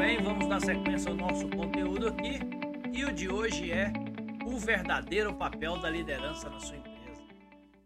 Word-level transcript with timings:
bem, 0.00 0.22
vamos 0.22 0.48
dar 0.48 0.60
sequência 0.60 1.10
ao 1.10 1.14
nosso 1.14 1.46
conteúdo 1.50 2.08
aqui. 2.08 2.38
E 2.90 3.04
o 3.04 3.12
de 3.12 3.28
hoje 3.28 3.70
é 3.70 3.92
o 4.46 4.58
verdadeiro 4.58 5.36
papel 5.36 5.78
da 5.78 5.90
liderança 5.90 6.48
na 6.48 6.58
sua 6.58 6.78
empresa. 6.78 7.22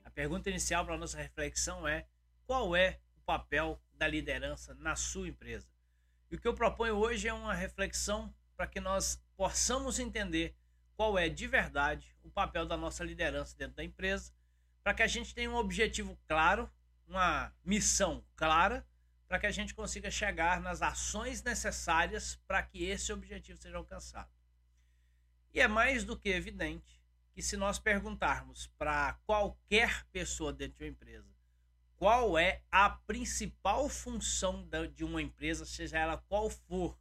A 0.04 0.10
pergunta 0.10 0.48
inicial 0.48 0.84
para 0.84 0.94
a 0.94 0.98
nossa 0.98 1.18
reflexão 1.18 1.88
é: 1.88 2.06
qual 2.46 2.76
é 2.76 3.00
o 3.16 3.20
papel 3.22 3.82
da 3.94 4.06
liderança 4.06 4.76
na 4.76 4.94
sua 4.94 5.26
empresa? 5.26 5.66
E 6.30 6.36
o 6.36 6.40
que 6.40 6.46
eu 6.46 6.54
proponho 6.54 6.94
hoje 6.94 7.26
é 7.26 7.32
uma 7.32 7.52
reflexão 7.52 8.32
para 8.56 8.68
que 8.68 8.78
nós 8.78 9.20
possamos 9.36 9.98
entender 9.98 10.56
qual 10.96 11.18
é 11.18 11.28
de 11.28 11.48
verdade 11.48 12.14
o 12.22 12.30
papel 12.30 12.64
da 12.64 12.76
nossa 12.76 13.02
liderança 13.02 13.56
dentro 13.58 13.74
da 13.74 13.82
empresa, 13.82 14.32
para 14.84 14.94
que 14.94 15.02
a 15.02 15.08
gente 15.08 15.34
tenha 15.34 15.50
um 15.50 15.56
objetivo 15.56 16.16
claro, 16.28 16.70
uma 17.08 17.52
missão 17.64 18.24
clara 18.36 18.86
para 19.34 19.40
que 19.40 19.46
a 19.48 19.50
gente 19.50 19.74
consiga 19.74 20.12
chegar 20.12 20.60
nas 20.60 20.80
ações 20.80 21.42
necessárias 21.42 22.36
para 22.46 22.62
que 22.62 22.84
esse 22.84 23.12
objetivo 23.12 23.60
seja 23.60 23.76
alcançado. 23.76 24.30
E 25.52 25.60
é 25.60 25.66
mais 25.66 26.04
do 26.04 26.16
que 26.16 26.28
evidente 26.28 27.02
que 27.32 27.42
se 27.42 27.56
nós 27.56 27.76
perguntarmos 27.76 28.68
para 28.78 29.14
qualquer 29.26 30.04
pessoa 30.12 30.52
dentro 30.52 30.78
de 30.78 30.84
uma 30.84 30.90
empresa 30.90 31.34
qual 31.96 32.38
é 32.38 32.62
a 32.70 32.88
principal 32.88 33.88
função 33.88 34.68
de 34.94 35.02
uma 35.02 35.20
empresa, 35.20 35.66
seja 35.66 35.98
ela 35.98 36.16
qual 36.28 36.48
for, 36.48 36.96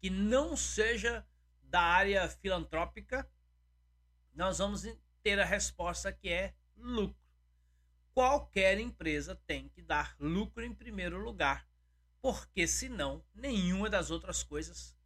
que 0.00 0.10
não 0.10 0.56
seja 0.56 1.24
da 1.62 1.82
área 1.82 2.28
filantrópica, 2.28 3.30
nós 4.34 4.58
vamos 4.58 4.82
ter 5.22 5.38
a 5.38 5.44
resposta 5.44 6.12
que 6.12 6.30
é 6.30 6.52
lucro. 6.76 7.16
Qualquer 8.12 8.80
empresa 8.80 9.40
tem 9.46 9.68
que 9.68 9.82
dar 9.82 10.16
lucro 10.18 10.64
em 10.64 10.74
primeiro 10.74 11.22
lugar 11.22 11.64
porque 12.26 12.66
senão 12.66 13.22
nenhuma 13.32 13.88
das 13.88 14.10
outras 14.10 14.42
coisas 14.42 14.96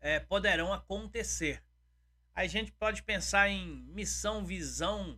é, 0.00 0.18
poderão 0.18 0.72
acontecer. 0.72 1.62
A 2.34 2.48
gente 2.48 2.72
pode 2.72 3.00
pensar 3.04 3.48
em 3.48 3.84
missão, 3.94 4.44
visão, 4.44 5.16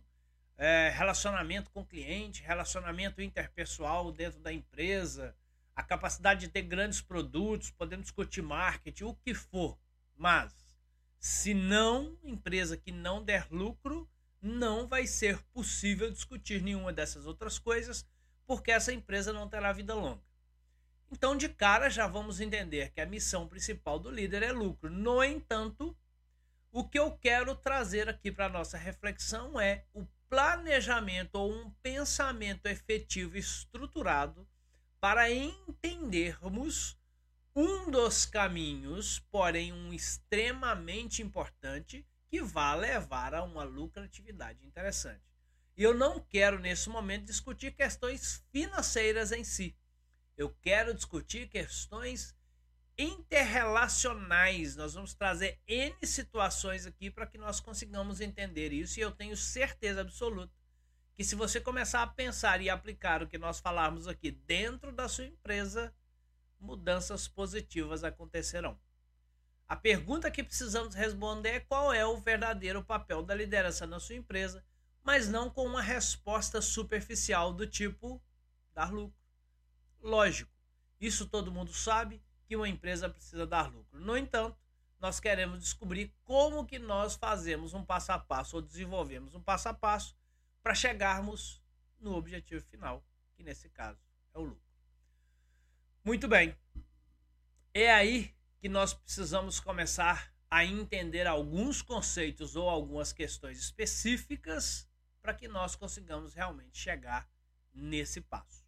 é, 0.55 0.93
relacionamento 0.95 1.71
com 1.71 1.81
o 1.81 1.85
cliente, 1.85 2.43
relacionamento 2.43 3.23
interpessoal 3.23 4.11
dentro 4.11 4.39
da 4.39 4.53
empresa, 4.53 5.35
a 5.75 5.81
capacidade 5.81 6.41
de 6.41 6.47
ter 6.47 6.61
grandes 6.61 7.01
produtos, 7.01 7.71
podemos 7.71 8.03
discutir 8.03 8.43
marketing, 8.43 9.05
o 9.05 9.15
que 9.15 9.33
for. 9.33 9.79
Mas, 10.15 10.53
se 11.17 11.55
não, 11.55 12.19
empresa 12.23 12.77
que 12.77 12.91
não 12.91 13.23
der 13.23 13.47
lucro, 13.49 14.07
não 14.39 14.87
vai 14.87 15.07
ser 15.07 15.41
possível 15.51 16.11
discutir 16.11 16.61
nenhuma 16.61 16.93
dessas 16.93 17.25
outras 17.25 17.57
coisas, 17.57 18.07
porque 18.45 18.69
essa 18.69 18.93
empresa 18.93 19.33
não 19.33 19.49
terá 19.49 19.73
vida 19.73 19.95
longa. 19.95 20.26
Então, 21.11 21.37
de 21.37 21.47
cara, 21.47 21.89
já 21.89 22.05
vamos 22.05 22.41
entender 22.41 22.91
que 22.91 22.99
a 22.99 23.05
missão 23.05 23.47
principal 23.47 23.97
do 23.97 24.11
líder 24.11 24.43
é 24.43 24.51
lucro. 24.51 24.89
No 24.89 25.23
entanto, 25.23 25.97
o 26.71 26.83
que 26.83 26.99
eu 26.99 27.11
quero 27.17 27.55
trazer 27.55 28.09
aqui 28.09 28.31
para 28.31 28.49
nossa 28.49 28.77
reflexão 28.77 29.59
é 29.59 29.85
o 29.93 30.05
planejamento 30.29 31.35
ou 31.35 31.51
um 31.51 31.71
pensamento 31.81 32.65
efetivo 32.65 33.37
estruturado 33.37 34.47
para 34.99 35.31
entendermos 35.31 36.97
um 37.55 37.89
dos 37.89 38.25
caminhos, 38.25 39.19
porém 39.31 39.71
um 39.71 39.93
extremamente 39.93 41.23
importante, 41.23 42.05
que 42.29 42.41
vai 42.41 42.77
levar 42.77 43.33
a 43.33 43.43
uma 43.43 43.63
lucratividade 43.63 44.65
interessante. 44.65 45.23
E 45.77 45.83
eu 45.83 45.93
não 45.93 46.19
quero, 46.19 46.59
nesse 46.59 46.89
momento, 46.89 47.25
discutir 47.25 47.71
questões 47.71 48.43
financeiras 48.51 49.31
em 49.31 49.43
si 49.43 49.75
eu 50.37 50.55
quero 50.61 50.93
discutir 50.93 51.49
questões 51.49 52.35
interrelacionais. 52.97 54.75
Nós 54.75 54.93
vamos 54.93 55.13
trazer 55.13 55.59
N 55.67 55.95
situações 56.03 56.85
aqui 56.85 57.09
para 57.09 57.25
que 57.25 57.37
nós 57.37 57.59
consigamos 57.59 58.21
entender 58.21 58.71
isso. 58.71 58.99
E 58.99 59.01
eu 59.01 59.11
tenho 59.11 59.35
certeza 59.35 60.01
absoluta 60.01 60.53
que 61.15 61.23
se 61.23 61.35
você 61.35 61.59
começar 61.59 62.03
a 62.03 62.07
pensar 62.07 62.61
e 62.61 62.69
aplicar 62.69 63.23
o 63.23 63.27
que 63.27 63.39
nós 63.39 63.59
falamos 63.59 64.07
aqui 64.07 64.29
dentro 64.29 64.91
da 64.91 65.09
sua 65.09 65.25
empresa, 65.25 65.91
mudanças 66.59 67.27
positivas 67.27 68.03
acontecerão. 68.03 68.79
A 69.67 69.75
pergunta 69.75 70.29
que 70.29 70.43
precisamos 70.43 70.93
responder 70.93 71.49
é 71.49 71.59
qual 71.59 71.91
é 71.91 72.05
o 72.05 72.17
verdadeiro 72.17 72.83
papel 72.83 73.23
da 73.23 73.33
liderança 73.33 73.87
na 73.87 73.99
sua 73.99 74.15
empresa, 74.15 74.63
mas 75.03 75.27
não 75.27 75.49
com 75.49 75.65
uma 75.65 75.81
resposta 75.81 76.61
superficial 76.61 77.51
do 77.51 77.65
tipo 77.65 78.21
dar 78.73 78.93
lucro. 78.93 79.26
Lógico, 80.01 80.51
isso 80.99 81.27
todo 81.27 81.51
mundo 81.51 81.73
sabe 81.73 82.21
que 82.45 82.55
uma 82.55 82.69
empresa 82.69 83.09
precisa 83.09 83.45
dar 83.45 83.71
lucro. 83.71 83.99
No 83.99 84.17
entanto, 84.17 84.57
nós 84.99 85.19
queremos 85.19 85.59
descobrir 85.59 86.13
como 86.23 86.65
que 86.65 86.79
nós 86.79 87.15
fazemos 87.15 87.73
um 87.73 87.83
passo 87.83 88.11
a 88.11 88.19
passo 88.19 88.55
ou 88.55 88.61
desenvolvemos 88.61 89.35
um 89.35 89.41
passo 89.41 89.69
a 89.69 89.73
passo 89.73 90.15
para 90.63 90.73
chegarmos 90.73 91.61
no 91.99 92.15
objetivo 92.15 92.63
final, 92.63 93.03
que 93.35 93.43
nesse 93.43 93.69
caso 93.69 93.99
é 94.33 94.39
o 94.39 94.43
lucro. 94.43 94.67
Muito 96.03 96.27
bem. 96.27 96.57
É 97.73 97.91
aí 97.91 98.35
que 98.59 98.67
nós 98.67 98.93
precisamos 98.93 99.59
começar 99.59 100.33
a 100.49 100.65
entender 100.65 101.27
alguns 101.27 101.81
conceitos 101.81 102.55
ou 102.55 102.69
algumas 102.69 103.11
questões 103.11 103.59
específicas 103.59 104.89
para 105.21 105.33
que 105.33 105.47
nós 105.47 105.75
consigamos 105.75 106.33
realmente 106.33 106.77
chegar 106.77 107.29
nesse 107.73 108.21
passo. 108.21 108.66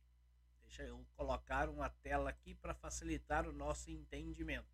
Colocar 1.15 1.69
uma 1.69 1.89
tela 1.89 2.29
aqui 2.29 2.55
para 2.55 2.73
facilitar 2.73 3.47
o 3.47 3.51
nosso 3.51 3.91
entendimento, 3.91 4.73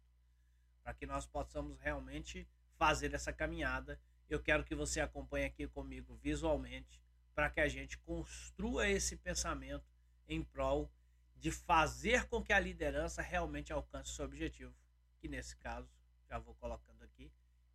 para 0.84 0.94
que 0.94 1.06
nós 1.06 1.26
possamos 1.26 1.80
realmente 1.80 2.48
fazer 2.78 3.14
essa 3.14 3.34
caminhada. 3.34 4.00
Eu 4.30 4.42
quero 4.42 4.64
que 4.64 4.76
você 4.76 5.02
acompanhe 5.02 5.46
aqui 5.46 5.68
comigo 5.68 6.16
visualmente, 6.16 7.02
para 7.34 7.50
que 7.50 7.60
a 7.60 7.68
gente 7.68 7.98
construa 8.00 8.88
esse 8.88 9.18
pensamento 9.18 9.86
em 10.28 10.44
prol 10.44 10.92
de 11.36 11.52
fazer 11.52 12.28
com 12.28 12.44
que 12.44 12.54
a 12.54 12.60
liderança 12.60 13.22
realmente 13.22 13.74
alcance 13.74 14.12
seu 14.12 14.26
objetivo, 14.26 14.74
que 15.20 15.28
nesse 15.28 15.56
caso, 15.58 15.90
já 16.30 16.40
vou 16.40 16.56
colocando 16.56 17.04
aqui, 17.04 17.32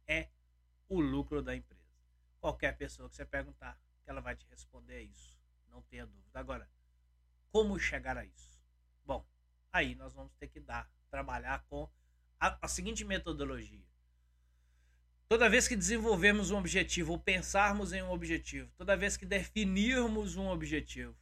é 0.06 0.28
o 0.88 1.00
lucro 1.00 1.42
da 1.42 1.54
empresa. 1.54 1.80
Qualquer 2.40 2.76
pessoa 2.76 3.08
que 3.08 3.16
você 3.16 3.24
perguntar, 3.24 3.78
que 4.02 4.10
ela 4.10 4.20
vai 4.20 4.34
te 4.34 4.46
responder 4.48 5.02
isso. 5.02 5.38
Não 5.68 5.82
tenha 5.82 6.06
dúvida. 6.06 6.40
Agora, 6.40 6.68
como 7.50 7.78
chegar 7.78 8.16
a 8.16 8.24
isso? 8.24 8.60
Bom, 9.04 9.26
aí 9.72 9.94
nós 9.94 10.14
vamos 10.14 10.34
ter 10.34 10.48
que 10.48 10.60
dar, 10.60 10.90
trabalhar 11.10 11.64
com 11.68 11.88
a, 12.38 12.58
a 12.62 12.68
seguinte 12.68 13.04
metodologia. 13.04 13.84
Toda 15.28 15.48
vez 15.48 15.68
que 15.68 15.76
desenvolvermos 15.76 16.50
um 16.50 16.58
objetivo 16.58 17.12
ou 17.12 17.18
pensarmos 17.18 17.92
em 17.92 18.02
um 18.02 18.10
objetivo, 18.10 18.68
toda 18.76 18.96
vez 18.96 19.16
que 19.16 19.24
definirmos 19.24 20.36
um 20.36 20.48
objetivo, 20.48 21.16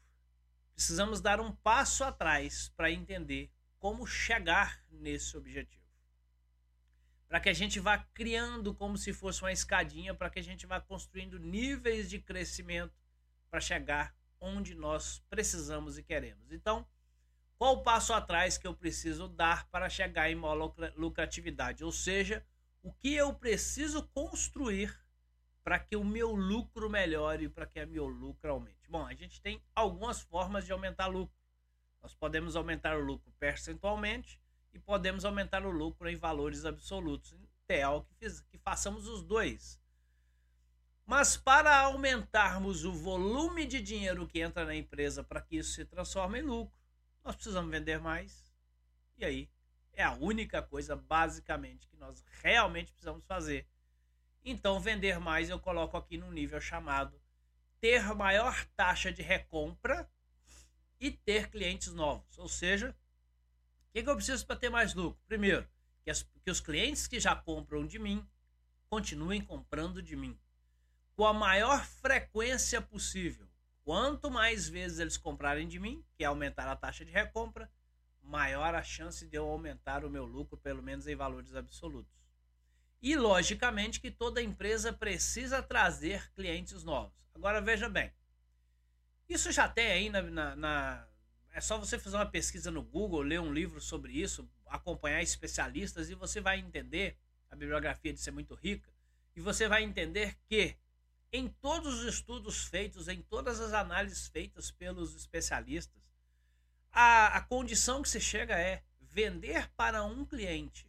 precisamos 0.75 1.21
dar 1.21 1.41
um 1.41 1.53
passo 1.53 2.05
atrás 2.05 2.73
para 2.75 2.91
entender 2.91 3.51
como 3.79 4.07
chegar 4.07 4.83
nesse 4.91 5.37
objetivo. 5.37 5.85
Para 7.29 7.41
que 7.41 7.51
a 7.51 7.53
gente 7.53 7.79
vá 7.79 7.99
criando 8.15 8.75
como 8.75 8.97
se 8.97 9.13
fosse 9.13 9.43
uma 9.43 9.53
escadinha, 9.53 10.15
para 10.15 10.31
que 10.31 10.39
a 10.39 10.43
gente 10.43 10.67
vá 10.67 10.81
construindo 10.81 11.39
níveis 11.39 12.09
de 12.09 12.19
crescimento 12.19 12.95
para 13.51 13.61
chegar 13.61 14.15
onde 14.41 14.75
nós 14.75 15.23
precisamos 15.29 15.99
e 15.99 16.03
queremos. 16.03 16.53
Então, 16.53 16.87
qual 17.59 17.75
o 17.75 17.83
passo 17.83 18.13
atrás 18.13 18.57
que 18.57 18.67
eu 18.67 18.75
preciso 18.75 19.27
dar 19.29 19.69
para 19.69 19.89
chegar 19.89 20.31
em 20.31 20.35
maior 20.37 20.73
lucratividade? 20.97 21.85
Ou 21.85 21.91
seja, 21.91 22.45
o 22.83 22.93
que 22.93 23.15
eu 23.15 23.35
preciso 23.35 24.07
construir 24.09 24.97
para 25.65 25.79
que 25.79 25.97
o 25.97 26.05
meu 26.05 26.35
lucro 26.35 26.89
melhore, 26.89 27.49
para 27.49 27.67
que 27.67 27.83
o 27.83 27.89
meu 27.89 28.07
lucro 28.07 28.51
aumente? 28.51 28.89
Bom, 28.89 29.05
a 29.05 29.13
gente 29.13 29.41
tem 29.41 29.61
algumas 29.75 30.21
formas 30.21 30.65
de 30.65 30.73
aumentar 30.73 31.09
lucro. 31.09 31.37
Nós 32.01 32.15
podemos 32.15 32.55
aumentar 32.55 32.97
o 32.97 33.05
lucro 33.05 33.33
percentualmente 33.39 34.41
e 34.73 34.79
podemos 34.79 35.25
aumentar 35.25 35.67
o 35.67 35.71
lucro 35.71 36.09
em 36.09 36.17
valores 36.17 36.65
absolutos. 36.65 37.37
Ideal 37.65 38.07
que, 38.19 38.27
que 38.51 38.59
façamos 38.59 39.07
os 39.07 39.23
dois. 39.23 39.81
Mas 41.09 41.39
para 41.39 41.75
aumentarmos 41.75 42.85
o 42.85 42.93
volume 42.93 43.65
de 43.65 43.81
dinheiro 43.81 44.29
que 44.29 44.41
entra 44.41 44.67
na 44.67 44.75
empresa 44.75 45.25
para 45.25 45.41
que 45.41 45.57
isso 45.57 45.73
se 45.73 45.87
transforme 45.87 46.41
em 46.41 46.43
lucro, 46.43 46.79
nós 47.25 47.35
precisamos 47.35 47.71
vender 47.71 47.99
mais. 47.99 48.53
E 49.17 49.25
aí 49.25 49.51
é 49.95 50.03
a 50.05 50.13
única 50.13 50.61
coisa, 50.61 50.95
basicamente, 50.95 51.89
que 51.89 51.97
nós 51.97 52.23
realmente 52.43 52.93
precisamos 52.93 53.25
fazer. 53.25 53.67
Então, 54.45 54.79
vender 54.79 55.19
mais 55.19 55.49
eu 55.49 55.59
coloco 55.59 55.97
aqui 55.97 56.19
no 56.19 56.31
nível 56.31 56.61
chamado 56.61 57.19
ter 57.81 58.15
maior 58.15 58.67
taxa 58.77 59.11
de 59.11 59.23
recompra 59.23 60.07
e 61.01 61.11
ter 61.11 61.49
clientes 61.49 61.91
novos. 61.95 62.37
Ou 62.37 62.51
seja, 62.51 62.91
o 62.91 63.93
que, 63.95 64.03
que 64.03 64.11
eu 64.11 64.17
preciso 64.17 64.47
para 64.47 64.57
ter 64.57 64.69
mais 64.69 64.93
lucro? 64.93 65.19
Primeiro, 65.27 65.67
que, 66.05 66.11
as, 66.11 66.23
que 66.45 66.51
os 66.51 66.61
clientes 66.61 67.07
que 67.07 67.19
já 67.19 67.35
compram 67.35 67.87
de 67.87 67.99
mim 67.99 68.29
continuem 68.91 69.41
comprando 69.41 70.03
de 70.03 70.15
mim 70.15 70.39
com 71.19 71.27
a 71.27 71.35
maior 71.35 71.85
frequência 71.85 72.81
possível. 72.81 73.45
Quanto 73.83 74.31
mais 74.31 74.69
vezes 74.69 75.01
eles 75.01 75.17
comprarem 75.17 75.67
de 75.67 75.81
mim, 75.81 76.05
que 76.15 76.23
é 76.23 76.29
aumentar 76.29 76.69
a 76.69 76.77
taxa 76.77 77.05
de 77.05 77.11
recompra, 77.11 77.69
maior 78.23 78.73
a 78.73 78.85
chance 78.85 79.27
de 79.27 79.37
eu 79.37 79.45
aumentar 79.49 80.05
o 80.05 80.11
meu 80.11 80.25
lucro, 80.25 80.57
pelo 80.57 80.81
menos 80.81 81.09
em 81.09 81.17
valores 81.17 81.57
absolutos. 81.57 82.15
E, 83.03 83.17
logicamente, 83.17 84.01
que 84.01 84.13
toda 84.13 84.41
empresa 84.41 84.93
precisa 84.93 85.61
trazer 85.61 86.33
clientes 86.35 86.85
novos. 86.85 87.13
Agora, 87.35 87.61
veja 87.61 87.89
bem, 87.89 88.13
isso 89.29 89.51
já 89.51 89.69
tem 89.69 89.91
aí 89.91 90.11
na, 90.11 90.23
na, 90.23 90.55
na, 90.55 91.09
É 91.51 91.61
só 91.61 91.77
você 91.79 91.99
fazer 91.99 92.15
uma 92.15 92.31
pesquisa 92.31 92.71
no 92.71 92.85
Google, 92.85 93.23
ler 93.23 93.41
um 93.41 93.53
livro 93.53 93.81
sobre 93.81 94.13
isso, 94.13 94.49
acompanhar 94.67 95.21
especialistas 95.21 96.11
e 96.11 96.15
você 96.15 96.41
vai 96.41 96.61
entender. 96.61 97.19
A 97.51 97.57
bibliografia 97.57 98.13
de 98.13 98.21
ser 98.21 98.31
muito 98.31 98.55
rica. 98.55 98.93
E 99.35 99.41
você 99.41 99.67
vai 99.67 99.83
entender 99.83 100.37
que 100.47 100.77
em 101.33 101.49
todos 101.49 102.01
os 102.01 102.15
estudos 102.15 102.65
feitos, 102.65 103.09
em 103.09 103.23
todas 103.23 103.61
as 103.61 103.73
análises 103.73 104.27
feitas 104.29 104.71
pelos 104.71 105.15
especialistas, 105.15 106.03
a, 106.91 107.37
a 107.37 107.41
condição 107.43 108.03
que 108.03 108.09
se 108.09 108.21
chega 108.21 108.59
é 108.59 108.83
vender 109.01 109.69
para 109.77 110.05
um 110.05 110.25
cliente 110.25 110.89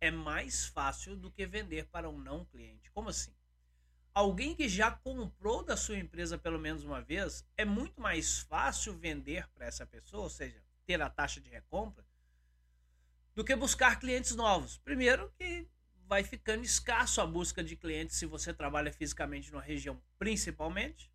é 0.00 0.10
mais 0.10 0.66
fácil 0.66 1.16
do 1.16 1.30
que 1.30 1.46
vender 1.46 1.86
para 1.86 2.08
um 2.08 2.18
não 2.18 2.44
cliente. 2.44 2.90
Como 2.90 3.08
assim? 3.08 3.32
Alguém 4.14 4.54
que 4.54 4.68
já 4.68 4.90
comprou 4.90 5.62
da 5.62 5.76
sua 5.76 5.98
empresa 5.98 6.38
pelo 6.38 6.58
menos 6.58 6.84
uma 6.84 7.02
vez, 7.02 7.44
é 7.56 7.64
muito 7.64 8.00
mais 8.00 8.38
fácil 8.40 8.94
vender 8.94 9.46
para 9.48 9.66
essa 9.66 9.84
pessoa, 9.84 10.24
ou 10.24 10.30
seja, 10.30 10.62
ter 10.86 11.02
a 11.02 11.10
taxa 11.10 11.40
de 11.40 11.50
recompra, 11.50 12.04
do 13.34 13.44
que 13.44 13.54
buscar 13.54 14.00
clientes 14.00 14.34
novos. 14.34 14.78
Primeiro, 14.78 15.30
que 15.36 15.68
vai 16.08 16.22
ficando 16.22 16.64
escasso 16.64 17.20
a 17.20 17.26
busca 17.26 17.62
de 17.62 17.76
clientes 17.76 18.16
se 18.16 18.26
você 18.26 18.52
trabalha 18.52 18.92
fisicamente 18.92 19.50
numa 19.50 19.62
região, 19.62 20.00
principalmente. 20.18 21.10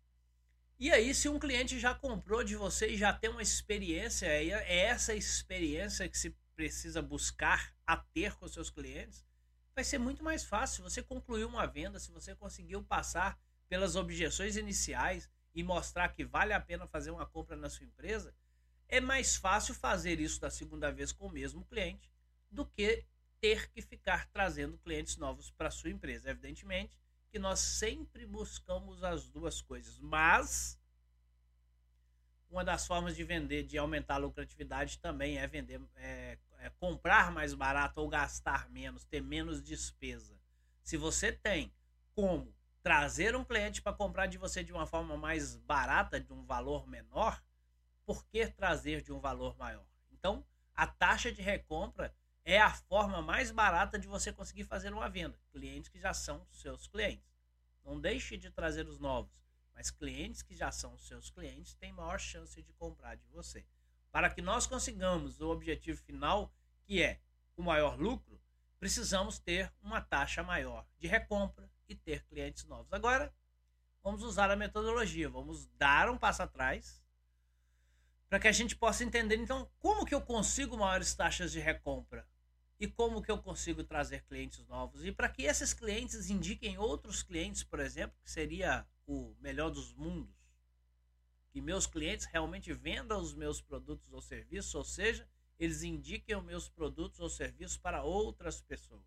E 0.78 0.90
aí, 0.90 1.14
se 1.14 1.28
um 1.28 1.38
cliente 1.38 1.78
já 1.78 1.94
comprou 1.94 2.42
de 2.42 2.56
você 2.56 2.88
e 2.88 2.96
já 2.96 3.12
tem 3.12 3.30
uma 3.30 3.42
experiência, 3.42 4.26
é 4.26 4.76
essa 4.86 5.14
experiência 5.14 6.08
que 6.08 6.18
se 6.18 6.36
precisa 6.54 7.00
buscar 7.00 7.74
a 7.86 7.96
ter 7.96 8.34
com 8.34 8.46
seus 8.48 8.68
clientes, 8.68 9.24
vai 9.74 9.84
ser 9.84 9.98
muito 9.98 10.22
mais 10.22 10.44
fácil. 10.44 10.76
Se 10.76 10.82
você 10.82 11.02
concluiu 11.02 11.48
uma 11.48 11.66
venda, 11.66 11.98
se 11.98 12.10
você 12.10 12.34
conseguiu 12.34 12.82
passar 12.82 13.38
pelas 13.68 13.96
objeções 13.96 14.56
iniciais 14.56 15.30
e 15.54 15.62
mostrar 15.62 16.08
que 16.08 16.24
vale 16.24 16.52
a 16.52 16.60
pena 16.60 16.86
fazer 16.86 17.10
uma 17.10 17.26
compra 17.26 17.56
na 17.56 17.70
sua 17.70 17.86
empresa, 17.86 18.34
é 18.88 19.00
mais 19.00 19.36
fácil 19.36 19.74
fazer 19.74 20.20
isso 20.20 20.40
da 20.40 20.50
segunda 20.50 20.92
vez 20.92 21.12
com 21.12 21.26
o 21.26 21.32
mesmo 21.32 21.64
cliente 21.64 22.12
do 22.50 22.66
que 22.66 23.06
ter 23.42 23.68
que 23.72 23.82
ficar 23.82 24.28
trazendo 24.28 24.78
clientes 24.78 25.16
novos 25.16 25.50
para 25.50 25.68
sua 25.68 25.90
empresa. 25.90 26.30
Evidentemente 26.30 26.96
que 27.28 27.40
nós 27.40 27.58
sempre 27.58 28.24
buscamos 28.24 29.02
as 29.02 29.28
duas 29.28 29.60
coisas, 29.60 29.98
mas 29.98 30.78
uma 32.48 32.62
das 32.62 32.86
formas 32.86 33.16
de 33.16 33.24
vender, 33.24 33.64
de 33.64 33.76
aumentar 33.78 34.14
a 34.14 34.18
lucratividade 34.18 34.98
também 34.98 35.38
é 35.38 35.46
vender, 35.46 35.80
é, 35.96 36.38
é 36.58 36.70
comprar 36.78 37.32
mais 37.32 37.52
barato 37.52 38.00
ou 38.00 38.08
gastar 38.08 38.70
menos, 38.70 39.04
ter 39.06 39.22
menos 39.22 39.60
despesa. 39.62 40.38
Se 40.84 40.96
você 40.96 41.32
tem 41.32 41.72
como 42.14 42.54
trazer 42.82 43.34
um 43.34 43.44
cliente 43.44 43.80
para 43.80 43.94
comprar 43.94 44.26
de 44.26 44.38
você 44.38 44.62
de 44.62 44.72
uma 44.72 44.86
forma 44.86 45.16
mais 45.16 45.56
barata, 45.56 46.20
de 46.20 46.32
um 46.32 46.44
valor 46.44 46.86
menor, 46.86 47.42
por 48.04 48.24
que 48.26 48.46
trazer 48.46 49.02
de 49.02 49.12
um 49.12 49.18
valor 49.18 49.56
maior? 49.56 49.86
Então, 50.10 50.44
a 50.74 50.86
taxa 50.86 51.32
de 51.32 51.40
recompra 51.40 52.14
é 52.44 52.60
a 52.60 52.70
forma 52.70 53.22
mais 53.22 53.50
barata 53.50 53.98
de 53.98 54.06
você 54.06 54.32
conseguir 54.32 54.64
fazer 54.64 54.92
uma 54.92 55.08
venda. 55.08 55.38
Clientes 55.52 55.88
que 55.88 55.98
já 55.98 56.12
são 56.12 56.46
seus 56.50 56.86
clientes. 56.86 57.30
Não 57.84 58.00
deixe 58.00 58.36
de 58.36 58.50
trazer 58.50 58.86
os 58.88 58.98
novos, 58.98 59.32
mas 59.74 59.90
clientes 59.90 60.42
que 60.42 60.54
já 60.54 60.70
são 60.70 60.96
seus 60.98 61.30
clientes 61.30 61.74
têm 61.74 61.92
maior 61.92 62.18
chance 62.18 62.60
de 62.60 62.72
comprar 62.74 63.16
de 63.16 63.26
você. 63.28 63.64
Para 64.10 64.30
que 64.30 64.42
nós 64.42 64.66
consigamos 64.66 65.40
o 65.40 65.50
objetivo 65.50 66.00
final, 66.02 66.52
que 66.84 67.02
é 67.02 67.20
o 67.56 67.62
maior 67.62 67.98
lucro, 67.98 68.40
precisamos 68.78 69.38
ter 69.38 69.72
uma 69.80 70.00
taxa 70.00 70.42
maior 70.42 70.86
de 70.98 71.06
recompra 71.06 71.70
e 71.88 71.94
ter 71.94 72.24
clientes 72.24 72.64
novos. 72.64 72.92
Agora, 72.92 73.32
vamos 74.02 74.22
usar 74.22 74.50
a 74.50 74.56
metodologia, 74.56 75.28
vamos 75.28 75.66
dar 75.78 76.10
um 76.10 76.18
passo 76.18 76.42
atrás 76.42 77.02
para 78.28 78.40
que 78.40 78.48
a 78.48 78.52
gente 78.52 78.74
possa 78.74 79.04
entender 79.04 79.36
então 79.36 79.70
como 79.78 80.06
que 80.06 80.14
eu 80.14 80.22
consigo 80.22 80.76
maiores 80.76 81.14
taxas 81.14 81.52
de 81.52 81.60
recompra 81.60 82.26
e 82.82 82.88
como 82.88 83.22
que 83.22 83.30
eu 83.30 83.38
consigo 83.38 83.84
trazer 83.84 84.24
clientes 84.24 84.66
novos 84.66 85.04
e 85.04 85.12
para 85.12 85.28
que 85.28 85.44
esses 85.44 85.72
clientes 85.72 86.28
indiquem 86.28 86.76
outros 86.78 87.22
clientes, 87.22 87.62
por 87.62 87.78
exemplo, 87.78 88.18
que 88.24 88.28
seria 88.28 88.84
o 89.06 89.36
melhor 89.38 89.70
dos 89.70 89.94
mundos, 89.94 90.34
que 91.52 91.60
meus 91.60 91.86
clientes 91.86 92.26
realmente 92.26 92.72
vendam 92.72 93.20
os 93.20 93.34
meus 93.34 93.60
produtos 93.60 94.12
ou 94.12 94.20
serviços, 94.20 94.74
ou 94.74 94.82
seja, 94.82 95.28
eles 95.60 95.84
indiquem 95.84 96.34
os 96.34 96.42
meus 96.42 96.68
produtos 96.68 97.20
ou 97.20 97.30
serviços 97.30 97.76
para 97.76 98.02
outras 98.02 98.60
pessoas. 98.60 99.06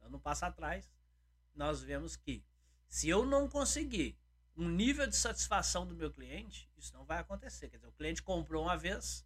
Dando 0.00 0.16
um 0.16 0.20
passo 0.20 0.46
atrás, 0.46 0.90
nós 1.54 1.80
vemos 1.80 2.16
que 2.16 2.44
se 2.88 3.08
eu 3.08 3.24
não 3.24 3.48
conseguir 3.48 4.18
um 4.56 4.68
nível 4.68 5.06
de 5.06 5.14
satisfação 5.14 5.86
do 5.86 5.94
meu 5.94 6.12
cliente, 6.12 6.68
isso 6.76 6.92
não 6.94 7.04
vai 7.04 7.20
acontecer. 7.20 7.68
Quer 7.68 7.76
dizer, 7.76 7.86
o 7.86 7.92
cliente 7.92 8.24
comprou 8.24 8.64
uma 8.64 8.76
vez, 8.76 9.24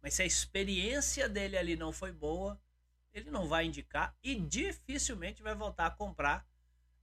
mas 0.00 0.14
se 0.14 0.22
a 0.22 0.24
experiência 0.24 1.28
dele 1.28 1.58
ali 1.58 1.74
não 1.74 1.92
foi 1.92 2.12
boa, 2.12 2.56
ele 3.12 3.30
não 3.30 3.48
vai 3.48 3.66
indicar 3.66 4.16
e 4.22 4.34
dificilmente 4.40 5.42
vai 5.42 5.54
voltar 5.54 5.86
a 5.86 5.90
comprar 5.90 6.46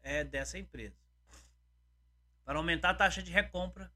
é, 0.01 0.23
dessa 0.23 0.57
empresa. 0.57 0.97
Para 2.43 2.59
aumentar 2.59 2.91
a 2.91 2.95
taxa 2.95 3.23
de 3.23 3.31
recompra, 3.31 3.91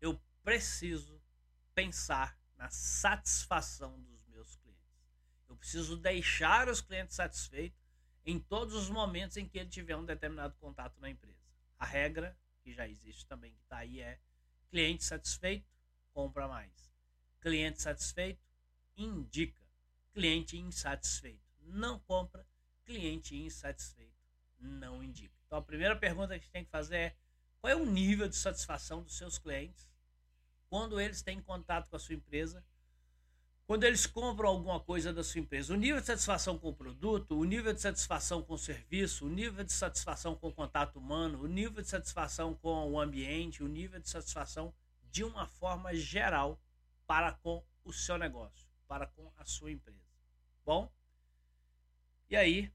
eu 0.00 0.20
preciso 0.42 1.20
pensar 1.74 2.38
na 2.56 2.68
satisfação 2.68 4.00
dos 4.02 4.24
meus 4.26 4.54
clientes. 4.56 4.84
Eu 5.48 5.56
preciso 5.56 5.96
deixar 5.96 6.68
os 6.68 6.80
clientes 6.80 7.16
satisfeitos 7.16 7.82
em 8.24 8.38
todos 8.38 8.74
os 8.74 8.88
momentos 8.88 9.36
em 9.36 9.46
que 9.46 9.58
ele 9.58 9.68
tiver 9.68 9.96
um 9.96 10.04
determinado 10.04 10.54
contato 10.56 11.00
na 11.00 11.10
empresa. 11.10 11.38
A 11.78 11.84
regra 11.86 12.36
que 12.62 12.72
já 12.72 12.88
existe 12.88 13.26
também, 13.26 13.52
que 13.52 13.62
está 13.62 13.78
aí, 13.78 14.00
é 14.00 14.18
cliente 14.70 15.04
satisfeito, 15.04 15.68
compra 16.12 16.48
mais. 16.48 16.72
Cliente 17.40 17.82
satisfeito, 17.82 18.42
indica. 18.96 19.62
Cliente 20.12 20.56
insatisfeito, 20.56 21.43
não 21.66 21.98
compra. 22.00 22.46
Cliente 22.84 23.36
insatisfeito, 23.36 24.12
não 24.58 25.02
indica. 25.02 25.34
Então 25.46 25.58
a 25.58 25.62
primeira 25.62 25.96
pergunta 25.96 26.28
que 26.28 26.34
a 26.34 26.38
gente 26.38 26.50
tem 26.50 26.64
que 26.64 26.70
fazer 26.70 26.96
é 26.96 27.16
qual 27.60 27.70
é 27.70 27.76
o 27.76 27.86
nível 27.86 28.28
de 28.28 28.36
satisfação 28.36 29.02
dos 29.02 29.16
seus 29.16 29.38
clientes 29.38 29.88
quando 30.68 31.00
eles 31.00 31.22
têm 31.22 31.40
contato 31.40 31.88
com 31.88 31.96
a 31.96 31.98
sua 31.98 32.14
empresa 32.14 32.64
quando 33.66 33.84
eles 33.84 34.06
compram 34.06 34.50
alguma 34.50 34.78
coisa 34.78 35.10
da 35.10 35.24
sua 35.24 35.40
empresa, 35.40 35.72
o 35.72 35.76
nível 35.76 35.98
de 35.98 36.06
satisfação 36.06 36.58
com 36.58 36.68
o 36.68 36.74
produto, 36.74 37.38
o 37.38 37.44
nível 37.44 37.72
de 37.72 37.80
satisfação 37.80 38.42
com 38.42 38.54
o 38.54 38.58
serviço, 38.58 39.24
o 39.24 39.28
nível 39.30 39.64
de 39.64 39.72
satisfação 39.72 40.34
com 40.34 40.48
o 40.48 40.52
contato 40.52 40.98
humano, 40.98 41.42
o 41.42 41.46
nível 41.46 41.82
de 41.82 41.88
satisfação 41.88 42.54
com 42.54 42.92
o 42.92 43.00
ambiente, 43.00 43.62
o 43.62 43.68
nível 43.68 43.98
de 43.98 44.08
satisfação 44.08 44.74
de 45.10 45.24
uma 45.24 45.46
forma 45.46 45.94
geral 45.94 46.60
para 47.06 47.32
com 47.32 47.64
o 47.84 47.92
seu 47.92 48.18
negócio, 48.18 48.68
para 48.86 49.06
com 49.06 49.32
a 49.38 49.46
sua 49.46 49.70
empresa. 49.70 50.04
Bom? 50.62 50.92
E 52.34 52.36
aí, 52.36 52.72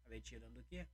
acabei 0.00 0.18
tirando 0.22 0.58
aqui. 0.60 0.86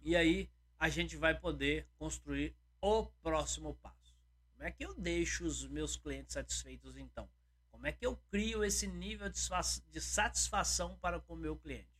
E 0.00 0.14
aí 0.14 0.48
a 0.78 0.88
gente 0.88 1.16
vai 1.16 1.36
poder 1.36 1.88
construir 1.98 2.54
o 2.80 3.06
próximo 3.20 3.74
passo. 3.74 4.16
Como 4.52 4.62
é 4.62 4.70
que 4.70 4.84
eu 4.84 4.94
deixo 4.94 5.44
os 5.44 5.66
meus 5.66 5.96
clientes 5.96 6.34
satisfeitos 6.34 6.96
então? 6.96 7.28
Como 7.72 7.84
é 7.84 7.90
que 7.90 8.06
eu 8.06 8.16
crio 8.30 8.62
esse 8.62 8.86
nível 8.86 9.28
de 9.28 10.00
satisfação 10.00 10.96
para 10.98 11.18
com 11.18 11.34
o 11.34 11.36
meu 11.36 11.56
cliente? 11.56 11.90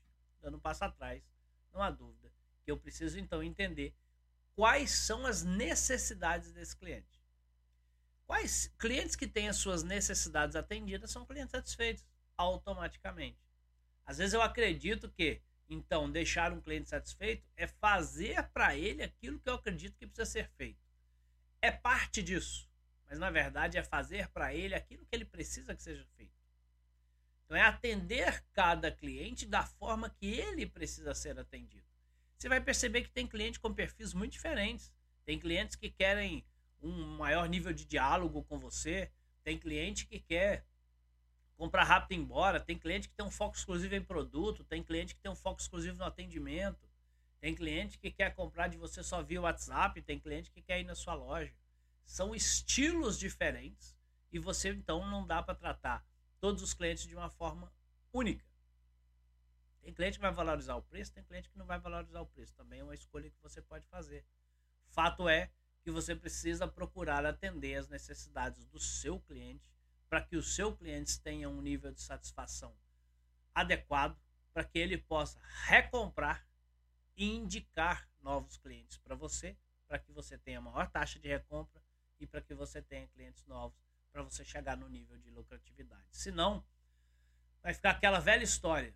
Dando 0.41 0.59
um 0.59 0.61
passo 0.61 0.85
atrás, 0.85 1.25
não 1.73 1.83
há 1.83 1.91
dúvida 1.91 2.33
que 2.65 2.71
eu 2.71 2.79
preciso 2.79 3.19
então 3.19 3.43
entender 3.43 3.97
quais 4.55 4.93
são 4.93 5.27
as 5.27 5.43
necessidades 5.43 6.53
desse 6.53 6.77
cliente. 6.77 7.21
Quais 8.29 8.73
clientes 8.79 9.17
que 9.17 9.27
têm 9.27 9.49
as 9.49 9.57
suas 9.57 9.83
necessidades 9.83 10.55
atendidas 10.55 11.11
são 11.11 11.27
clientes 11.27 11.51
satisfeitos 11.51 12.07
automaticamente. 12.37 13.45
Às 14.07 14.19
vezes 14.19 14.33
eu 14.33 14.41
acredito 14.41 15.11
que 15.11 15.43
então 15.69 16.11
deixar 16.11 16.53
um 16.53 16.61
cliente 16.61 16.89
satisfeito 16.89 17.45
é 17.57 17.67
fazer 17.67 18.43
para 18.51 18.77
ele 18.77 19.03
aquilo 19.03 19.39
que 19.39 19.51
eu 19.51 19.55
acredito 19.55 19.99
que 19.99 20.07
precisa 20.07 20.25
ser 20.25 20.49
feito. 20.57 20.81
É 21.61 21.71
parte 21.71 22.23
disso 22.23 22.67
mas 23.09 23.19
na 23.19 23.31
verdade 23.31 23.79
é 23.79 23.83
fazer 23.83 24.29
para 24.29 24.55
ele 24.55 24.75
aquilo 24.75 25.07
que 25.07 25.15
ele 25.15 25.25
precisa 25.25 25.75
que 25.75 25.83
seja 25.83 26.05
feito. 26.17 26.33
Então 27.45 27.57
é 27.57 27.63
atender 27.63 28.45
cada 28.53 28.91
cliente 28.91 29.47
da 29.47 29.65
forma 29.65 30.11
que 30.11 30.27
ele 30.27 30.67
precisa 30.67 31.15
ser 31.15 31.39
atendido. 31.39 31.87
Você 32.37 32.49
vai 32.49 32.61
perceber 32.61 33.03
que 33.03 33.11
tem 33.11 33.27
cliente 33.27 33.61
com 33.61 33.73
perfis 33.73 34.13
muito 34.13 34.33
diferentes. 34.33 34.93
Tem 35.25 35.39
clientes 35.39 35.77
que 35.77 35.89
querem 35.89 36.45
um 36.83 37.17
maior 37.17 37.49
nível 37.49 37.73
de 37.73 37.85
diálogo 37.85 38.43
com 38.45 38.59
você, 38.59 39.11
tem 39.43 39.59
cliente 39.59 40.07
que 40.07 40.21
quer 40.21 40.67
comprar 41.57 41.85
rápido 41.85 42.13
e 42.13 42.21
ir 42.21 42.23
embora, 42.23 42.61
tem 42.61 42.79
cliente 42.79 43.09
que 43.09 43.15
tem 43.15 43.27
um 43.27 43.31
foco 43.31 43.57
exclusivo 43.57 43.95
em 43.95 44.03
produto, 44.03 44.65
tem 44.65 44.83
cliente 44.83 45.15
que 45.15 45.21
tem 45.21 45.33
um 45.33 45.37
foco 45.37 45.61
exclusivo 45.61 45.99
no 45.99 46.05
atendimento, 46.05 46.89
tem 47.41 47.55
cliente 47.55 47.99
que 47.99 48.11
quer 48.11 48.35
comprar 48.35 48.69
de 48.69 48.77
você 48.77 49.03
só 49.03 49.23
via 49.23 49.41
WhatsApp, 49.41 50.01
tem 50.03 50.19
cliente 50.19 50.51
que 50.51 50.63
quer 50.63 50.81
ir 50.81 50.85
na 50.85 50.95
sua 50.95 51.15
loja 51.15 51.55
são 52.07 52.35
estilos 52.35 53.19
diferentes 53.19 53.99
e 54.33 54.39
você 54.39 54.71
então 54.71 55.05
não 55.11 55.27
dá 55.27 55.43
para 55.43 55.55
tratar 55.55 56.07
todos 56.41 56.63
os 56.63 56.73
clientes 56.73 57.07
de 57.07 57.15
uma 57.15 57.29
forma 57.29 57.73
única. 58.13 58.47
Tem 59.83 59.93
cliente 59.93 60.19
que 60.19 60.23
vai 60.23 60.33
valorizar 60.33 60.77
o 60.77 60.83
preço, 60.83 61.13
tem 61.13 61.25
cliente 61.25 61.51
que 61.51 61.59
não 61.59 61.67
vai 61.67 61.79
valorizar 61.79 62.21
o 62.21 62.27
preço. 62.27 62.55
Também 62.55 62.81
é 62.81 62.85
uma 62.85 62.95
escolha 62.95 63.31
que 63.31 63.43
você 63.43 63.61
pode 63.61 63.87
fazer. 63.87 64.25
Fato 64.87 65.29
é 65.29 65.51
que 65.83 65.91
você 65.91 66.15
precisa 66.15 66.67
procurar 66.67 67.25
atender 67.25 67.77
as 67.77 67.89
necessidades 67.89 68.65
do 68.67 68.81
seu 68.81 69.21
cliente 69.21 69.71
para 70.09 70.21
que 70.21 70.37
o 70.37 70.43
seu 70.43 70.77
cliente 70.77 71.21
tenha 71.21 71.49
um 71.49 71.61
nível 71.61 71.93
de 71.93 72.01
satisfação 72.01 72.77
adequado 73.55 74.19
para 74.53 74.65
que 74.65 74.79
ele 74.79 74.99
possa 74.99 75.41
recomprar 75.65 76.47
e 77.17 77.27
indicar 77.27 78.09
novos 78.21 78.57
clientes 78.57 78.99
para 78.99 79.15
você, 79.15 79.57
para 79.87 79.99
que 79.99 80.13
você 80.13 80.37
tenha 80.39 80.61
maior 80.61 80.91
taxa 80.91 81.19
de 81.19 81.29
recompra 81.29 81.83
e 82.21 82.27
para 82.27 82.41
que 82.41 82.55
você 82.55 82.81
tenha 82.83 83.07
clientes 83.09 83.45
novos 83.47 83.79
para 84.13 84.23
você 84.23 84.45
chegar 84.45 84.77
no 84.77 84.89
nível 84.89 85.19
de 85.19 85.31
lucratividade. 85.31 86.07
Senão, 86.11 86.65
vai 87.63 87.75
ficar 87.75 87.91
aquela 87.91 88.19
velha 88.19 88.45
história 88.45 88.95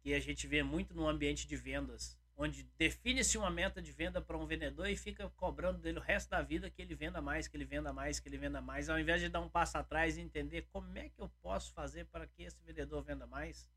que 0.00 0.14
a 0.14 0.20
gente 0.20 0.46
vê 0.46 0.62
muito 0.62 0.94
no 0.94 1.08
ambiente 1.08 1.46
de 1.46 1.56
vendas, 1.56 2.18
onde 2.36 2.62
define-se 2.78 3.36
uma 3.36 3.50
meta 3.50 3.82
de 3.82 3.92
venda 3.92 4.20
para 4.20 4.36
um 4.36 4.46
vendedor 4.46 4.88
e 4.88 4.96
fica 4.96 5.28
cobrando 5.36 5.78
dele 5.78 5.98
o 5.98 6.02
resto 6.02 6.30
da 6.30 6.40
vida 6.40 6.70
que 6.70 6.80
ele 6.80 6.94
venda 6.94 7.20
mais, 7.20 7.46
que 7.46 7.56
ele 7.56 7.64
venda 7.64 7.92
mais, 7.92 8.18
que 8.18 8.28
ele 8.28 8.38
venda 8.38 8.60
mais, 8.60 8.88
ao 8.88 8.98
invés 8.98 9.20
de 9.20 9.28
dar 9.28 9.40
um 9.40 9.48
passo 9.48 9.76
atrás 9.76 10.16
e 10.16 10.20
entender 10.20 10.66
como 10.72 10.96
é 10.96 11.08
que 11.08 11.20
eu 11.20 11.28
posso 11.42 11.72
fazer 11.72 12.06
para 12.06 12.26
que 12.26 12.42
esse 12.42 12.60
vendedor 12.62 13.02
venda 13.02 13.26
mais 13.26 13.68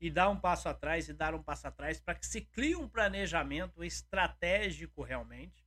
e 0.00 0.10
dar 0.10 0.28
um 0.28 0.38
passo 0.38 0.68
atrás 0.68 1.08
e 1.08 1.12
dar 1.12 1.34
um 1.34 1.42
passo 1.42 1.66
atrás 1.66 2.00
para 2.00 2.14
que 2.14 2.26
se 2.26 2.40
crie 2.40 2.76
um 2.76 2.88
planejamento 2.88 3.82
estratégico 3.82 5.02
realmente 5.02 5.64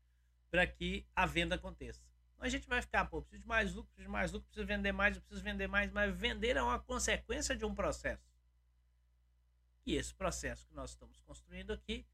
para 0.50 0.65
que 0.65 1.06
a 1.15 1.25
venda 1.25 1.56
aconteça. 1.56 2.06
A 2.39 2.48
gente 2.50 2.67
vai 2.67 2.82
ficar, 2.82 3.06
pô, 3.06 3.22
preciso 3.22 3.41
de 3.41 3.48
mais 3.48 3.74
lucro, 3.74 3.91
preciso 3.91 4.08
de 4.08 4.12
mais 4.12 4.32
lucro, 4.32 4.48
preciso 4.48 4.67
vender 4.67 4.91
mais, 4.91 5.17
preciso 5.17 5.44
vender 5.44 5.67
mais, 5.67 5.91
mas 5.91 6.15
vender 6.15 6.56
é 6.56 6.62
uma 6.62 6.79
consequência 6.79 7.56
de 7.56 7.65
um 7.65 7.74
processo. 7.74 8.24
E 9.86 9.96
esse 9.96 10.13
processo 10.13 10.67
que 10.67 10.75
nós 10.75 10.91
estamos 10.91 11.20
construindo 11.22 11.74
aqui 11.74 12.06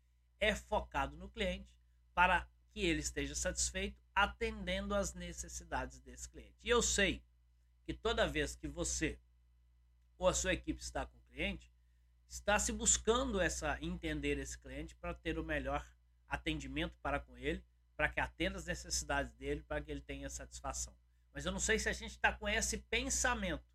é 0.43 0.55
focado 0.55 1.15
no 1.15 1.29
cliente 1.29 1.69
para 2.13 2.47
que 2.71 2.81
ele 2.81 2.99
esteja 2.99 3.33
satisfeito 3.33 3.97
atendendo 4.13 4.93
às 4.93 5.13
necessidades 5.13 5.99
desse 6.01 6.27
cliente. 6.29 6.57
E 6.61 6.69
eu 6.69 6.81
sei 6.81 7.23
que 7.85 7.93
toda 7.93 8.27
vez 8.27 8.55
que 8.55 8.67
você 8.67 9.19
ou 10.17 10.27
a 10.27 10.33
sua 10.33 10.53
equipe 10.53 10.81
está 10.81 11.05
com 11.05 11.17
o 11.17 11.21
cliente, 11.21 11.71
está 12.27 12.59
se 12.59 12.71
buscando 12.71 13.39
essa 13.41 13.77
entender 13.81 14.37
esse 14.37 14.57
cliente 14.57 14.95
para 14.95 15.13
ter 15.13 15.39
o 15.39 15.43
melhor 15.43 15.85
atendimento 16.27 16.95
para 17.01 17.19
com 17.19 17.37
ele, 17.37 17.63
para 17.95 18.09
que 18.09 18.19
atenda 18.19 18.57
as 18.57 18.65
necessidades 18.65 19.33
dele, 19.35 19.63
para 19.63 19.81
que 19.81 19.91
ele 19.91 20.01
tenha 20.01 20.29
satisfação. 20.29 20.95
Mas 21.33 21.45
eu 21.45 21.51
não 21.51 21.59
sei 21.59 21.79
se 21.79 21.89
a 21.89 21.93
gente 21.93 22.11
está 22.11 22.31
com 22.31 22.47
esse 22.47 22.77
pensamento. 22.77 23.65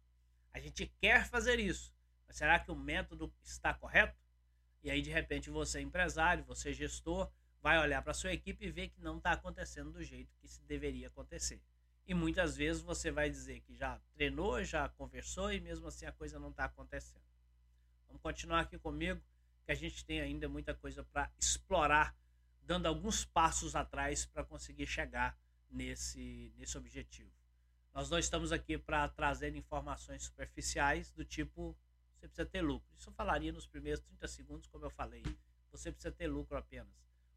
A 0.52 0.60
gente 0.60 0.86
quer 1.00 1.28
fazer 1.28 1.58
isso, 1.58 1.94
mas 2.26 2.36
será 2.36 2.58
que 2.58 2.70
o 2.70 2.76
método 2.76 3.32
está 3.42 3.74
correto? 3.74 4.16
E 4.88 4.90
aí, 4.90 5.02
de 5.02 5.10
repente, 5.10 5.50
você, 5.50 5.82
empresário, 5.82 6.42
você, 6.44 6.72
gestor, 6.72 7.30
vai 7.60 7.78
olhar 7.78 8.00
para 8.00 8.14
sua 8.14 8.32
equipe 8.32 8.64
e 8.64 8.70
ver 8.70 8.88
que 8.88 9.02
não 9.02 9.18
está 9.18 9.32
acontecendo 9.32 9.92
do 9.92 10.02
jeito 10.02 10.34
que 10.40 10.48
se 10.48 10.62
deveria 10.62 11.08
acontecer. 11.08 11.60
E 12.06 12.14
muitas 12.14 12.56
vezes 12.56 12.80
você 12.80 13.10
vai 13.10 13.28
dizer 13.28 13.60
que 13.60 13.74
já 13.74 14.00
treinou, 14.14 14.64
já 14.64 14.88
conversou 14.88 15.52
e 15.52 15.60
mesmo 15.60 15.86
assim 15.88 16.06
a 16.06 16.12
coisa 16.12 16.38
não 16.38 16.48
está 16.48 16.64
acontecendo. 16.64 17.20
Vamos 18.06 18.22
continuar 18.22 18.60
aqui 18.60 18.78
comigo, 18.78 19.20
que 19.66 19.72
a 19.72 19.74
gente 19.74 20.02
tem 20.06 20.22
ainda 20.22 20.48
muita 20.48 20.72
coisa 20.72 21.04
para 21.04 21.30
explorar, 21.38 22.16
dando 22.62 22.86
alguns 22.86 23.26
passos 23.26 23.76
atrás 23.76 24.24
para 24.24 24.42
conseguir 24.42 24.86
chegar 24.86 25.38
nesse, 25.68 26.50
nesse 26.56 26.78
objetivo. 26.78 27.30
Nós 27.92 28.08
não 28.08 28.18
estamos 28.18 28.52
aqui 28.52 28.78
para 28.78 29.06
trazer 29.06 29.54
informações 29.54 30.22
superficiais 30.22 31.12
do 31.12 31.26
tipo 31.26 31.76
você 32.18 32.26
precisa 32.26 32.46
ter 32.46 32.62
lucro. 32.62 32.88
Isso 32.96 33.08
eu 33.08 33.14
falaria 33.14 33.52
nos 33.52 33.66
primeiros 33.66 34.00
30 34.00 34.26
segundos, 34.28 34.66
como 34.66 34.84
eu 34.84 34.90
falei. 34.90 35.22
Você 35.70 35.92
precisa 35.92 36.12
ter 36.12 36.26
lucro 36.26 36.56
apenas. 36.56 36.92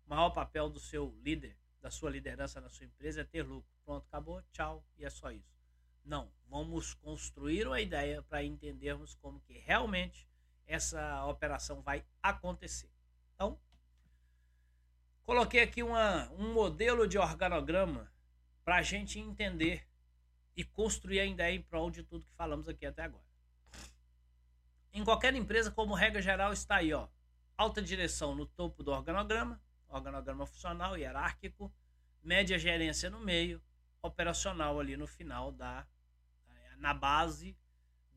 O 0.05 0.09
maior 0.09 0.31
papel 0.31 0.69
do 0.69 0.79
seu 0.79 1.15
líder, 1.21 1.55
da 1.79 1.91
sua 1.91 2.09
liderança 2.09 2.59
na 2.59 2.69
sua 2.69 2.85
empresa 2.85 3.21
é 3.21 3.23
ter 3.23 3.43
lucro. 3.43 3.69
Pronto, 3.85 4.05
acabou, 4.07 4.41
tchau, 4.51 4.83
e 4.97 5.05
é 5.05 5.09
só 5.09 5.31
isso. 5.31 5.55
Não, 6.03 6.31
vamos 6.47 6.95
construir 6.95 7.67
uma 7.67 7.79
ideia 7.79 8.23
para 8.23 8.43
entendermos 8.43 9.13
como 9.13 9.39
que 9.41 9.53
realmente 9.59 10.27
essa 10.65 11.25
operação 11.25 11.81
vai 11.81 12.03
acontecer. 12.23 12.89
Então, 13.35 13.59
coloquei 15.23 15.61
aqui 15.61 15.83
uma, 15.83 16.29
um 16.31 16.53
modelo 16.53 17.07
de 17.07 17.19
organograma 17.19 18.11
para 18.63 18.77
a 18.77 18.81
gente 18.81 19.19
entender 19.19 19.87
e 20.55 20.63
construir 20.63 21.19
a 21.19 21.25
ideia 21.25 21.55
em 21.55 21.61
prol 21.61 21.91
de 21.91 22.03
tudo 22.03 22.25
que 22.25 22.33
falamos 22.33 22.67
aqui 22.67 22.85
até 22.85 23.03
agora. 23.03 23.30
Em 24.93 25.03
qualquer 25.03 25.33
empresa, 25.35 25.71
como 25.71 25.93
regra 25.93 26.21
geral, 26.21 26.51
está 26.51 26.77
aí, 26.77 26.93
ó, 26.93 27.07
alta 27.57 27.81
direção 27.81 28.35
no 28.35 28.45
topo 28.45 28.83
do 28.83 28.91
organograma, 28.91 29.61
organograma 29.87 30.45
funcional, 30.45 30.97
hierárquico, 30.97 31.73
média 32.21 32.57
gerência 32.59 33.09
no 33.09 33.19
meio, 33.19 33.61
operacional 34.01 34.79
ali 34.79 34.97
no 34.97 35.07
final 35.07 35.51
da 35.51 35.87
na 36.77 36.93
base 36.93 37.55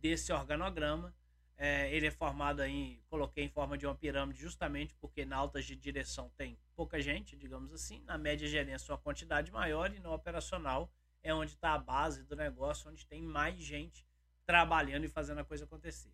desse 0.00 0.32
organograma. 0.32 1.14
É, 1.56 1.94
ele 1.94 2.06
é 2.06 2.10
formado 2.10 2.64
em, 2.64 3.00
coloquei 3.08 3.44
em 3.44 3.48
forma 3.48 3.78
de 3.78 3.86
uma 3.86 3.94
pirâmide 3.94 4.40
justamente 4.40 4.92
porque 4.94 5.24
na 5.24 5.36
alta 5.36 5.62
de 5.62 5.76
direção 5.76 6.28
tem 6.36 6.58
pouca 6.74 7.00
gente, 7.00 7.36
digamos 7.36 7.72
assim, 7.72 8.00
na 8.00 8.18
média 8.18 8.48
gerência 8.48 8.92
uma 8.92 8.98
quantidade 8.98 9.52
maior 9.52 9.94
e 9.94 10.00
no 10.00 10.12
operacional 10.12 10.90
é 11.22 11.32
onde 11.32 11.52
está 11.52 11.74
a 11.74 11.78
base 11.78 12.24
do 12.24 12.34
negócio, 12.34 12.90
onde 12.90 13.06
tem 13.06 13.22
mais 13.22 13.62
gente 13.62 14.04
trabalhando 14.44 15.04
e 15.04 15.08
fazendo 15.08 15.38
a 15.38 15.44
coisa 15.44 15.64
acontecer. 15.64 16.12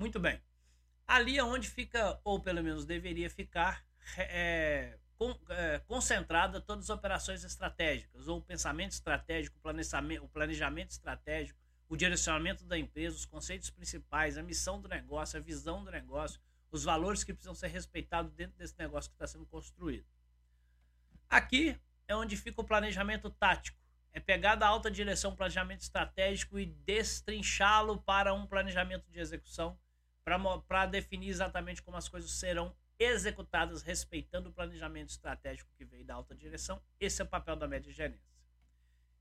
Muito 0.00 0.18
bem. 0.18 0.40
Ali 1.06 1.36
é 1.36 1.44
onde 1.44 1.68
fica, 1.68 2.18
ou 2.24 2.40
pelo 2.40 2.62
menos 2.62 2.86
deveria 2.86 3.28
ficar, 3.28 3.84
é, 4.16 4.98
é, 5.50 5.78
concentrada 5.80 6.58
todas 6.58 6.84
as 6.88 6.96
operações 6.96 7.44
estratégicas, 7.44 8.26
ou 8.26 8.38
o 8.38 8.42
pensamento 8.42 8.92
estratégico, 8.92 9.58
o 9.58 9.60
planejamento, 9.60 10.24
o 10.24 10.28
planejamento 10.28 10.90
estratégico, 10.92 11.60
o 11.86 11.98
direcionamento 11.98 12.64
da 12.64 12.78
empresa, 12.78 13.14
os 13.14 13.26
conceitos 13.26 13.68
principais, 13.68 14.38
a 14.38 14.42
missão 14.42 14.80
do 14.80 14.88
negócio, 14.88 15.38
a 15.38 15.42
visão 15.42 15.84
do 15.84 15.90
negócio, 15.90 16.40
os 16.72 16.82
valores 16.82 17.22
que 17.22 17.34
precisam 17.34 17.54
ser 17.54 17.68
respeitados 17.68 18.32
dentro 18.32 18.56
desse 18.56 18.78
negócio 18.78 19.10
que 19.10 19.16
está 19.16 19.26
sendo 19.26 19.44
construído. 19.44 20.06
Aqui 21.28 21.78
é 22.08 22.16
onde 22.16 22.38
fica 22.38 22.58
o 22.58 22.64
planejamento 22.64 23.28
tático. 23.28 23.78
É 24.14 24.18
pegar 24.18 24.54
da 24.54 24.66
alta 24.66 24.90
direção 24.90 25.36
planejamento 25.36 25.82
estratégico 25.82 26.58
e 26.58 26.64
destrinchá-lo 26.64 28.00
para 28.00 28.32
um 28.32 28.46
planejamento 28.46 29.04
de 29.10 29.20
execução 29.20 29.78
para 30.24 30.86
definir 30.86 31.28
exatamente 31.28 31.82
como 31.82 31.96
as 31.96 32.08
coisas 32.08 32.30
serão 32.30 32.74
executadas, 32.98 33.82
respeitando 33.82 34.50
o 34.50 34.52
planejamento 34.52 35.08
estratégico 35.08 35.70
que 35.76 35.84
veio 35.84 36.04
da 36.04 36.14
alta 36.14 36.34
direção. 36.34 36.82
Esse 37.00 37.22
é 37.22 37.24
o 37.24 37.28
papel 37.28 37.56
da 37.56 37.66
média 37.66 37.90
gerência. 37.90 38.30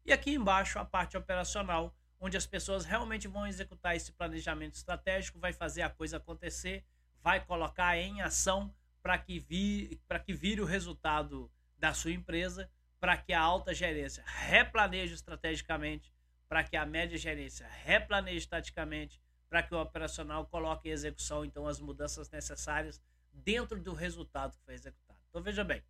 E 0.06 0.12
aqui 0.12 0.34
embaixo 0.34 0.78
a 0.80 0.86
parte 0.86 1.16
operacional, 1.16 1.96
onde 2.20 2.36
as 2.36 2.46
pessoas 2.46 2.84
realmente 2.84 3.28
vão 3.28 3.48
executar 3.48 3.96
esse 3.96 4.12
planejamento 4.12 4.76
estratégico, 4.76 5.40
vai 5.40 5.54
fazer 5.54 5.82
a 5.82 5.90
coisa 5.90 6.18
acontecer, 6.18 6.86
vai 7.22 7.44
colocar 7.44 7.98
em 7.98 8.22
ação 8.22 8.74
para 9.02 9.18
que, 9.18 9.40
vi, 9.40 10.02
que 10.26 10.34
vire 10.34 10.62
o 10.62 10.66
resultado 10.66 11.50
da 11.78 11.94
sua 11.94 12.12
empresa, 12.12 12.70
para 13.00 13.16
que 13.16 13.32
a 13.32 13.40
alta 13.40 13.74
gerência 13.74 14.24
replaneje 14.26 15.14
estrategicamente, 15.14 16.14
para 16.50 16.64
que 16.64 16.76
a 16.76 16.86
média 16.86 17.18
gerência 17.18 17.68
replaneje 17.84 18.48
taticamente, 18.48 19.22
para 19.50 19.64
que 19.64 19.74
o 19.74 19.82
operacional 19.82 20.46
coloque 20.46 20.88
em 20.88 20.92
execução 20.92 21.44
então 21.44 21.68
as 21.68 21.80
mudanças 21.80 22.30
necessárias 22.30 23.02
dentro 23.34 23.82
do 23.82 23.94
resultado 23.94 24.56
que 24.56 24.64
foi 24.64 24.76
executado. 24.76 25.20
Então 25.30 25.42
veja 25.42 25.64
bem, 25.64 25.84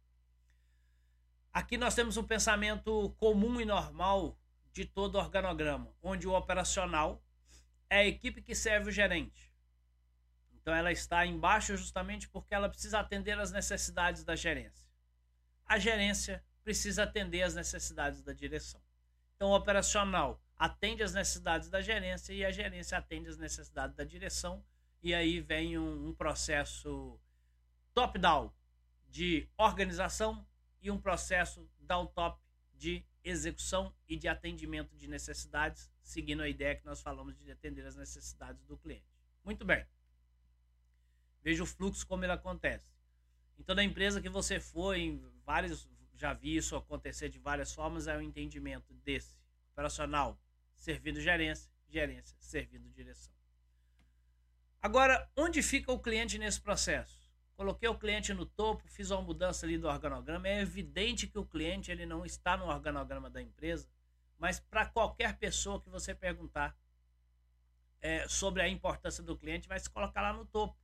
aqui 1.51 1.77
nós 1.77 1.93
temos 1.93 2.17
um 2.17 2.23
pensamento 2.23 3.13
comum 3.17 3.59
e 3.59 3.65
normal 3.65 4.37
de 4.71 4.85
todo 4.85 5.17
organograma, 5.17 5.93
onde 6.01 6.27
o 6.27 6.33
operacional 6.33 7.21
é 7.89 7.99
a 7.99 8.05
equipe 8.05 8.41
que 8.41 8.55
serve 8.55 8.89
o 8.89 8.91
gerente. 8.91 9.51
Então 10.53 10.73
ela 10.73 10.91
está 10.91 11.25
embaixo 11.25 11.75
justamente 11.75 12.29
porque 12.29 12.53
ela 12.53 12.69
precisa 12.69 12.99
atender 12.99 13.37
às 13.39 13.51
necessidades 13.51 14.23
da 14.23 14.35
gerência. 14.35 14.87
A 15.65 15.77
gerência 15.79 16.43
precisa 16.63 17.03
atender 17.03 17.41
às 17.41 17.55
necessidades 17.55 18.21
da 18.21 18.33
direção. 18.33 18.81
Então 19.35 19.49
o 19.49 19.55
operacional 19.55 20.41
atende 20.59 21.01
às 21.01 21.13
necessidades 21.13 21.69
da 21.69 21.81
gerência 21.81 22.33
e 22.33 22.43
a 22.43 22.51
gerência 22.51 22.97
atende 22.97 23.29
às 23.29 23.37
necessidades 23.37 23.95
da 23.95 24.03
direção. 24.03 24.61
E 25.01 25.13
aí 25.13 25.39
vem 25.39 25.77
um, 25.77 26.09
um 26.09 26.13
processo 26.13 27.17
top-down 27.93 28.53
de 29.07 29.47
organização 29.57 30.45
e 30.81 30.91
um 30.91 30.99
processo 30.99 31.65
down-top 31.79 32.41
de 32.75 33.05
execução 33.23 33.93
e 34.07 34.17
de 34.17 34.27
atendimento 34.27 34.95
de 34.97 35.07
necessidades, 35.07 35.89
seguindo 36.01 36.41
a 36.41 36.49
ideia 36.49 36.75
que 36.75 36.85
nós 36.85 37.01
falamos 37.01 37.37
de 37.37 37.49
atender 37.49 37.85
as 37.85 37.95
necessidades 37.95 38.65
do 38.65 38.77
cliente. 38.77 39.05
Muito 39.45 39.63
bem. 39.63 39.85
Veja 41.41 41.63
o 41.63 41.65
fluxo 41.65 42.05
como 42.05 42.25
ele 42.25 42.33
acontece. 42.33 42.91
Então, 43.57 43.75
na 43.75 43.83
empresa 43.83 44.21
que 44.21 44.29
você 44.29 44.59
for, 44.59 44.95
em 44.95 45.21
vários, 45.45 45.89
já 46.15 46.33
vi 46.33 46.57
isso 46.57 46.75
acontecer 46.75 47.29
de 47.29 47.39
várias 47.39 47.73
formas, 47.73 48.07
é 48.07 48.17
o 48.17 48.21
entendimento 48.21 48.93
desse 49.05 49.37
operacional 49.71 50.37
servindo 50.79 51.21
gerência, 51.21 51.69
gerência 51.89 52.35
servindo 52.39 52.89
direção. 52.89 53.33
Agora, 54.81 55.29
onde 55.35 55.61
fica 55.61 55.91
o 55.91 55.99
cliente 55.99 56.39
nesse 56.39 56.59
processo? 56.59 57.19
Coloquei 57.55 57.89
o 57.89 57.99
cliente 57.99 58.33
no 58.33 58.45
topo, 58.45 58.87
fiz 58.87 59.11
uma 59.11 59.21
mudança 59.21 59.65
ali 59.65 59.77
do 59.77 59.87
organograma. 59.87 60.47
É 60.47 60.61
evidente 60.61 61.27
que 61.27 61.37
o 61.37 61.45
cliente 61.45 61.91
ele 61.91 62.05
não 62.05 62.25
está 62.25 62.55
no 62.55 62.65
organograma 62.65 63.29
da 63.29 63.41
empresa, 63.41 63.89
mas 64.37 64.61
para 64.61 64.85
qualquer 64.85 65.37
pessoa 65.37 65.81
que 65.81 65.89
você 65.89 66.15
perguntar 66.15 66.73
é, 68.01 68.25
sobre 68.29 68.61
a 68.61 68.69
importância 68.69 69.21
do 69.21 69.37
cliente, 69.37 69.67
vai 69.67 69.77
se 69.77 69.89
colocar 69.89 70.21
lá 70.21 70.31
no 70.31 70.45
topo. 70.45 70.77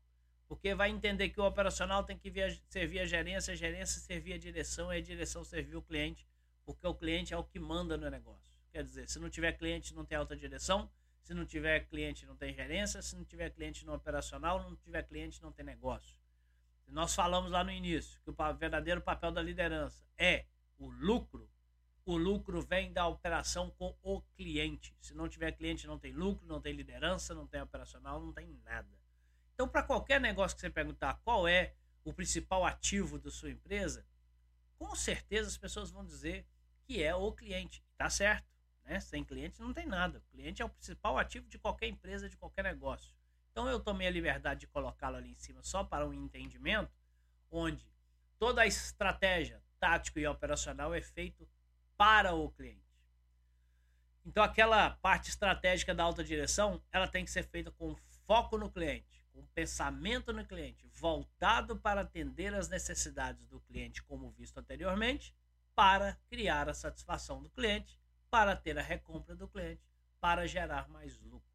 Porque 0.50 0.75
vai 0.75 0.90
entender 0.90 1.30
que 1.30 1.40
o 1.40 1.46
operacional 1.46 2.04
tem 2.04 2.18
que 2.18 2.30
via, 2.30 2.54
servir 2.68 3.00
a 3.00 3.06
gerência, 3.06 3.54
a 3.54 3.56
gerência 3.56 4.02
servir 4.02 4.34
a 4.34 4.38
direção 4.38 4.94
e 4.94 4.98
a 4.98 5.02
direção 5.02 5.44
servir 5.44 5.78
o 5.78 5.82
cliente, 5.82 6.28
porque 6.66 6.86
o 6.86 6.94
cliente 6.94 7.34
é 7.34 7.38
o 7.38 7.44
que 7.44 7.58
manda 7.58 7.98
no 7.98 8.10
negócio. 8.10 8.54
Quer 8.75 8.84
dizer, 8.84 9.08
se 9.08 9.20
não 9.20 9.29
tiver 9.29 9.53
cliente, 9.53 9.96
não 9.96 10.03
tem 10.03 10.17
alta 10.17 10.36
direção, 10.36 10.91
se 11.22 11.34
não 11.34 11.46
tiver 11.46 11.88
cliente, 11.88 12.25
não 12.25 12.36
tem 12.36 12.53
gerência, 12.53 13.01
se 13.01 13.15
não 13.15 13.24
tiver 13.24 13.50
cliente 13.51 13.86
no 13.86 13.94
operacional, 13.94 14.62
não 14.62 14.75
tiver 14.75 15.01
cliente, 15.03 15.41
não 15.41 15.50
tem 15.50 15.65
negócio. 15.65 16.17
Nós 16.88 17.15
falamos 17.15 17.50
lá 17.50 17.63
no 17.63 17.72
início 17.72 18.20
que 18.22 18.29
o 18.29 18.53
verdadeiro 18.53 19.00
papel 19.00 19.32
da 19.32 19.41
liderança 19.41 20.05
é 20.17 20.44
o 20.77 20.89
lucro. 20.89 21.50
O 22.05 22.17
lucro 22.17 22.62
vem 22.63 22.91
da 22.91 23.08
operação 23.08 23.70
com 23.70 23.96
o 24.03 24.22
cliente. 24.36 24.94
Se 25.00 25.13
não 25.13 25.29
tiver 25.29 25.53
cliente, 25.53 25.88
não 25.88 25.98
tem 25.98 26.12
lucro, 26.12 26.46
não 26.46 26.60
tem 26.60 26.74
liderança, 26.74 27.34
não 27.34 27.48
tem 27.48 27.62
operacional, 27.62 28.20
não 28.20 28.34
tem 28.34 28.60
nada. 28.65 29.00
Então, 29.53 29.70
para 29.70 29.84
qualquer 29.84 30.20
negócio 30.20 30.53
que 30.53 30.60
você 30.60 30.70
perguntar 30.70 31.22
qual 31.24 31.48
é 31.48 31.74
o 32.03 32.12
principal 32.12 32.65
ativo 32.65 33.17
da 33.17 33.32
sua 33.32 33.51
empresa, 33.51 34.05
com 34.77 34.94
certeza 34.96 35.48
as 35.48 35.58
pessoas 35.58 35.91
vão 35.91 36.03
dizer 36.03 36.46
que 36.84 37.01
é 37.01 37.15
o 37.15 37.32
cliente. 37.32 37.82
Tá 37.98 38.10
certo, 38.10 38.53
né? 38.86 39.00
Sem 39.00 39.24
cliente 39.24 39.60
não 39.60 39.74
tem 39.74 39.86
nada. 39.86 40.20
O 40.20 40.32
cliente 40.32 40.62
é 40.62 40.65
o 40.65 40.70
principal 40.70 41.18
ativo 41.18 41.48
de 41.48 41.58
qualquer 41.58 41.88
empresa, 41.88 42.30
de 42.30 42.38
qualquer 42.38 42.63
negócio. 42.63 43.13
Então 43.51 43.68
eu 43.68 43.80
tomei 43.80 44.08
a 44.08 44.12
liberdade 44.12 44.62
de 44.62 44.68
colocá-lo 44.68 45.18
ali 45.18 45.32
em 45.32 45.38
cima 45.38 45.63
só 45.63 45.84
para 45.84 46.08
um 46.08 46.13
entendimento, 46.13 46.92
onde 47.50 47.86
toda 48.38 48.62
a 48.62 48.68
estratégia 48.68 49.62
tática 49.80 50.20
e 50.20 50.27
operacional 50.27 50.94
é 50.94 51.01
feito 51.01 51.48
para 51.98 52.34
o 52.34 52.50
cliente. 52.51 52.84
Então 54.25 54.44
aquela 54.44 54.92
parte 54.92 55.30
estratégica 55.30 55.94
da 55.94 56.04
alta 56.04 56.24
direção, 56.24 56.82
ela 56.92 57.08
tem 57.08 57.24
que 57.24 57.32
ser 57.32 57.44
feita 57.44 57.72
com 57.72 57.96
foco 58.25 58.58
no 58.58 58.70
cliente, 58.70 59.24
com 59.32 59.46
pensamento 59.48 60.34
no 60.34 60.46
cliente, 60.46 60.88
voltado 60.94 61.77
para 61.77 62.01
atender 62.01 62.54
as 62.54 62.68
necessidades 62.68 63.46
do 63.48 63.62
cliente, 63.62 64.04
como 64.04 64.32
visto 64.32 64.58
anteriormente, 64.58 65.34
para 65.75 66.18
criar 66.30 66.68
a 66.68 66.74
satisfação 66.74 67.42
do 67.42 67.50
cliente, 67.50 68.00
para 68.36 68.54
ter 68.54 68.77
a 68.77 68.82
recompra 68.82 69.34
do 69.34 69.48
cliente, 69.48 69.82
para 70.20 70.46
gerar 70.46 70.89
mais 70.89 71.18
lucro. 71.22 71.50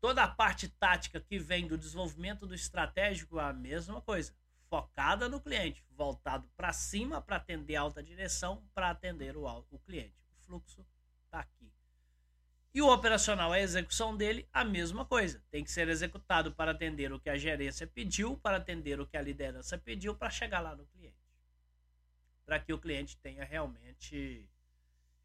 Toda 0.00 0.22
a 0.22 0.28
parte 0.28 0.68
tática 0.68 1.20
que 1.20 1.40
vem 1.40 1.66
do 1.66 1.76
desenvolvimento 1.76 2.46
do 2.46 2.54
estratégico 2.54 3.40
é 3.40 3.42
a 3.42 3.52
mesma 3.52 4.00
coisa. 4.00 4.32
Focada 4.70 5.28
no 5.28 5.40
cliente, 5.40 5.84
voltado 5.90 6.48
para 6.56 6.72
cima 6.72 7.20
para 7.20 7.34
atender 7.34 7.74
a 7.74 7.80
alta 7.80 8.00
direção, 8.00 8.64
para 8.72 8.90
atender 8.90 9.36
o, 9.36 9.44
o 9.44 9.78
cliente. 9.80 10.14
O 10.30 10.36
fluxo 10.46 10.86
está 11.24 11.40
aqui. 11.40 11.72
E 12.72 12.80
o 12.80 12.88
operacional, 12.88 13.50
a 13.50 13.58
execução 13.58 14.16
dele, 14.16 14.48
a 14.52 14.64
mesma 14.64 15.04
coisa. 15.04 15.42
Tem 15.50 15.64
que 15.64 15.70
ser 15.72 15.88
executado 15.88 16.52
para 16.52 16.70
atender 16.70 17.12
o 17.12 17.18
que 17.18 17.28
a 17.28 17.36
gerência 17.36 17.88
pediu, 17.88 18.36
para 18.36 18.58
atender 18.58 19.00
o 19.00 19.06
que 19.08 19.16
a 19.16 19.20
liderança 19.20 19.76
pediu, 19.76 20.14
para 20.14 20.30
chegar 20.30 20.60
lá 20.60 20.76
no 20.76 20.86
cliente. 20.86 21.18
Para 22.46 22.60
que 22.60 22.72
o 22.72 22.78
cliente 22.78 23.16
tenha 23.16 23.44
realmente 23.44 24.48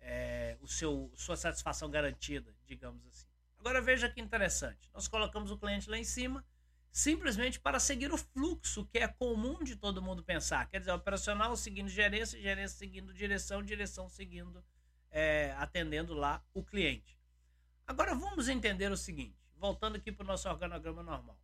é, 0.07 0.57
o 0.61 0.67
seu, 0.67 1.11
sua 1.15 1.35
satisfação 1.35 1.91
garantida, 1.91 2.55
digamos 2.65 3.05
assim. 3.05 3.27
Agora 3.59 3.81
veja 3.81 4.09
que 4.09 4.21
interessante. 4.21 4.89
Nós 4.93 5.07
colocamos 5.07 5.51
o 5.51 5.57
cliente 5.57 5.89
lá 5.89 5.97
em 5.97 6.03
cima 6.05 6.45
simplesmente 6.89 7.59
para 7.59 7.79
seguir 7.79 8.11
o 8.11 8.17
fluxo 8.17 8.85
que 8.85 8.99
é 8.99 9.07
comum 9.07 9.61
de 9.63 9.75
todo 9.75 10.01
mundo 10.01 10.23
pensar. 10.23 10.67
Quer 10.69 10.79
dizer, 10.79 10.91
operacional 10.93 11.55
seguindo 11.57 11.89
gerência, 11.89 12.39
gerência 12.41 12.77
seguindo 12.77 13.13
direção, 13.13 13.61
direção 13.61 14.07
seguindo, 14.07 14.63
é, 15.11 15.53
atendendo 15.57 16.13
lá 16.13 16.41
o 16.53 16.63
cliente. 16.63 17.19
Agora 17.85 18.15
vamos 18.15 18.47
entender 18.47 18.89
o 18.89 18.97
seguinte, 18.97 19.37
voltando 19.57 19.97
aqui 19.97 20.11
para 20.11 20.23
o 20.23 20.27
nosso 20.27 20.47
organograma 20.47 21.03
normal. 21.03 21.37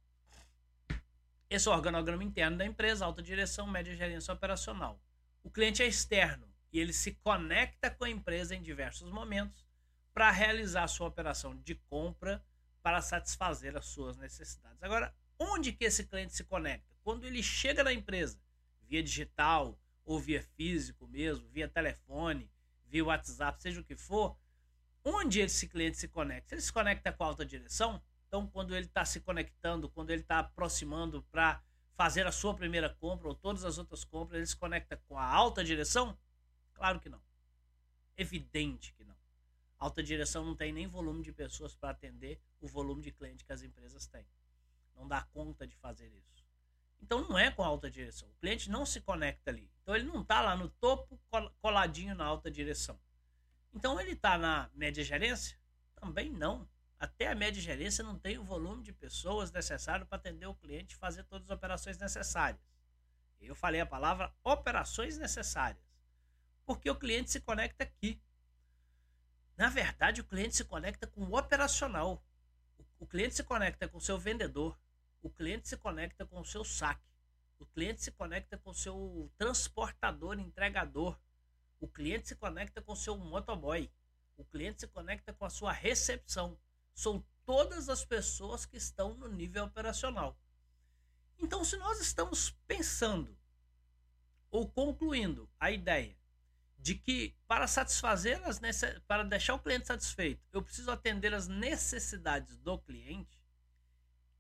Esse 1.50 1.68
é 1.68 1.72
o 1.72 1.74
organograma 1.74 2.24
interno 2.24 2.58
da 2.58 2.66
empresa, 2.66 3.06
alta 3.06 3.22
direção, 3.22 3.68
média 3.68 3.94
gerência 3.94 4.34
operacional. 4.34 5.00
O 5.44 5.52
cliente 5.52 5.84
é 5.84 5.86
externo 5.86 6.53
e 6.74 6.80
ele 6.80 6.92
se 6.92 7.12
conecta 7.24 7.92
com 7.92 8.04
a 8.04 8.10
empresa 8.10 8.56
em 8.56 8.62
diversos 8.62 9.12
momentos 9.12 9.64
para 10.12 10.32
realizar 10.32 10.84
a 10.84 10.88
sua 10.88 11.08
operação 11.08 11.56
de 11.56 11.76
compra 11.76 12.44
para 12.82 13.00
satisfazer 13.00 13.78
as 13.78 13.86
suas 13.86 14.18
necessidades. 14.18 14.82
Agora, 14.82 15.16
onde 15.40 15.72
que 15.72 15.86
esse 15.86 16.04
cliente 16.06 16.34
se 16.34 16.44
conecta? 16.44 16.96
Quando 17.04 17.26
ele 17.26 17.44
chega 17.44 17.84
na 17.84 17.94
empresa, 17.94 18.42
via 18.82 19.04
digital 19.04 19.80
ou 20.04 20.20
via 20.20 20.42
físico 20.42 21.08
mesmo, 21.08 21.48
via 21.50 21.70
telefone, 21.70 22.52
via 22.88 23.06
WhatsApp, 23.06 23.62
seja 23.62 23.80
o 23.80 23.84
que 23.84 23.96
for, 23.96 24.36
onde 25.04 25.42
esse 25.42 25.68
cliente 25.68 25.98
se 25.98 26.08
conecta? 26.08 26.56
Ele 26.56 26.62
se 26.62 26.74
conecta 26.74 27.12
com 27.12 27.24
a 27.24 27.28
alta 27.28 27.46
direção? 27.46 28.02
Então, 28.28 28.48
quando 28.48 28.76
ele 28.76 28.88
está 28.88 29.06
se 29.06 29.20
conectando, 29.20 29.88
quando 29.90 30.10
ele 30.10 30.22
está 30.22 30.40
aproximando 30.40 31.22
para 31.32 31.62
fazer 31.96 32.26
a 32.26 32.32
sua 32.32 32.56
primeira 32.56 32.90
compra 32.90 33.28
ou 33.28 33.36
todas 33.36 33.64
as 33.64 33.78
outras 33.78 34.04
compras, 34.04 34.38
ele 34.38 34.48
se 34.48 34.58
conecta 34.58 34.98
com 35.08 35.18
a 35.18 35.26
alta 35.26 35.64
direção? 35.64 36.18
Claro 36.74 37.00
que 37.00 37.10
não. 37.10 37.22
Evidente 38.18 38.94
que 38.94 39.04
não. 39.04 39.16
Alta 39.80 40.02
direção 40.02 40.46
não 40.46 40.56
tem 40.56 40.72
nem 40.72 40.88
volume 40.88 41.24
de 41.24 41.32
pessoas 41.32 41.76
para 41.76 41.90
atender 41.90 42.40
o 42.62 42.68
volume 42.68 43.02
de 43.02 43.12
cliente 43.12 43.44
que 43.44 43.52
as 43.52 43.64
empresas 43.64 44.08
têm. 44.08 44.26
Não 44.96 45.08
dá 45.08 45.24
conta 45.24 45.68
de 45.68 45.76
fazer 45.76 46.08
isso. 46.08 46.44
Então 47.02 47.28
não 47.28 47.38
é 47.38 47.52
com 47.52 47.64
alta 47.64 47.92
direção. 47.92 48.30
O 48.30 48.40
cliente 48.40 48.70
não 48.70 48.86
se 48.86 49.02
conecta 49.02 49.52
ali. 49.52 49.70
Então 49.82 49.96
ele 49.96 50.06
não 50.06 50.22
está 50.22 50.40
lá 50.40 50.56
no 50.56 50.70
topo 50.70 51.20
coladinho 51.62 52.16
na 52.16 52.24
alta 52.24 52.50
direção. 52.50 52.98
Então 53.74 54.00
ele 54.00 54.12
está 54.12 54.38
na 54.38 54.70
média 54.74 55.04
gerência? 55.04 55.60
Também 55.96 56.30
não. 56.30 56.68
Até 56.98 57.28
a 57.28 57.36
média 57.36 57.62
gerência 57.62 58.02
não 58.04 58.18
tem 58.18 58.38
o 58.38 58.44
volume 58.46 58.82
de 58.82 58.94
pessoas 58.94 59.52
necessário 59.52 60.06
para 60.06 60.16
atender 60.16 60.46
o 60.46 60.56
cliente 60.56 60.96
e 60.96 60.98
fazer 60.98 61.24
todas 61.26 61.52
as 61.52 61.58
operações 61.58 61.98
necessárias. 61.98 62.62
Eu 63.42 63.56
falei 63.56 63.82
a 63.82 63.86
palavra 63.86 64.34
operações 64.42 65.18
necessárias. 65.18 65.83
Porque 66.66 66.90
o 66.90 66.96
cliente 66.96 67.32
se 67.32 67.42
conecta 67.42 67.84
aqui. 67.84 68.22
Na 69.58 69.70
verdade, 69.70 70.22
o 70.22 70.24
cliente 70.24 70.56
se 70.56 70.66
conecta 70.66 71.06
com 71.08 71.22
o 71.22 71.38
operacional. 71.38 72.24
O 73.00 73.06
cliente 73.06 73.36
se 73.36 73.44
conecta 73.44 73.88
com 73.88 73.98
o 73.98 74.02
seu 74.02 74.18
vendedor. 74.18 74.80
O 75.22 75.30
cliente 75.30 75.68
se 75.68 75.78
conecta 75.78 76.26
com 76.26 76.40
o 76.40 76.46
seu 76.46 76.64
saque. 76.64 77.04
O 77.60 77.66
cliente 77.66 78.02
se 78.02 78.12
conecta 78.12 78.58
com 78.58 78.72
o 78.72 78.76
seu 78.76 79.32
transportador, 79.38 80.40
entregador. 80.40 81.20
O 81.80 81.88
cliente 81.88 82.30
se 82.30 82.36
conecta 82.36 82.82
com 82.82 82.94
o 82.94 82.98
seu 82.98 83.18
motoboy. 83.18 83.92
O 84.38 84.44
cliente 84.44 84.82
se 84.82 84.88
conecta 84.88 85.34
com 85.34 85.46
a 85.46 85.50
sua 85.50 85.72
recepção. 85.72 86.58
São 86.94 87.26
todas 87.46 87.90
as 87.90 88.04
pessoas 88.04 88.66
que 88.66 88.78
estão 88.78 89.16
no 89.16 89.28
nível 89.28 89.66
operacional. 89.66 90.38
Então, 91.38 91.64
se 91.64 91.78
nós 91.78 92.00
estamos 92.00 92.52
pensando 92.68 93.38
ou 94.50 94.70
concluindo 94.70 95.50
a 95.60 95.72
ideia 95.72 96.18
de 96.84 96.96
que 96.96 97.34
para 97.48 97.66
satisfazer 97.66 98.44
as 98.44 98.60
para 99.08 99.24
deixar 99.24 99.54
o 99.54 99.60
cliente 99.60 99.88
satisfeito, 99.88 100.46
eu 100.52 100.62
preciso 100.62 100.92
atender 100.92 101.34
as 101.34 101.48
necessidades 101.48 102.58
do 102.58 102.78
cliente. 102.78 103.42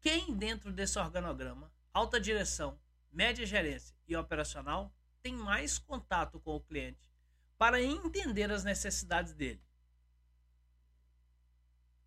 Quem 0.01 0.36
dentro 0.36 0.69
desse 0.69 0.99
organograma, 0.99 1.71
alta 1.93 2.19
direção, 2.19 2.77
média 3.10 3.45
gerência 3.45 3.95
e 4.06 4.13
operacional, 4.17 4.93
tem 5.21 5.34
mais 5.34 5.79
contato 5.79 6.38
com 6.41 6.58
o 6.58 6.60
cliente 6.60 7.10
para 7.58 7.82
entender 7.82 8.51
as 8.51 8.65
necessidades 8.65 9.34
dele? 9.34 9.63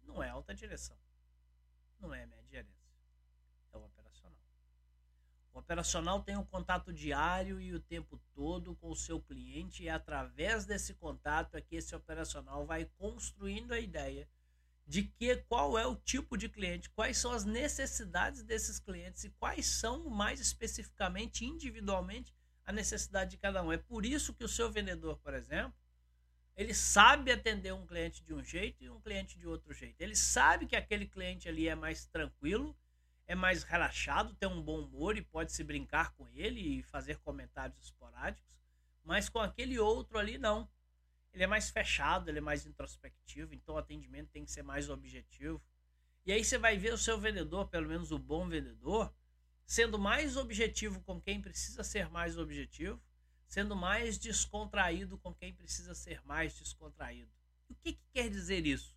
Não 0.03 0.23
é 0.23 0.29
alta 0.29 0.55
direção, 0.55 0.99
não 1.99 2.13
é 2.13 2.27
média 2.27 2.47
gerência 2.51 2.76
o 5.57 5.61
operacional 5.61 6.23
tem 6.23 6.37
um 6.37 6.45
contato 6.45 6.93
diário 6.93 7.59
e 7.59 7.73
o 7.73 7.81
tempo 7.81 8.21
todo 8.35 8.77
com 8.77 8.91
o 8.91 8.97
seu 8.97 9.19
cliente, 9.19 9.85
e 9.85 9.89
através 9.89 10.67
desse 10.67 10.93
contato 10.93 11.57
é 11.57 11.63
que 11.63 11.77
esse 11.77 11.97
operacional 11.97 12.67
vai 12.67 12.85
construindo 12.99 13.73
a 13.73 13.81
ideia 13.81 14.29
de 14.87 15.05
que 15.05 15.35
qual 15.49 15.79
é 15.79 15.87
o 15.87 15.97
tipo 15.97 16.37
de 16.37 16.51
cliente, 16.51 16.91
quais 16.91 17.17
são 17.17 17.33
as 17.33 17.47
necessidades 17.47 18.43
desses 18.43 18.79
clientes 18.79 19.25
e 19.25 19.31
quais 19.31 19.65
são 19.65 20.11
mais 20.11 20.41
especificamente, 20.41 21.47
individualmente, 21.47 22.35
a 22.65 22.71
necessidade 22.71 23.31
de 23.31 23.39
cada 23.39 23.63
um. 23.63 23.73
É 23.73 23.79
por 23.79 24.05
isso 24.05 24.35
que 24.35 24.45
o 24.45 24.49
seu 24.49 24.71
vendedor, 24.71 25.17
por 25.19 25.33
exemplo, 25.33 25.75
ele 26.55 26.75
sabe 26.75 27.33
atender 27.33 27.73
um 27.73 27.87
cliente 27.87 28.23
de 28.23 28.35
um 28.35 28.45
jeito 28.45 28.85
e 28.85 28.91
um 28.91 29.01
cliente 29.01 29.39
de 29.39 29.47
outro 29.47 29.73
jeito. 29.73 30.01
Ele 30.01 30.15
sabe 30.15 30.67
que 30.67 30.77
aquele 30.77 31.07
cliente 31.07 31.49
ali 31.49 31.67
é 31.67 31.75
mais 31.75 32.05
tranquilo 32.05 32.77
é 33.27 33.35
mais 33.35 33.65
relaxado, 33.65 34.35
tem 34.35 34.49
um 34.49 34.63
bom 34.63 34.81
humor 34.81 35.17
e 35.17 35.23
pode 35.23 35.53
se 35.53 35.65
brincar 35.65 36.13
com 36.13 36.29
ele 36.29 36.61
e 36.61 36.83
fazer 36.83 37.19
comentários 37.19 37.79
esporádicos, 37.83 38.57
mas 39.03 39.29
com 39.29 39.41
aquele 39.41 39.79
outro 39.79 40.19
ali 40.19 40.39
não. 40.39 40.69
Ele 41.33 41.43
é 41.43 41.47
mais 41.47 41.69
fechado, 41.69 42.29
ele 42.31 42.39
é 42.39 42.41
mais 42.41 42.65
introspectivo, 42.65 43.53
então 43.53 43.75
o 43.75 43.79
atendimento 43.79 44.31
tem 44.31 44.45
que 44.45 44.51
ser 44.51 44.63
mais 44.63 44.89
objetivo. 44.89 45.61
E 46.25 46.33
aí 46.33 46.43
você 46.43 46.57
vai 46.57 46.79
ver 46.79 46.95
o 46.95 46.99
seu 46.99 47.19
vendedor, 47.19 47.69
pelo 47.69 47.89
menos 47.89 48.11
o 48.11 48.19
bom 48.19 48.49
vendedor, 48.49 49.13
sendo 49.67 49.99
mais 49.99 50.37
objetivo 50.37 51.01
com 51.03 51.21
quem 51.21 51.41
precisa 51.41 51.83
ser 51.83 52.09
mais 52.09 52.39
objetivo, 52.39 53.01
sendo 53.47 53.77
mais 53.77 54.19
descontraído 54.19 55.19
com 55.19 55.35
quem 55.35 55.53
precisa 55.53 55.95
ser 55.95 56.25
mais 56.25 56.57
descontraído. 56.57 57.31
O 57.69 57.75
que, 57.75 57.93
que 57.93 58.03
quer 58.13 58.31
dizer 58.31 58.65
isso? 58.65 58.97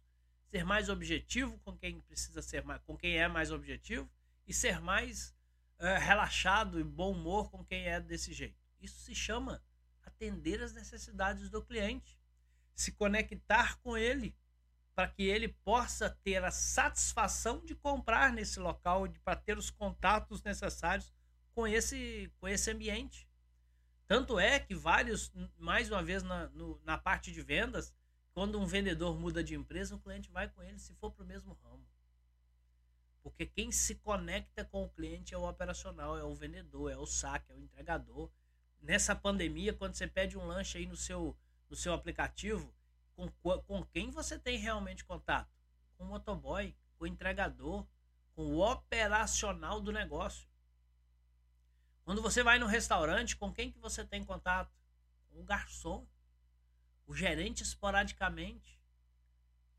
Ser 0.50 0.64
mais 0.64 0.88
objetivo 0.88 1.60
com 1.60 1.76
quem 1.78 2.00
precisa 2.02 2.42
ser 2.42 2.64
mais, 2.64 2.82
com 2.84 2.96
quem 2.96 3.18
é 3.18 3.28
mais 3.28 3.52
objetivo 3.52 4.10
e 4.50 4.54
ser 4.54 4.82
mais 4.82 5.30
uh, 5.80 6.00
relaxado 6.00 6.80
e 6.80 6.84
bom 6.84 7.12
humor 7.12 7.52
com 7.52 7.64
quem 7.64 7.86
é 7.86 8.02
desse 8.02 8.34
jeito. 8.34 8.60
Isso 8.82 9.00
se 9.00 9.14
chama 9.14 9.64
atender 10.02 10.60
as 10.64 10.74
necessidades 10.74 11.52
do 11.52 11.64
cliente, 11.64 12.20
se 12.74 12.92
conectar 12.92 13.78
com 13.80 13.96
ele 13.96 14.36
para 14.96 15.08
que 15.08 15.24
ele 15.24 15.48
possa 15.48 16.10
ter 16.10 16.44
a 16.44 16.50
satisfação 16.50 17.64
de 17.64 17.76
comprar 17.76 18.34
nesse 18.34 18.60
local, 18.60 19.08
para 19.24 19.36
ter 19.36 19.56
os 19.56 19.70
contatos 19.70 20.42
necessários 20.42 21.14
com 21.54 21.68
esse, 21.68 22.34
com 22.40 22.48
esse 22.48 22.72
ambiente. 22.72 23.30
Tanto 24.08 24.40
é 24.40 24.60
que 24.60 24.74
vários, 24.74 25.32
mais 25.58 25.92
uma 25.92 26.02
vez 26.02 26.24
na, 26.24 26.50
no, 26.50 26.82
na 26.84 26.98
parte 26.98 27.32
de 27.32 27.42
vendas, 27.44 27.94
quando 28.34 28.60
um 28.60 28.66
vendedor 28.66 29.18
muda 29.18 29.44
de 29.44 29.54
empresa, 29.54 29.96
o 29.96 30.00
cliente 30.00 30.32
vai 30.32 30.50
com 30.50 30.64
ele 30.64 30.80
se 30.80 30.96
for 30.96 31.12
para 31.12 31.24
o 31.24 31.28
mesmo 31.28 31.54
ramo. 31.64 31.86
Porque 33.22 33.46
quem 33.46 33.72
se 33.72 33.96
conecta 33.96 34.64
com 34.66 34.84
o 34.84 34.90
cliente 34.90 35.34
é 35.34 35.38
o 35.38 35.48
operacional, 35.48 36.18
é 36.18 36.24
o 36.24 36.34
vendedor, 36.34 36.92
é 36.92 36.98
o 36.98 37.06
saque, 37.06 37.52
é 37.52 37.56
o 37.56 37.60
entregador. 37.60 38.32
Nessa 38.82 39.16
pandemia, 39.16 39.74
quando 39.74 39.94
você 39.94 40.08
pede 40.08 40.38
um 40.38 40.46
lanche 40.46 40.78
aí 40.78 40.86
no 40.86 40.96
seu, 40.96 41.38
no 41.70 41.76
seu 41.76 41.94
aplicativo, 41.94 42.74
com, 43.16 43.30
com 43.62 43.86
quem 43.86 44.10
você 44.10 44.40
tem 44.40 44.58
realmente 44.58 45.04
contato? 45.04 45.52
Com 45.98 46.06
o 46.06 46.08
motoboy, 46.08 46.74
com 46.98 47.04
o 47.04 47.08
entregador, 47.08 47.86
com 48.34 48.44
o 48.44 48.60
operacional 48.60 49.82
do 49.82 49.92
negócio. 49.92 50.48
Quando 52.06 52.22
você 52.22 52.42
vai 52.42 52.58
no 52.58 52.66
restaurante, 52.66 53.36
com 53.36 53.54
quem 53.54 53.70
que 53.72 53.78
você 53.80 54.06
tem 54.06 54.24
contato? 54.24 54.74
Com 55.30 55.42
o 55.42 55.44
garçom, 55.44 56.08
o 57.06 57.14
gerente 57.14 57.64
esporadicamente. 57.64 58.79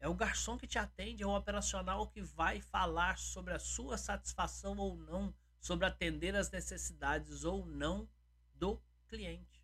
É 0.01 0.09
o 0.09 0.15
garçom 0.15 0.57
que 0.57 0.67
te 0.67 0.79
atende, 0.79 1.23
é 1.23 1.27
o 1.27 1.37
operacional 1.37 2.09
que 2.09 2.23
vai 2.23 2.63
falar 2.63 3.19
sobre 3.19 3.53
a 3.53 3.59
sua 3.59 3.99
satisfação 3.99 4.79
ou 4.79 4.97
não, 4.97 5.35
sobre 5.61 5.87
atender 5.87 6.35
as 6.35 6.51
necessidades 6.51 7.45
ou 7.45 7.67
não 7.67 8.09
do 8.55 8.83
cliente. 9.07 9.63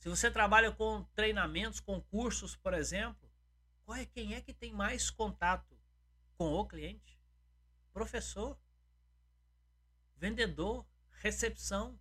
Se 0.00 0.08
você 0.08 0.28
trabalha 0.28 0.72
com 0.72 1.04
treinamentos, 1.14 1.78
com 1.78 2.00
cursos, 2.00 2.56
por 2.56 2.74
exemplo, 2.74 3.30
qual 3.84 3.96
é 3.96 4.04
quem 4.04 4.34
é 4.34 4.40
que 4.40 4.52
tem 4.52 4.72
mais 4.72 5.08
contato 5.08 5.78
com 6.36 6.52
o 6.52 6.66
cliente? 6.66 7.16
Professor, 7.92 8.58
vendedor, 10.16 10.84
recepção, 11.12 11.98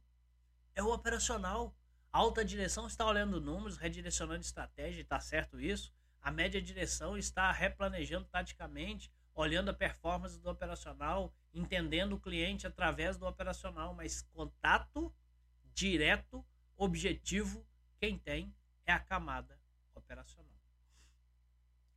é 0.73 0.81
o 0.81 0.91
operacional. 0.91 1.75
Alta 2.11 2.43
direção 2.43 2.87
está 2.87 3.05
olhando 3.05 3.39
números, 3.39 3.77
redirecionando 3.77 4.41
estratégia, 4.41 5.01
está 5.01 5.19
certo 5.19 5.59
isso. 5.59 5.93
A 6.21 6.31
média 6.31 6.61
direção 6.61 7.17
está 7.17 7.51
replanejando 7.51 8.25
taticamente, 8.25 9.11
olhando 9.33 9.69
a 9.69 9.73
performance 9.73 10.39
do 10.39 10.49
operacional, 10.49 11.33
entendendo 11.53 12.13
o 12.13 12.19
cliente 12.19 12.67
através 12.67 13.17
do 13.17 13.25
operacional, 13.25 13.93
mas 13.93 14.21
contato 14.33 15.13
direto, 15.73 16.45
objetivo 16.75 17.65
quem 17.99 18.17
tem 18.17 18.53
é 18.85 18.91
a 18.91 18.99
camada 18.99 19.57
operacional. 19.95 20.49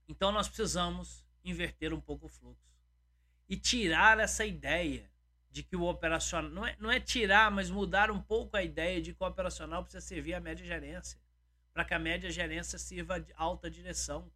Então 0.09 0.31
nós 0.31 0.47
precisamos 0.47 1.25
inverter 1.45 1.93
um 1.93 2.01
pouco 2.01 2.27
o 2.27 2.29
fluxo 2.29 2.73
e 3.49 3.57
tirar 3.57 4.19
essa 4.21 4.45
ideia 4.45 5.11
de 5.51 5.63
que 5.63 5.77
o 5.77 5.85
operacional 5.85 6.51
não 6.51 6.67
é, 6.67 6.77
não 6.79 6.91
é 6.91 6.99
tirar, 6.99 7.51
mas 7.51 7.71
mudar 7.71 8.11
um 8.11 8.21
pouco 8.21 8.57
a 8.57 8.63
ideia 8.63 9.01
de 9.03 9.13
que 9.13 9.23
o 9.23 9.27
operacional 9.27 9.83
precisa 9.83 10.05
servir 10.05 10.35
a 10.35 10.41
média 10.41 10.65
gerência, 10.65 11.21
para 11.73 11.85
que 11.85 11.95
a 11.95 11.99
média 11.99 12.31
gerência 12.31 12.79
sirva 12.79 13.21
de 13.21 13.33
alta 13.35 13.71
direção, 13.71 14.31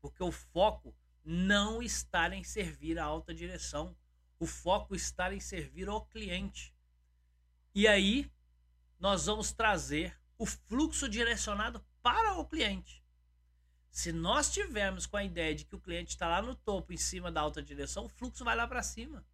porque 0.00 0.22
o 0.22 0.32
foco 0.32 0.94
não 1.24 1.82
está 1.82 2.34
em 2.34 2.42
servir 2.42 2.98
a 2.98 3.04
alta 3.04 3.34
direção, 3.34 3.96
o 4.38 4.46
foco 4.46 4.94
está 4.94 5.32
em 5.32 5.40
servir 5.40 5.88
ao 5.88 6.04
cliente. 6.06 6.74
E 7.74 7.86
aí 7.86 8.30
nós 8.98 9.26
vamos 9.26 9.52
trazer 9.52 10.18
o 10.38 10.46
fluxo 10.46 11.08
direcionado 11.08 11.84
para 12.02 12.34
o 12.34 12.46
cliente. 12.46 13.04
Se 13.90 14.12
nós 14.12 14.50
tivermos 14.52 15.06
com 15.06 15.16
a 15.16 15.24
ideia 15.24 15.54
de 15.54 15.64
que 15.64 15.74
o 15.74 15.80
cliente 15.80 16.10
está 16.10 16.28
lá 16.28 16.40
no 16.40 16.54
topo, 16.54 16.92
em 16.92 16.96
cima 16.96 17.30
da 17.30 17.40
alta 17.40 17.62
direção, 17.62 18.04
o 18.04 18.08
fluxo 18.08 18.44
vai 18.44 18.56
lá 18.56 18.66
para 18.66 18.82
cima. 18.82 19.24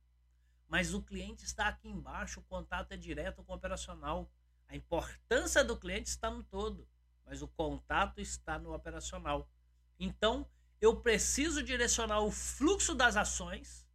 Mas 0.66 0.92
o 0.92 1.03
cliente 1.03 1.45
está 1.45 1.69
aqui 1.69 1.88
embaixo, 1.88 2.40
o 2.40 2.45
contato 2.45 2.92
é 2.92 2.97
direto 2.97 3.45
com 3.45 3.53
o 3.53 3.55
operacional. 3.55 4.31
A 4.69 4.75
importância 4.75 5.62
do 5.62 5.77
cliente 5.77 6.09
está 6.09 6.31
no 6.31 6.42
todo, 6.42 6.88
mas 7.27 7.43
o 7.43 7.49
contato 7.49 8.21
está 8.21 8.59
no 8.59 8.73
operacional. 8.73 9.51
Então, 9.99 10.49
eu 10.81 11.01
preciso 11.01 11.62
direcionar 11.62 12.21
o 12.21 12.31
fluxo 12.31 12.95
das 12.95 13.17
ações 13.17 13.87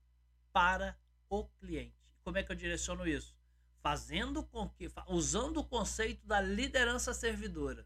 para 0.51 0.97
o 1.29 1.45
cliente. 1.59 1.95
Como 2.23 2.37
é 2.37 2.43
que 2.43 2.51
eu 2.51 2.55
direciono 2.55 3.07
isso? 3.07 3.35
fazendo 3.81 4.43
com 4.43 4.69
que, 4.69 4.89
usando 5.07 5.57
o 5.57 5.65
conceito 5.65 6.25
da 6.25 6.39
liderança 6.39 7.13
servidora, 7.13 7.85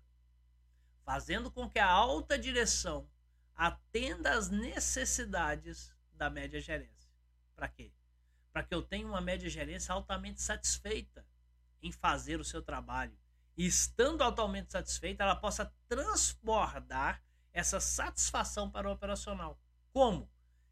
fazendo 1.03 1.49
com 1.49 1.69
que 1.69 1.79
a 1.79 1.89
alta 1.89 2.38
direção 2.38 3.10
atenda 3.55 4.34
às 4.34 4.49
necessidades 4.49 5.95
da 6.12 6.29
média 6.29 6.60
gerência. 6.60 7.10
Para 7.55 7.69
quê? 7.69 7.93
Para 8.51 8.63
que 8.63 8.75
eu 8.75 8.81
tenha 8.81 9.08
uma 9.08 9.21
média 9.21 9.49
gerência 9.49 9.93
altamente 9.93 10.41
satisfeita 10.41 11.25
em 11.81 11.91
fazer 11.91 12.39
o 12.39 12.45
seu 12.45 12.62
trabalho. 12.62 13.17
E 13.57 13.65
estando 13.65 14.21
altamente 14.21 14.71
satisfeita, 14.71 15.23
ela 15.23 15.35
possa 15.35 15.73
transbordar 15.87 17.23
essa 17.53 17.79
satisfação 17.79 18.69
para 18.69 18.89
o 18.89 18.91
operacional. 18.91 19.59
Como? 19.93 20.29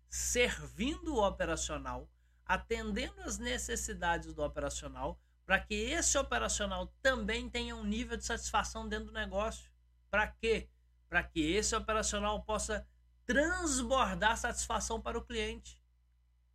Servindo 0.10 1.16
o 1.16 1.26
operacional 1.26 2.10
atendendo 2.46 3.22
às 3.22 3.38
necessidades 3.38 4.34
do 4.34 4.44
operacional, 4.44 5.20
para 5.46 5.60
que 5.60 5.74
esse 5.74 6.18
operacional 6.18 6.88
também 7.02 7.50
tenha 7.50 7.76
um 7.76 7.84
nível 7.84 8.18
de 8.18 8.26
satisfação 8.26 8.88
dentro 8.88 9.08
do 9.08 9.12
negócio. 9.12 9.72
Para 10.10 10.28
quê? 10.28 10.70
Para 11.10 11.24
que 11.24 11.40
esse 11.40 11.76
operacional 11.76 12.44
possa 12.44 12.88
transbordar 13.26 14.38
satisfação 14.38 15.02
para 15.02 15.18
o 15.18 15.26
cliente. 15.26 15.82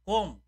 Como? 0.04 0.42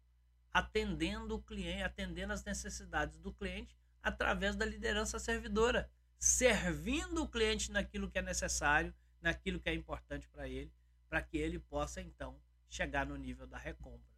Atendendo 0.52 1.36
o 1.36 1.42
cliente, 1.42 1.82
atendendo 1.82 2.32
as 2.32 2.44
necessidades 2.44 3.18
do 3.18 3.32
cliente 3.32 3.78
através 4.02 4.56
da 4.56 4.64
liderança 4.64 5.18
servidora, 5.18 5.90
servindo 6.18 7.22
o 7.22 7.28
cliente 7.28 7.70
naquilo 7.70 8.10
que 8.10 8.18
é 8.18 8.22
necessário, 8.22 8.94
naquilo 9.20 9.60
que 9.60 9.68
é 9.68 9.74
importante 9.74 10.28
para 10.28 10.48
ele, 10.48 10.72
para 11.08 11.22
que 11.22 11.36
ele 11.36 11.58
possa 11.58 12.00
então 12.00 12.40
chegar 12.68 13.06
no 13.06 13.16
nível 13.16 13.46
da 13.46 13.58
recompra 13.58 14.10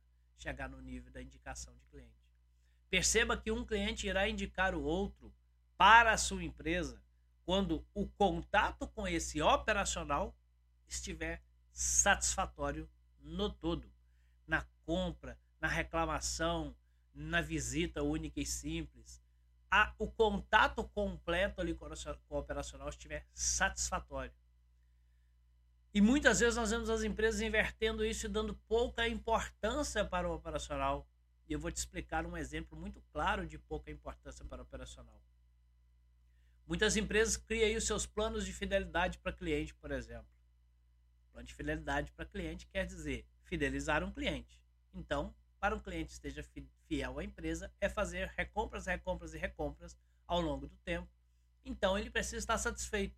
chegar 0.42 0.68
no 0.68 0.80
nível 0.80 1.10
da 1.12 1.22
indicação 1.22 1.74
de 1.76 1.86
cliente. 1.86 2.12
Perceba 2.90 3.36
que 3.36 3.50
um 3.50 3.64
cliente 3.64 4.06
irá 4.06 4.28
indicar 4.28 4.74
o 4.74 4.82
outro 4.82 5.32
para 5.76 6.12
a 6.12 6.18
sua 6.18 6.44
empresa 6.44 7.00
quando 7.44 7.86
o 7.94 8.06
contato 8.06 8.86
com 8.88 9.06
esse 9.06 9.40
operacional 9.40 10.36
estiver 10.88 11.42
satisfatório 11.72 12.88
no 13.18 13.50
todo, 13.50 13.90
na 14.46 14.66
compra, 14.84 15.38
na 15.60 15.68
reclamação, 15.68 16.76
na 17.14 17.40
visita 17.40 18.02
única 18.02 18.40
e 18.40 18.46
simples. 18.46 19.21
A, 19.74 19.94
o 19.98 20.06
contato 20.06 20.84
completo 20.88 21.58
ali 21.58 21.74
com 21.74 21.86
o 21.86 22.36
operacional 22.36 22.90
estiver 22.90 23.26
satisfatório. 23.32 24.30
E 25.94 26.00
muitas 26.02 26.40
vezes 26.40 26.56
nós 26.56 26.70
vemos 26.70 26.90
as 26.90 27.02
empresas 27.02 27.40
invertendo 27.40 28.04
isso 28.04 28.26
e 28.26 28.28
dando 28.28 28.54
pouca 28.68 29.08
importância 29.08 30.04
para 30.04 30.28
o 30.28 30.34
operacional. 30.34 31.08
E 31.48 31.54
eu 31.54 31.58
vou 31.58 31.72
te 31.72 31.78
explicar 31.78 32.26
um 32.26 32.36
exemplo 32.36 32.78
muito 32.78 33.02
claro 33.10 33.46
de 33.46 33.58
pouca 33.58 33.90
importância 33.90 34.44
para 34.44 34.60
o 34.60 34.64
operacional. 34.64 35.18
Muitas 36.66 36.94
empresas 36.94 37.38
criam 37.38 37.78
os 37.78 37.84
seus 37.84 38.04
planos 38.04 38.44
de 38.44 38.52
fidelidade 38.52 39.18
para 39.20 39.32
cliente, 39.32 39.74
por 39.74 39.90
exemplo. 39.90 40.28
Plano 41.32 41.46
de 41.46 41.54
fidelidade 41.54 42.12
para 42.12 42.26
cliente 42.26 42.66
quer 42.66 42.84
dizer 42.84 43.26
fidelizar 43.44 44.04
um 44.04 44.12
cliente. 44.12 44.62
Então, 44.92 45.34
para 45.58 45.74
um 45.74 45.80
cliente 45.80 46.12
esteja 46.12 46.42
fiel 46.92 47.18
à 47.18 47.24
empresa, 47.24 47.72
é 47.80 47.88
fazer 47.88 48.30
recompras, 48.36 48.84
recompras 48.84 49.32
e 49.32 49.38
recompras 49.38 49.96
ao 50.26 50.42
longo 50.42 50.66
do 50.66 50.76
tempo. 50.84 51.08
Então, 51.64 51.96
ele 51.96 52.10
precisa 52.10 52.36
estar 52.36 52.58
satisfeito. 52.58 53.16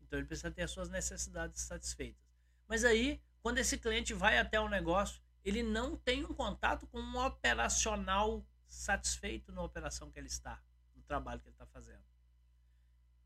Então 0.00 0.18
ele 0.18 0.26
precisa 0.26 0.50
ter 0.50 0.62
as 0.62 0.72
suas 0.72 0.88
necessidades 0.88 1.60
satisfeitas. 1.60 2.20
Mas 2.66 2.84
aí, 2.84 3.22
quando 3.40 3.58
esse 3.58 3.78
cliente 3.78 4.12
vai 4.12 4.38
até 4.38 4.58
o 4.58 4.68
negócio, 4.68 5.22
ele 5.44 5.62
não 5.62 5.96
tem 5.96 6.24
um 6.24 6.34
contato 6.34 6.84
com 6.88 6.98
um 6.98 7.24
operacional 7.24 8.44
satisfeito 8.66 9.52
na 9.52 9.62
operação 9.62 10.10
que 10.10 10.18
ele 10.18 10.26
está, 10.26 10.60
no 10.96 11.02
trabalho 11.04 11.40
que 11.40 11.46
ele 11.46 11.54
está 11.54 11.66
fazendo. 11.66 12.02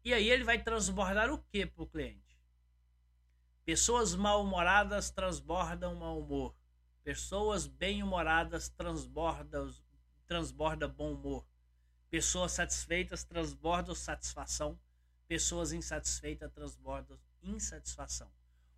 E 0.04 0.12
aí 0.12 0.28
ele 0.28 0.44
vai 0.44 0.62
transbordar 0.62 1.32
o 1.32 1.38
que 1.38 1.64
para 1.64 1.82
o 1.82 1.86
cliente? 1.86 2.38
Pessoas 3.64 4.14
mal-humoradas 4.14 5.10
transbordam 5.10 5.94
mau 5.94 6.20
humor. 6.20 6.54
Pessoas 7.02 7.66
bem-humoradas 7.66 8.68
transbordam 8.68 9.70
transborda 10.26 10.88
bom 10.88 11.12
humor. 11.12 11.46
Pessoas 12.10 12.52
satisfeitas 12.52 13.24
transbordam 13.24 13.94
satisfação. 13.94 14.78
Pessoas 15.26 15.72
insatisfeitas 15.72 16.52
transbordam 16.52 17.18
insatisfação. 17.42 18.30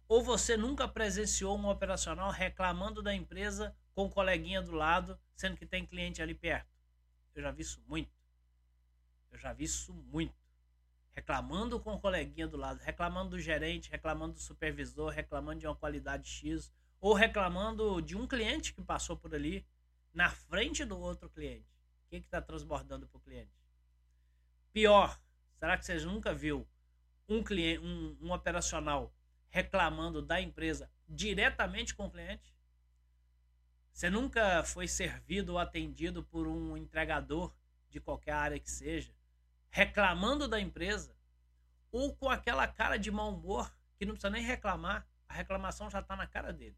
Ou 0.06 0.22
você 0.22 0.56
nunca 0.56 0.88
presenciou 0.88 1.58
um 1.58 1.68
operacional 1.68 2.30
reclamando 2.30 3.02
da 3.02 3.14
empresa 3.14 3.76
com 3.94 4.04
um 4.04 4.10
coleguinha 4.10 4.62
do 4.62 4.72
lado, 4.72 5.18
sendo 5.36 5.56
que 5.56 5.66
tem 5.66 5.84
cliente 5.84 6.22
ali 6.22 6.34
perto. 6.34 6.70
Eu 7.34 7.42
já 7.42 7.50
vi 7.50 7.62
isso 7.62 7.82
muito. 7.86 8.10
Eu 9.30 9.38
já 9.38 9.52
vi 9.52 9.64
isso 9.64 9.92
muito. 9.92 10.34
Reclamando 11.12 11.78
com 11.78 11.92
o 11.92 12.00
coleguinha 12.00 12.48
do 12.48 12.56
lado, 12.56 12.80
reclamando 12.80 13.30
do 13.30 13.40
gerente, 13.40 13.90
reclamando 13.90 14.34
do 14.34 14.40
supervisor, 14.40 15.10
reclamando 15.10 15.60
de 15.60 15.66
uma 15.66 15.76
qualidade 15.76 16.28
X, 16.28 16.72
ou 17.00 17.12
reclamando 17.12 18.00
de 18.00 18.16
um 18.16 18.26
cliente 18.26 18.72
que 18.72 18.82
passou 18.82 19.16
por 19.16 19.34
ali 19.34 19.66
na 20.12 20.30
frente 20.30 20.84
do 20.84 20.98
outro 20.98 21.28
cliente. 21.28 21.68
O 22.06 22.10
que 22.10 22.16
está 22.16 22.40
transbordando 22.40 23.06
para 23.06 23.18
o 23.18 23.20
cliente? 23.20 23.52
Pior, 24.72 25.20
será 25.58 25.76
que 25.76 25.84
você 25.84 25.98
nunca 26.04 26.32
viu 26.32 26.66
um, 27.28 27.42
cliente, 27.42 27.80
um, 27.80 28.16
um 28.20 28.32
operacional 28.32 29.12
reclamando 29.48 30.22
da 30.22 30.40
empresa 30.40 30.90
diretamente 31.08 31.94
com 31.94 32.06
o 32.06 32.10
cliente? 32.10 32.54
Você 33.92 34.08
nunca 34.08 34.62
foi 34.62 34.86
servido 34.86 35.52
ou 35.52 35.58
atendido 35.58 36.22
por 36.22 36.46
um 36.46 36.76
entregador 36.76 37.52
de 37.90 38.00
qualquer 38.00 38.32
área 38.32 38.60
que 38.60 38.70
seja, 38.70 39.12
reclamando 39.70 40.46
da 40.46 40.60
empresa, 40.60 41.16
ou 41.90 42.14
com 42.14 42.28
aquela 42.28 42.66
cara 42.68 42.96
de 42.96 43.10
mau 43.10 43.34
humor 43.34 43.74
que 43.98 44.06
não 44.06 44.12
precisa 44.12 44.30
nem 44.30 44.42
reclamar, 44.42 45.06
a 45.28 45.34
reclamação 45.34 45.90
já 45.90 46.00
está 46.00 46.14
na 46.14 46.26
cara 46.26 46.52
dele. 46.52 46.76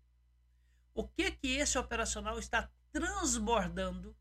O 0.95 1.07
que 1.07 1.31
que 1.31 1.57
esse 1.57 1.79
operacional 1.79 2.38
está 2.38 2.71
transbordando 2.92 4.16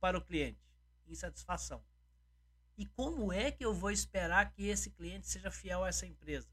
para 0.00 0.18
o 0.18 0.22
cliente? 0.22 0.60
Insatisfação. 1.06 1.82
E 2.76 2.84
como 2.86 3.32
é 3.32 3.50
que 3.50 3.64
eu 3.64 3.72
vou 3.72 3.90
esperar 3.90 4.52
que 4.52 4.66
esse 4.66 4.90
cliente 4.90 5.26
seja 5.26 5.50
fiel 5.50 5.82
a 5.82 5.88
essa 5.88 6.06
empresa? 6.06 6.48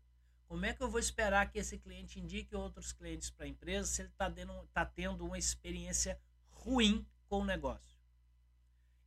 Como 0.47 0.65
é 0.65 0.73
que 0.73 0.81
eu 0.81 0.89
vou 0.89 0.99
esperar 0.99 1.51
que 1.51 1.59
esse 1.59 1.77
cliente 1.77 2.19
indique 2.19 2.55
outros 2.55 2.93
clientes 2.93 3.29
para 3.29 3.45
a 3.45 3.49
empresa 3.49 3.87
se 3.87 4.01
ele 4.01 4.09
está 4.09 4.31
tá 4.71 4.85
tendo 4.85 5.25
uma 5.25 5.37
experiência 5.37 6.19
ruim 6.49 7.05
com 7.27 7.39
o 7.39 7.45
negócio? 7.45 7.97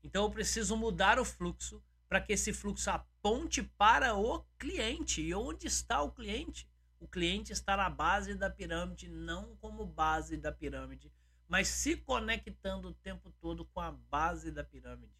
Então 0.02 0.24
eu 0.24 0.30
preciso 0.30 0.76
mudar 0.76 1.18
o 1.18 1.24
fluxo 1.24 1.82
para 2.08 2.20
que 2.20 2.32
esse 2.32 2.52
fluxo 2.52 2.90
aponte 2.90 3.62
para 3.62 4.14
o 4.14 4.44
cliente. 4.58 5.22
E 5.22 5.34
onde 5.34 5.66
está 5.66 6.02
o 6.02 6.12
cliente? 6.12 6.68
O 7.00 7.08
cliente 7.08 7.52
está 7.52 7.76
na 7.76 7.90
base 7.90 8.34
da 8.34 8.50
pirâmide, 8.50 9.08
não 9.08 9.56
como 9.56 9.86
base 9.86 10.36
da 10.36 10.50
pirâmide, 10.52 11.12
mas 11.48 11.68
se 11.68 11.96
conectando 11.96 12.88
o 12.88 12.94
tempo 12.94 13.30
todo 13.40 13.64
com 13.66 13.80
a 13.80 13.92
base 13.92 14.50
da 14.50 14.64
pirâmide. 14.64 15.14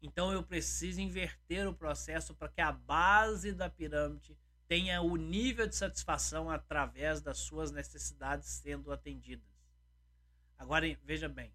Então 0.00 0.32
eu 0.32 0.42
preciso 0.42 1.00
inverter 1.00 1.68
o 1.68 1.74
processo 1.74 2.34
para 2.34 2.48
que 2.48 2.60
a 2.60 2.72
base 2.72 3.52
da 3.52 3.70
pirâmide 3.70 4.36
tenha 4.66 5.02
o 5.02 5.16
nível 5.16 5.66
de 5.66 5.76
satisfação 5.76 6.50
através 6.50 7.20
das 7.20 7.38
suas 7.38 7.70
necessidades 7.70 8.48
sendo 8.48 8.90
atendidas. 8.90 9.46
Agora 10.58 10.86
veja 11.04 11.28
bem, 11.28 11.52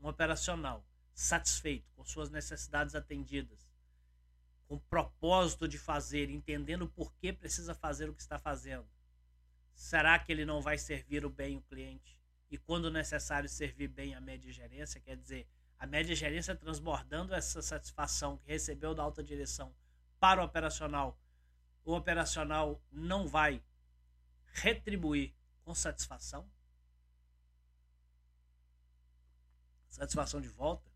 um 0.00 0.08
operacional 0.08 0.84
satisfeito 1.14 1.90
com 1.94 2.04
suas 2.04 2.28
necessidades 2.28 2.94
atendidas, 2.94 3.70
com 4.66 4.78
propósito 4.78 5.66
de 5.68 5.78
fazer, 5.78 6.28
entendendo 6.28 6.88
por 6.88 7.14
que 7.14 7.32
precisa 7.32 7.74
fazer 7.74 8.08
o 8.08 8.14
que 8.14 8.20
está 8.20 8.38
fazendo. 8.38 8.86
Será 9.74 10.18
que 10.18 10.32
ele 10.32 10.44
não 10.44 10.60
vai 10.60 10.76
servir 10.76 11.24
o 11.24 11.30
bem 11.30 11.56
o 11.56 11.62
cliente? 11.62 12.15
E 12.50 12.56
quando 12.58 12.90
necessário 12.90 13.48
servir 13.48 13.88
bem 13.88 14.14
a 14.14 14.20
média 14.20 14.52
gerência, 14.52 15.00
quer 15.00 15.16
dizer, 15.16 15.48
a 15.78 15.86
média 15.86 16.14
gerência 16.14 16.54
transbordando 16.54 17.34
essa 17.34 17.60
satisfação 17.60 18.38
que 18.38 18.48
recebeu 18.48 18.94
da 18.94 19.02
alta 19.02 19.22
direção 19.22 19.74
para 20.18 20.40
o 20.40 20.44
operacional 20.44 21.18
o 21.86 21.94
operacional 21.94 22.82
não 22.90 23.28
vai 23.28 23.62
retribuir 24.52 25.32
com 25.62 25.72
satisfação? 25.72 26.50
Satisfação 29.88 30.40
de 30.40 30.48
volta? 30.48 30.90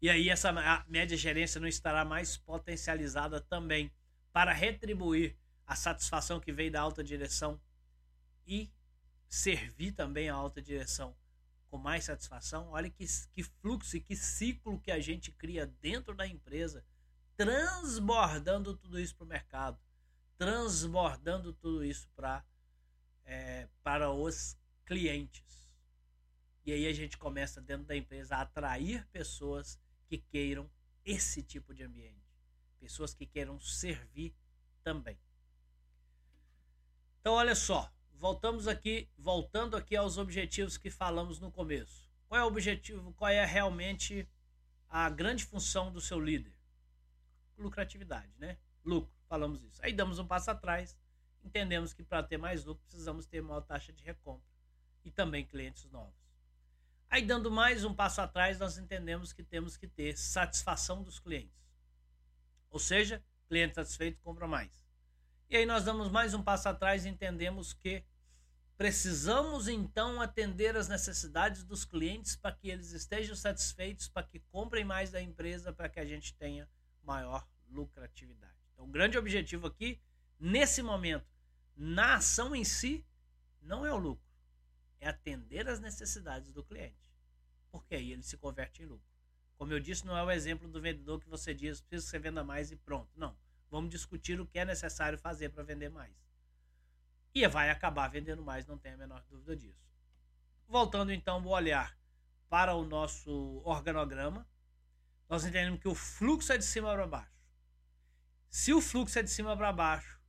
E 0.00 0.08
aí 0.08 0.30
essa 0.30 0.50
média 0.88 1.16
gerência 1.16 1.60
não 1.60 1.68
estará 1.68 2.06
mais 2.06 2.38
potencializada 2.38 3.38
também 3.38 3.92
para 4.32 4.50
retribuir 4.50 5.36
a 5.66 5.76
satisfação 5.76 6.40
que 6.40 6.50
veio 6.50 6.72
da 6.72 6.80
alta 6.80 7.04
direção 7.04 7.60
e 8.46 8.72
servir 9.30 9.92
também 9.92 10.28
a 10.28 10.34
alta 10.34 10.60
direção 10.60 11.16
com 11.70 11.78
mais 11.78 12.04
satisfação. 12.04 12.68
Olha 12.72 12.90
que, 12.90 13.06
que 13.32 13.42
fluxo 13.42 13.96
e 13.96 14.00
que 14.00 14.14
ciclo 14.14 14.78
que 14.78 14.90
a 14.90 15.00
gente 15.00 15.32
cria 15.32 15.66
dentro 15.80 16.14
da 16.14 16.26
empresa, 16.26 16.84
transbordando 17.34 18.76
tudo 18.76 19.00
isso 19.00 19.16
para 19.16 19.24
o 19.24 19.28
mercado 19.28 19.80
transbordando 20.40 21.52
tudo 21.52 21.84
isso 21.84 22.08
pra, 22.16 22.42
é, 23.26 23.68
para 23.82 24.10
os 24.10 24.56
clientes. 24.86 25.70
E 26.64 26.72
aí 26.72 26.86
a 26.86 26.94
gente 26.94 27.18
começa 27.18 27.60
dentro 27.60 27.86
da 27.86 27.94
empresa 27.94 28.36
a 28.36 28.40
atrair 28.40 29.06
pessoas 29.08 29.78
que 30.06 30.16
queiram 30.16 30.70
esse 31.04 31.42
tipo 31.42 31.74
de 31.74 31.82
ambiente, 31.82 32.26
pessoas 32.78 33.12
que 33.12 33.26
queiram 33.26 33.60
servir 33.60 34.34
também. 34.82 35.18
Então 37.20 37.34
olha 37.34 37.54
só, 37.54 37.92
voltamos 38.20 38.68
aqui, 38.68 39.08
voltando 39.16 39.76
aqui 39.78 39.96
aos 39.96 40.18
objetivos 40.18 40.76
que 40.76 40.90
falamos 40.90 41.40
no 41.40 41.50
começo. 41.50 42.06
Qual 42.28 42.38
é 42.38 42.44
o 42.44 42.48
objetivo? 42.48 43.14
Qual 43.14 43.30
é 43.30 43.44
realmente 43.46 44.28
a 44.90 45.08
grande 45.08 45.44
função 45.44 45.90
do 45.90 46.02
seu 46.02 46.20
líder? 46.20 46.52
Lucratividade, 47.56 48.30
né? 48.38 48.58
Lucro 48.84 49.10
falamos 49.26 49.62
isso. 49.64 49.80
Aí 49.82 49.92
damos 49.92 50.18
um 50.18 50.26
passo 50.26 50.50
atrás, 50.50 50.96
entendemos 51.42 51.94
que 51.94 52.02
para 52.02 52.22
ter 52.22 52.36
mais 52.36 52.64
lucro 52.64 52.84
precisamos 52.84 53.26
ter 53.26 53.40
maior 53.40 53.62
taxa 53.62 53.90
de 53.90 54.04
recompra 54.04 54.46
e 55.02 55.10
também 55.10 55.46
clientes 55.46 55.90
novos. 55.90 56.20
Aí 57.08 57.22
dando 57.22 57.50
mais 57.50 57.84
um 57.84 57.94
passo 57.94 58.20
atrás, 58.20 58.58
nós 58.58 58.76
entendemos 58.76 59.32
que 59.32 59.42
temos 59.42 59.78
que 59.78 59.88
ter 59.88 60.16
satisfação 60.16 61.02
dos 61.02 61.18
clientes. 61.18 61.58
Ou 62.68 62.78
seja, 62.78 63.24
cliente 63.48 63.74
satisfeito 63.74 64.20
compra 64.20 64.46
mais. 64.46 64.70
E 65.48 65.56
aí 65.56 65.66
nós 65.66 65.84
damos 65.84 66.10
mais 66.10 66.34
um 66.34 66.42
passo 66.42 66.68
atrás 66.68 67.04
e 67.04 67.08
entendemos 67.08 67.72
que 67.72 68.04
precisamos 68.80 69.68
então 69.68 70.22
atender 70.22 70.74
as 70.74 70.88
necessidades 70.88 71.62
dos 71.62 71.84
clientes 71.84 72.34
para 72.34 72.50
que 72.56 72.70
eles 72.70 72.92
estejam 72.92 73.36
satisfeitos, 73.36 74.08
para 74.08 74.26
que 74.26 74.40
comprem 74.50 74.86
mais 74.86 75.10
da 75.10 75.20
empresa, 75.20 75.70
para 75.70 75.86
que 75.86 76.00
a 76.00 76.06
gente 76.06 76.34
tenha 76.36 76.66
maior 77.02 77.46
lucratividade. 77.68 78.56
Então, 78.72 78.86
o 78.86 78.88
grande 78.88 79.18
objetivo 79.18 79.66
aqui, 79.66 80.00
nesse 80.38 80.80
momento, 80.80 81.26
na 81.76 82.14
ação 82.14 82.56
em 82.56 82.64
si, 82.64 83.04
não 83.60 83.84
é 83.84 83.92
o 83.92 83.98
lucro, 83.98 84.24
é 84.98 85.10
atender 85.10 85.68
as 85.68 85.78
necessidades 85.78 86.50
do 86.50 86.64
cliente. 86.64 87.12
Porque 87.70 87.94
aí 87.94 88.12
ele 88.12 88.22
se 88.22 88.38
converte 88.38 88.82
em 88.82 88.86
lucro. 88.86 89.12
Como 89.58 89.74
eu 89.74 89.78
disse, 89.78 90.06
não 90.06 90.16
é 90.16 90.22
o 90.22 90.30
exemplo 90.30 90.66
do 90.66 90.80
vendedor 90.80 91.20
que 91.20 91.28
você 91.28 91.52
diz, 91.52 91.82
preciso 91.82 92.06
que 92.06 92.12
você 92.12 92.18
venda 92.18 92.42
mais 92.42 92.72
e 92.72 92.76
pronto. 92.76 93.10
Não. 93.14 93.36
Vamos 93.70 93.90
discutir 93.90 94.40
o 94.40 94.46
que 94.46 94.58
é 94.58 94.64
necessário 94.64 95.18
fazer 95.18 95.50
para 95.50 95.64
vender 95.64 95.90
mais. 95.90 96.29
E 97.34 97.46
vai 97.46 97.70
acabar 97.70 98.08
vendendo 98.08 98.42
mais, 98.42 98.66
não 98.66 98.78
tem 98.78 98.92
a 98.92 98.96
menor 98.96 99.22
dúvida 99.28 99.56
disso. 99.56 99.88
Voltando 100.66 101.12
então 101.12 101.42
o 101.44 101.48
olhar 101.48 101.96
para 102.48 102.74
o 102.74 102.84
nosso 102.84 103.62
organograma, 103.64 104.46
nós 105.28 105.44
entendemos 105.44 105.80
que 105.80 105.88
o 105.88 105.94
fluxo 105.94 106.52
é 106.52 106.58
de 106.58 106.64
cima 106.64 106.92
para 106.92 107.06
baixo. 107.06 107.40
Se 108.48 108.72
o 108.72 108.80
fluxo 108.80 109.18
é 109.18 109.22
de 109.22 109.30
cima 109.30 109.56
para 109.56 109.72
baixo, 109.72 110.20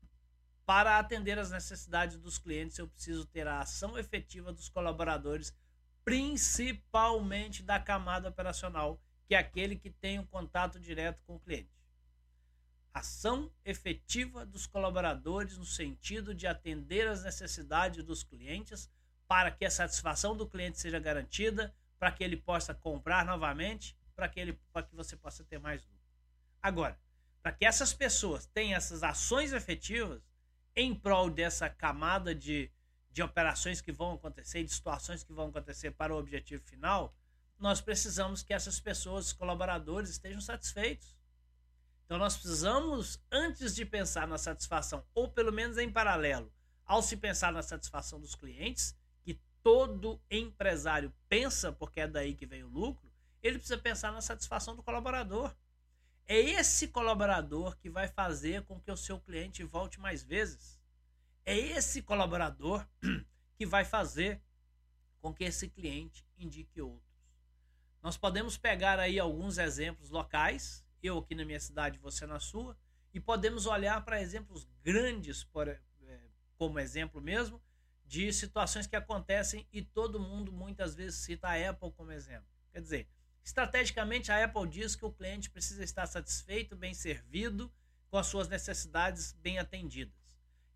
para 0.63 0.99
atender 0.99 1.39
as 1.39 1.49
necessidades 1.49 2.17
dos 2.17 2.37
clientes, 2.37 2.77
eu 2.77 2.87
preciso 2.87 3.25
ter 3.25 3.47
a 3.47 3.61
ação 3.61 3.97
efetiva 3.97 4.53
dos 4.53 4.69
colaboradores, 4.69 5.57
principalmente 6.05 7.63
da 7.63 7.79
camada 7.79 8.29
operacional, 8.29 9.01
que 9.27 9.33
é 9.33 9.39
aquele 9.39 9.75
que 9.75 9.89
tem 9.89 10.19
o 10.19 10.21
um 10.21 10.25
contato 10.25 10.79
direto 10.79 11.23
com 11.25 11.35
o 11.35 11.39
cliente. 11.39 11.80
Ação 12.93 13.51
efetiva 13.63 14.45
dos 14.45 14.67
colaboradores 14.67 15.57
no 15.57 15.65
sentido 15.65 16.33
de 16.33 16.45
atender 16.45 17.07
as 17.07 17.23
necessidades 17.23 18.03
dos 18.03 18.23
clientes 18.23 18.89
para 19.27 19.49
que 19.49 19.63
a 19.63 19.71
satisfação 19.71 20.35
do 20.35 20.45
cliente 20.45 20.79
seja 20.79 20.99
garantida, 20.99 21.73
para 21.97 22.11
que 22.11 22.23
ele 22.23 22.35
possa 22.35 22.73
comprar 22.73 23.25
novamente, 23.25 23.95
para 24.15 24.27
que, 24.27 24.39
ele, 24.39 24.59
para 24.73 24.83
que 24.83 24.95
você 24.95 25.15
possa 25.15 25.43
ter 25.43 25.57
mais 25.57 25.81
lucro. 25.83 26.01
Agora, 26.61 26.99
para 27.41 27.51
que 27.51 27.65
essas 27.65 27.93
pessoas 27.93 28.45
tenham 28.45 28.75
essas 28.75 29.03
ações 29.03 29.53
efetivas 29.53 30.21
em 30.75 30.93
prol 30.93 31.29
dessa 31.29 31.69
camada 31.69 32.35
de, 32.35 32.69
de 33.11 33.23
operações 33.23 33.81
que 33.81 33.91
vão 33.91 34.13
acontecer, 34.13 34.63
de 34.63 34.73
situações 34.73 35.23
que 35.23 35.33
vão 35.33 35.47
acontecer 35.47 35.91
para 35.91 36.13
o 36.13 36.17
objetivo 36.17 36.63
final, 36.63 37.15
nós 37.57 37.79
precisamos 37.79 38.43
que 38.43 38.53
essas 38.53 38.79
pessoas, 38.79 39.31
colaboradores, 39.31 40.09
estejam 40.09 40.41
satisfeitos. 40.41 41.15
Então 42.11 42.19
nós 42.19 42.35
precisamos, 42.35 43.23
antes 43.31 43.73
de 43.73 43.85
pensar 43.85 44.27
na 44.27 44.37
satisfação, 44.37 45.01
ou 45.15 45.31
pelo 45.31 45.49
menos 45.49 45.77
em 45.77 45.89
paralelo, 45.89 46.51
ao 46.85 47.01
se 47.01 47.15
pensar 47.15 47.53
na 47.53 47.61
satisfação 47.61 48.19
dos 48.19 48.35
clientes, 48.35 48.93
que 49.23 49.39
todo 49.63 50.21
empresário 50.29 51.13
pensa, 51.29 51.71
porque 51.71 52.01
é 52.01 52.07
daí 52.09 52.35
que 52.35 52.45
vem 52.45 52.65
o 52.65 52.67
lucro, 52.67 53.09
ele 53.41 53.57
precisa 53.57 53.77
pensar 53.77 54.11
na 54.11 54.19
satisfação 54.19 54.75
do 54.75 54.83
colaborador. 54.83 55.55
É 56.27 56.37
esse 56.37 56.89
colaborador 56.89 57.77
que 57.77 57.89
vai 57.89 58.09
fazer 58.09 58.63
com 58.63 58.77
que 58.77 58.91
o 58.91 58.97
seu 58.97 59.17
cliente 59.17 59.63
volte 59.63 59.97
mais 59.97 60.21
vezes. 60.21 60.77
É 61.45 61.57
esse 61.57 62.01
colaborador 62.01 62.85
que 63.55 63.65
vai 63.65 63.85
fazer 63.85 64.41
com 65.21 65.33
que 65.33 65.45
esse 65.45 65.69
cliente 65.69 66.27
indique 66.37 66.81
outros. 66.81 67.23
Nós 68.03 68.17
podemos 68.17 68.57
pegar 68.57 68.99
aí 68.99 69.17
alguns 69.17 69.57
exemplos 69.57 70.09
locais, 70.09 70.83
eu 71.01 71.17
aqui 71.17 71.35
na 71.35 71.45
minha 71.45 71.59
cidade, 71.59 71.97
você 71.97 72.25
na 72.25 72.39
sua, 72.39 72.77
e 73.13 73.19
podemos 73.19 73.65
olhar 73.65 74.03
para 74.03 74.21
exemplos 74.21 74.67
grandes, 74.83 75.47
é, 76.03 76.19
como 76.57 76.79
exemplo 76.79 77.21
mesmo, 77.21 77.61
de 78.05 78.31
situações 78.33 78.87
que 78.87 78.95
acontecem 78.95 79.67
e 79.71 79.81
todo 79.81 80.19
mundo 80.19 80.51
muitas 80.51 80.95
vezes 80.95 81.19
cita 81.19 81.47
a 81.47 81.69
Apple 81.69 81.91
como 81.91 82.11
exemplo. 82.11 82.47
Quer 82.71 82.81
dizer, 82.81 83.07
estrategicamente 83.43 84.31
a 84.31 84.43
Apple 84.43 84.67
diz 84.67 84.95
que 84.95 85.05
o 85.05 85.11
cliente 85.11 85.49
precisa 85.49 85.83
estar 85.83 86.05
satisfeito, 86.05 86.75
bem 86.75 86.93
servido, 86.93 87.71
com 88.09 88.17
as 88.17 88.27
suas 88.27 88.49
necessidades 88.49 89.31
bem 89.33 89.59
atendidas. 89.59 90.13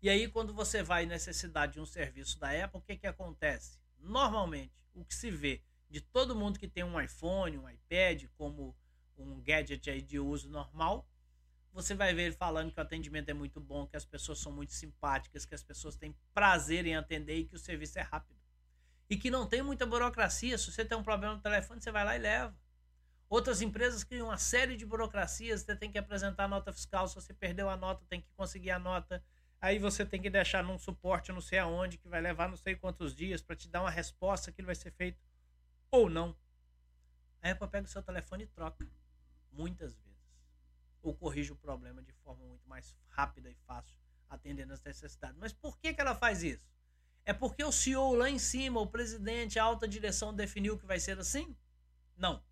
E 0.00 0.08
aí, 0.08 0.28
quando 0.28 0.54
você 0.54 0.82
vai 0.82 1.04
necessidade 1.04 1.74
de 1.74 1.80
um 1.80 1.86
serviço 1.86 2.38
da 2.38 2.50
Apple, 2.64 2.78
o 2.78 2.82
que, 2.82 2.96
que 2.96 3.06
acontece? 3.06 3.78
Normalmente, 3.98 4.86
o 4.94 5.04
que 5.04 5.14
se 5.14 5.30
vê 5.30 5.62
de 5.90 6.00
todo 6.00 6.34
mundo 6.34 6.58
que 6.58 6.68
tem 6.68 6.84
um 6.84 7.00
iPhone, 7.00 7.58
um 7.58 7.68
iPad, 7.68 8.24
como 8.36 8.74
um 9.18 9.40
gadget 9.40 9.90
aí 9.90 10.02
de 10.02 10.18
uso 10.18 10.48
normal, 10.48 11.08
você 11.72 11.94
vai 11.94 12.14
ver 12.14 12.22
ele 12.22 12.34
falando 12.34 12.72
que 12.72 12.80
o 12.80 12.82
atendimento 12.82 13.28
é 13.28 13.34
muito 13.34 13.60
bom, 13.60 13.86
que 13.86 13.96
as 13.96 14.04
pessoas 14.04 14.38
são 14.38 14.50
muito 14.50 14.72
simpáticas, 14.72 15.44
que 15.44 15.54
as 15.54 15.62
pessoas 15.62 15.94
têm 15.94 16.16
prazer 16.32 16.86
em 16.86 16.96
atender 16.96 17.36
e 17.36 17.44
que 17.44 17.54
o 17.54 17.58
serviço 17.58 17.98
é 17.98 18.02
rápido. 18.02 18.40
E 19.10 19.16
que 19.16 19.30
não 19.30 19.46
tem 19.46 19.62
muita 19.62 19.84
burocracia. 19.84 20.56
Se 20.56 20.72
você 20.72 20.84
tem 20.84 20.96
um 20.96 21.02
problema 21.02 21.34
no 21.34 21.40
telefone, 21.40 21.80
você 21.80 21.92
vai 21.92 22.04
lá 22.04 22.16
e 22.16 22.18
leva. 22.18 22.56
Outras 23.28 23.60
empresas 23.60 24.02
criam 24.02 24.28
uma 24.28 24.38
série 24.38 24.76
de 24.76 24.86
burocracias. 24.86 25.62
Você 25.62 25.76
tem 25.76 25.92
que 25.92 25.98
apresentar 25.98 26.44
a 26.44 26.48
nota 26.48 26.72
fiscal. 26.72 27.06
Se 27.08 27.14
você 27.14 27.34
perdeu 27.34 27.68
a 27.68 27.76
nota, 27.76 28.04
tem 28.08 28.22
que 28.22 28.28
conseguir 28.36 28.70
a 28.70 28.78
nota. 28.78 29.22
Aí 29.60 29.78
você 29.78 30.04
tem 30.04 30.20
que 30.20 30.30
deixar 30.30 30.64
num 30.64 30.78
suporte 30.78 31.30
não 31.30 31.40
sei 31.40 31.58
aonde, 31.58 31.98
que 31.98 32.08
vai 32.08 32.20
levar 32.20 32.48
não 32.48 32.56
sei 32.56 32.74
quantos 32.74 33.14
dias 33.14 33.42
para 33.42 33.56
te 33.56 33.68
dar 33.68 33.82
uma 33.82 33.90
resposta 33.90 34.50
que 34.50 34.62
vai 34.62 34.74
ser 34.74 34.92
feito 34.92 35.22
ou 35.90 36.08
não. 36.08 36.36
A 37.42 37.50
Apple 37.50 37.68
pega 37.68 37.86
o 37.86 37.90
seu 37.90 38.02
telefone 38.02 38.44
e 38.44 38.46
troca. 38.46 38.86
Muitas 39.56 39.94
vezes 39.94 40.06
ou 41.06 41.14
corrige 41.14 41.52
o 41.52 41.56
problema 41.56 42.02
de 42.02 42.12
forma 42.12 42.44
muito 42.44 42.68
mais 42.68 42.94
rápida 43.08 43.48
e 43.48 43.54
fácil, 43.66 43.96
atendendo 44.28 44.72
as 44.72 44.82
necessidades. 44.82 45.36
Mas 45.38 45.52
por 45.52 45.78
que, 45.78 45.94
que 45.94 46.00
ela 46.00 46.14
faz 46.14 46.42
isso? 46.42 46.68
É 47.24 47.32
porque 47.32 47.62
o 47.62 47.70
CEO 47.70 48.14
lá 48.14 48.28
em 48.28 48.38
cima, 48.38 48.80
o 48.80 48.86
presidente, 48.86 49.58
a 49.58 49.64
alta 49.64 49.86
direção 49.86 50.34
definiu 50.34 50.76
que 50.76 50.84
vai 50.84 50.98
ser 50.98 51.18
assim? 51.18 51.56
Não. 52.16 52.42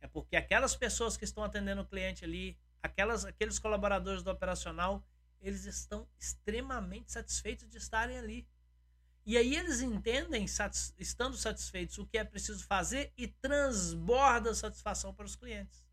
É 0.00 0.06
porque 0.06 0.36
aquelas 0.36 0.76
pessoas 0.76 1.16
que 1.16 1.24
estão 1.24 1.42
atendendo 1.42 1.82
o 1.82 1.86
cliente 1.86 2.24
ali, 2.24 2.56
aquelas, 2.80 3.24
aqueles 3.24 3.58
colaboradores 3.58 4.22
do 4.22 4.30
operacional, 4.30 5.04
eles 5.40 5.64
estão 5.64 6.08
extremamente 6.18 7.10
satisfeitos 7.10 7.68
de 7.68 7.78
estarem 7.78 8.16
ali. 8.16 8.46
E 9.26 9.36
aí 9.36 9.56
eles 9.56 9.80
entendem, 9.80 10.46
estando 10.98 11.36
satisfeitos, 11.36 11.98
o 11.98 12.06
que 12.06 12.16
é 12.16 12.24
preciso 12.24 12.64
fazer 12.64 13.12
e 13.16 13.26
transborda 13.26 14.54
satisfação 14.54 15.12
para 15.12 15.26
os 15.26 15.36
clientes 15.36 15.87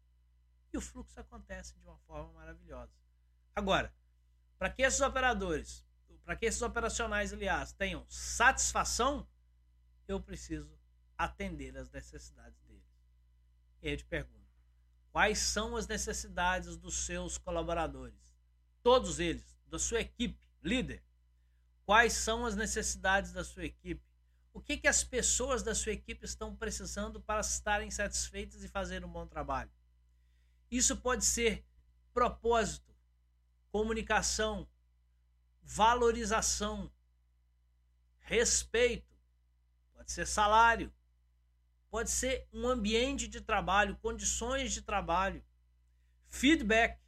o 0.78 0.82
fluxo 0.82 1.20
acontece 1.20 1.74
de 1.76 1.86
uma 1.86 1.98
forma 2.00 2.32
maravilhosa. 2.34 2.92
Agora, 3.56 3.94
para 4.58 4.70
que 4.70 4.82
esses 4.82 5.02
operadores, 5.02 5.86
para 6.24 6.36
que 6.36 6.46
esses 6.46 6.62
operacionais, 6.62 7.34
aliás, 7.34 7.72
tenham 7.74 8.06
satisfação, 8.10 9.28
eu 10.08 10.20
preciso 10.22 10.78
atender 11.18 11.78
as 11.78 11.90
necessidades 11.90 12.60
deles. 12.64 12.84
E 13.82 13.88
aí 13.88 13.94
eu 13.94 13.98
te 13.98 14.06
pergunto: 14.06 14.50
quais 15.12 15.40
são 15.40 15.76
as 15.76 15.88
necessidades 15.88 16.78
dos 16.78 17.06
seus 17.06 17.38
colaboradores? 17.38 18.36
Todos 18.82 19.20
eles, 19.20 19.58
da 19.68 19.80
sua 19.80 20.02
equipe, 20.02 20.48
líder. 20.62 21.04
Quais 21.86 22.14
são 22.14 22.46
as 22.46 22.56
necessidades 22.56 23.32
da 23.32 23.44
sua 23.44 23.66
equipe? 23.66 24.04
O 24.52 24.62
que, 24.62 24.78
que 24.78 24.88
as 24.88 25.04
pessoas 25.04 25.62
da 25.62 25.76
sua 25.76 25.92
equipe 25.92 26.26
estão 26.26 26.56
precisando 26.56 27.22
para 27.22 27.42
estarem 27.42 27.92
satisfeitas 27.92 28.64
e 28.64 28.68
fazer 28.68 29.04
um 29.04 29.12
bom 29.12 29.28
trabalho? 29.28 29.70
Isso 30.70 30.98
pode 30.98 31.24
ser 31.24 31.66
propósito, 32.14 32.96
comunicação, 33.72 34.68
valorização, 35.62 36.92
respeito, 38.20 39.14
pode 39.94 40.12
ser 40.12 40.26
salário, 40.26 40.94
pode 41.90 42.10
ser 42.10 42.48
um 42.54 42.68
ambiente 42.68 43.28
de 43.28 43.42
trabalho, 43.42 43.98
condições 43.98 44.74
de 44.74 44.82
trabalho, 44.82 45.44
feedback. 46.28 47.00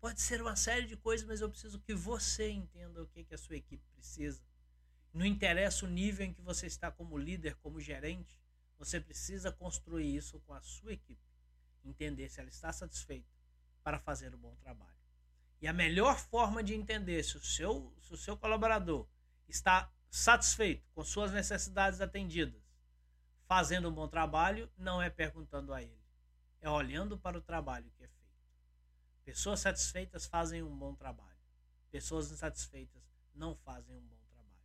Pode 0.00 0.20
ser 0.20 0.40
uma 0.40 0.54
série 0.54 0.86
de 0.86 0.96
coisas, 0.96 1.26
mas 1.26 1.40
eu 1.40 1.50
preciso 1.50 1.80
que 1.80 1.94
você 1.94 2.48
entenda 2.50 3.02
o 3.02 3.08
que, 3.08 3.24
que 3.24 3.34
a 3.34 3.38
sua 3.38 3.56
equipe 3.56 3.84
precisa. 3.92 4.42
Não 5.12 5.26
interessa 5.26 5.84
o 5.84 5.88
nível 5.88 6.26
em 6.26 6.32
que 6.32 6.42
você 6.42 6.66
está 6.66 6.92
como 6.92 7.18
líder, 7.18 7.56
como 7.56 7.80
gerente, 7.80 8.40
você 8.78 9.00
precisa 9.00 9.50
construir 9.50 10.14
isso 10.14 10.38
com 10.40 10.52
a 10.52 10.60
sua 10.60 10.92
equipe 10.92 11.25
entender 11.88 12.28
se 12.28 12.40
ela 12.40 12.48
está 12.48 12.72
satisfeita 12.72 13.28
para 13.82 13.98
fazer 13.98 14.34
um 14.34 14.38
bom 14.38 14.54
trabalho. 14.56 14.96
E 15.60 15.66
a 15.68 15.72
melhor 15.72 16.18
forma 16.18 16.62
de 16.62 16.74
entender 16.74 17.22
se 17.22 17.36
o 17.36 17.40
seu, 17.40 17.94
se 18.02 18.12
o 18.12 18.16
seu 18.16 18.36
colaborador 18.36 19.06
está 19.48 19.90
satisfeito 20.10 20.86
com 20.94 21.02
suas 21.02 21.32
necessidades 21.32 22.00
atendidas, 22.00 22.62
fazendo 23.46 23.88
um 23.88 23.92
bom 23.92 24.08
trabalho, 24.08 24.70
não 24.76 25.00
é 25.00 25.08
perguntando 25.08 25.72
a 25.72 25.82
ele, 25.82 26.04
é 26.60 26.68
olhando 26.68 27.18
para 27.18 27.38
o 27.38 27.42
trabalho 27.42 27.90
que 27.96 28.04
é 28.04 28.08
feito. 28.08 28.16
Pessoas 29.24 29.60
satisfeitas 29.60 30.26
fazem 30.26 30.62
um 30.62 30.76
bom 30.76 30.94
trabalho, 30.94 31.38
pessoas 31.90 32.30
insatisfeitas 32.30 33.02
não 33.34 33.54
fazem 33.54 33.96
um 33.96 34.00
bom 34.00 34.18
trabalho. 34.30 34.56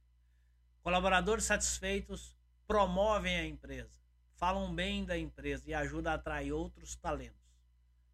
Colaboradores 0.81 1.45
satisfeitos 1.45 2.36
promovem 2.65 3.38
a 3.38 3.45
empresa 3.45 4.00
falam 4.41 4.73
bem 4.73 5.06
da 5.06 5.15
empresa 5.15 5.69
e 5.69 5.73
ajudam 5.75 6.12
a 6.12 6.15
atrair 6.15 6.51
outros 6.51 6.95
talentos. 6.95 7.39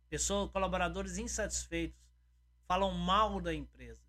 Pessoas, 0.10 0.52
colaboradores 0.52 1.18
insatisfeitos 1.18 1.98
falam 2.68 2.92
mal 2.92 3.40
da 3.40 3.54
empresa, 3.54 4.04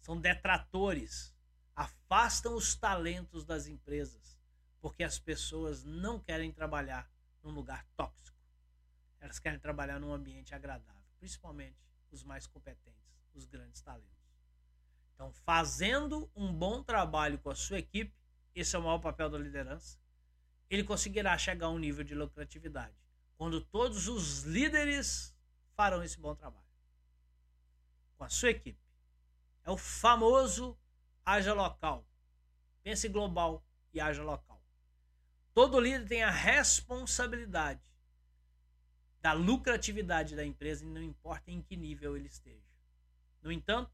são 0.00 0.20
detratores, 0.20 1.32
afastam 1.76 2.56
os 2.56 2.74
talentos 2.74 3.44
das 3.44 3.68
empresas, 3.68 4.36
porque 4.80 5.04
as 5.04 5.16
pessoas 5.16 5.84
não 5.84 6.18
querem 6.18 6.50
trabalhar 6.50 7.08
num 7.44 7.52
lugar 7.52 7.86
tóxico. 7.96 8.36
Elas 9.20 9.38
querem 9.38 9.60
trabalhar 9.60 10.00
num 10.00 10.12
ambiente 10.12 10.56
agradável, 10.56 11.04
principalmente 11.20 11.78
os 12.10 12.24
mais 12.24 12.48
competentes, 12.48 13.22
os 13.32 13.46
grandes 13.46 13.80
talentos. 13.80 14.10
Então, 15.14 15.32
fazendo 15.44 16.28
um 16.34 16.52
bom 16.52 16.82
trabalho 16.82 17.38
com 17.38 17.50
a 17.50 17.54
sua 17.54 17.78
equipe, 17.78 18.12
esse 18.56 18.74
é 18.74 18.78
o 18.78 18.82
maior 18.82 18.98
papel 18.98 19.30
da 19.30 19.38
liderança 19.38 19.96
ele 20.68 20.84
conseguirá 20.84 21.36
chegar 21.38 21.66
a 21.66 21.70
um 21.70 21.78
nível 21.78 22.04
de 22.04 22.14
lucratividade. 22.14 22.94
Quando 23.36 23.60
todos 23.60 24.08
os 24.08 24.42
líderes 24.42 25.34
farão 25.74 26.02
esse 26.02 26.18
bom 26.18 26.34
trabalho. 26.34 26.66
Com 28.16 28.24
a 28.24 28.28
sua 28.28 28.50
equipe. 28.50 28.80
É 29.64 29.70
o 29.70 29.76
famoso 29.76 30.76
haja 31.24 31.54
local. 31.54 32.06
Pense 32.82 33.08
global 33.08 33.64
e 33.92 34.00
haja 34.00 34.22
local. 34.22 34.60
Todo 35.54 35.80
líder 35.80 36.06
tem 36.06 36.22
a 36.22 36.30
responsabilidade 36.30 37.80
da 39.20 39.32
lucratividade 39.32 40.36
da 40.36 40.44
empresa, 40.44 40.84
e 40.84 40.88
não 40.88 41.02
importa 41.02 41.50
em 41.50 41.60
que 41.60 41.76
nível 41.76 42.16
ele 42.16 42.28
esteja. 42.28 42.66
No 43.42 43.50
entanto, 43.50 43.90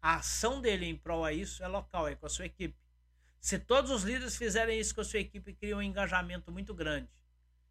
a 0.00 0.16
ação 0.16 0.60
dele 0.60 0.86
em 0.86 0.96
prol 0.96 1.24
a 1.24 1.32
isso 1.32 1.62
é 1.62 1.68
local, 1.68 2.08
é 2.08 2.14
com 2.14 2.26
a 2.26 2.28
sua 2.28 2.46
equipe. 2.46 2.76
Se 3.40 3.58
todos 3.58 3.90
os 3.90 4.02
líderes 4.02 4.36
fizerem 4.36 4.78
isso 4.78 4.94
com 4.94 5.00
a 5.00 5.04
sua 5.04 5.20
equipe, 5.20 5.54
cria 5.54 5.76
um 5.76 5.82
engajamento 5.82 6.50
muito 6.50 6.74
grande, 6.74 7.10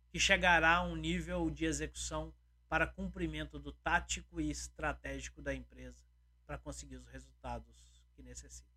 que 0.09 0.19
chegará 0.19 0.77
a 0.77 0.83
um 0.83 0.95
nível 0.95 1.49
de 1.49 1.65
execução 1.65 2.33
para 2.69 2.87
cumprimento 2.87 3.59
do 3.59 3.71
tático 3.71 4.41
e 4.41 4.49
estratégico 4.49 5.41
da 5.41 5.53
empresa 5.53 6.03
para 6.45 6.57
conseguir 6.57 6.97
os 6.97 7.07
resultados 7.07 7.75
que 8.15 8.23
necessita. 8.23 8.69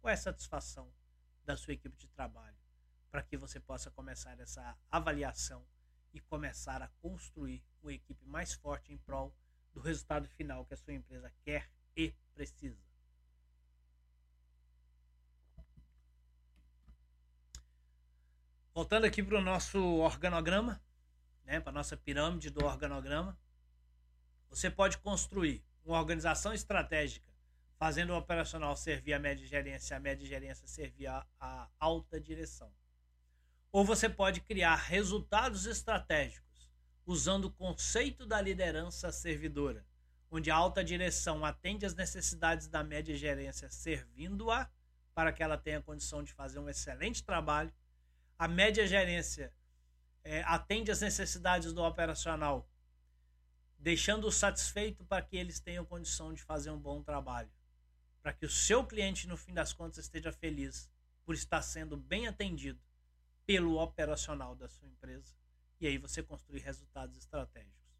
Qual 0.00 0.10
é 0.10 0.14
a 0.14 0.16
satisfação 0.16 0.92
da 1.44 1.56
sua 1.56 1.74
equipe 1.74 1.96
de 1.96 2.08
trabalho 2.08 2.56
para 3.10 3.22
que 3.22 3.36
você 3.36 3.58
possa 3.58 3.90
começar 3.90 4.38
essa 4.38 4.78
avaliação 4.90 5.66
e 6.12 6.20
começar 6.20 6.80
a 6.80 6.88
construir 7.00 7.62
uma 7.82 7.92
equipe 7.92 8.24
mais 8.24 8.54
forte 8.54 8.92
em 8.92 8.98
prol 8.98 9.34
do 9.72 9.80
resultado 9.80 10.28
final 10.28 10.64
que 10.64 10.74
a 10.74 10.76
sua 10.76 10.94
empresa 10.94 11.32
quer 11.42 11.68
e 11.96 12.14
precisa? 12.34 12.89
Voltando 18.72 19.04
aqui 19.04 19.22
para 19.22 19.36
o 19.36 19.42
nosso 19.42 19.78
organograma, 19.98 20.80
né, 21.44 21.58
para 21.58 21.70
a 21.70 21.74
nossa 21.74 21.96
pirâmide 21.96 22.50
do 22.50 22.64
organograma, 22.64 23.36
você 24.48 24.70
pode 24.70 24.98
construir 24.98 25.64
uma 25.84 25.98
organização 25.98 26.52
estratégica 26.52 27.30
fazendo 27.80 28.12
o 28.12 28.16
operacional 28.18 28.76
servir 28.76 29.14
a 29.14 29.18
média 29.18 29.46
gerência, 29.46 29.96
a 29.96 30.00
média 30.00 30.26
gerência 30.26 30.68
servir 30.68 31.06
a, 31.06 31.68
alta 31.78 32.20
direção. 32.20 32.70
Ou 33.72 33.84
você 33.84 34.08
pode 34.08 34.40
criar 34.42 34.76
resultados 34.76 35.64
estratégicos 35.64 36.70
usando 37.06 37.46
o 37.46 37.50
conceito 37.50 38.26
da 38.26 38.40
liderança 38.40 39.10
servidora, 39.10 39.84
onde 40.30 40.50
a 40.50 40.56
alta 40.56 40.84
direção 40.84 41.44
atende 41.44 41.86
às 41.86 41.94
necessidades 41.94 42.68
da 42.68 42.84
média 42.84 43.16
gerência, 43.16 43.70
servindo-a 43.70 44.70
para 45.14 45.32
que 45.32 45.42
ela 45.42 45.56
tenha 45.56 45.80
condição 45.80 46.22
de 46.22 46.32
fazer 46.32 46.58
um 46.58 46.68
excelente 46.68 47.24
trabalho. 47.24 47.72
A 48.40 48.48
média 48.48 48.86
gerência 48.86 49.52
é, 50.24 50.40
atende 50.44 50.90
às 50.90 51.02
necessidades 51.02 51.74
do 51.74 51.82
operacional, 51.82 52.66
deixando-o 53.78 54.32
satisfeito 54.32 55.04
para 55.04 55.20
que 55.20 55.36
eles 55.36 55.60
tenham 55.60 55.84
condição 55.84 56.32
de 56.32 56.42
fazer 56.42 56.70
um 56.70 56.78
bom 56.78 57.02
trabalho 57.02 57.52
para 58.22 58.32
que 58.32 58.46
o 58.46 58.48
seu 58.48 58.82
cliente, 58.86 59.28
no 59.28 59.36
fim 59.36 59.52
das 59.52 59.74
contas, 59.74 59.98
esteja 59.98 60.32
feliz 60.32 60.90
por 61.26 61.34
estar 61.34 61.60
sendo 61.60 61.98
bem 61.98 62.28
atendido 62.28 62.80
pelo 63.44 63.78
operacional 63.78 64.54
da 64.54 64.70
sua 64.70 64.88
empresa. 64.88 65.36
E 65.78 65.86
aí 65.86 65.98
você 65.98 66.22
construir 66.22 66.60
resultados 66.60 67.18
estratégicos. 67.18 67.92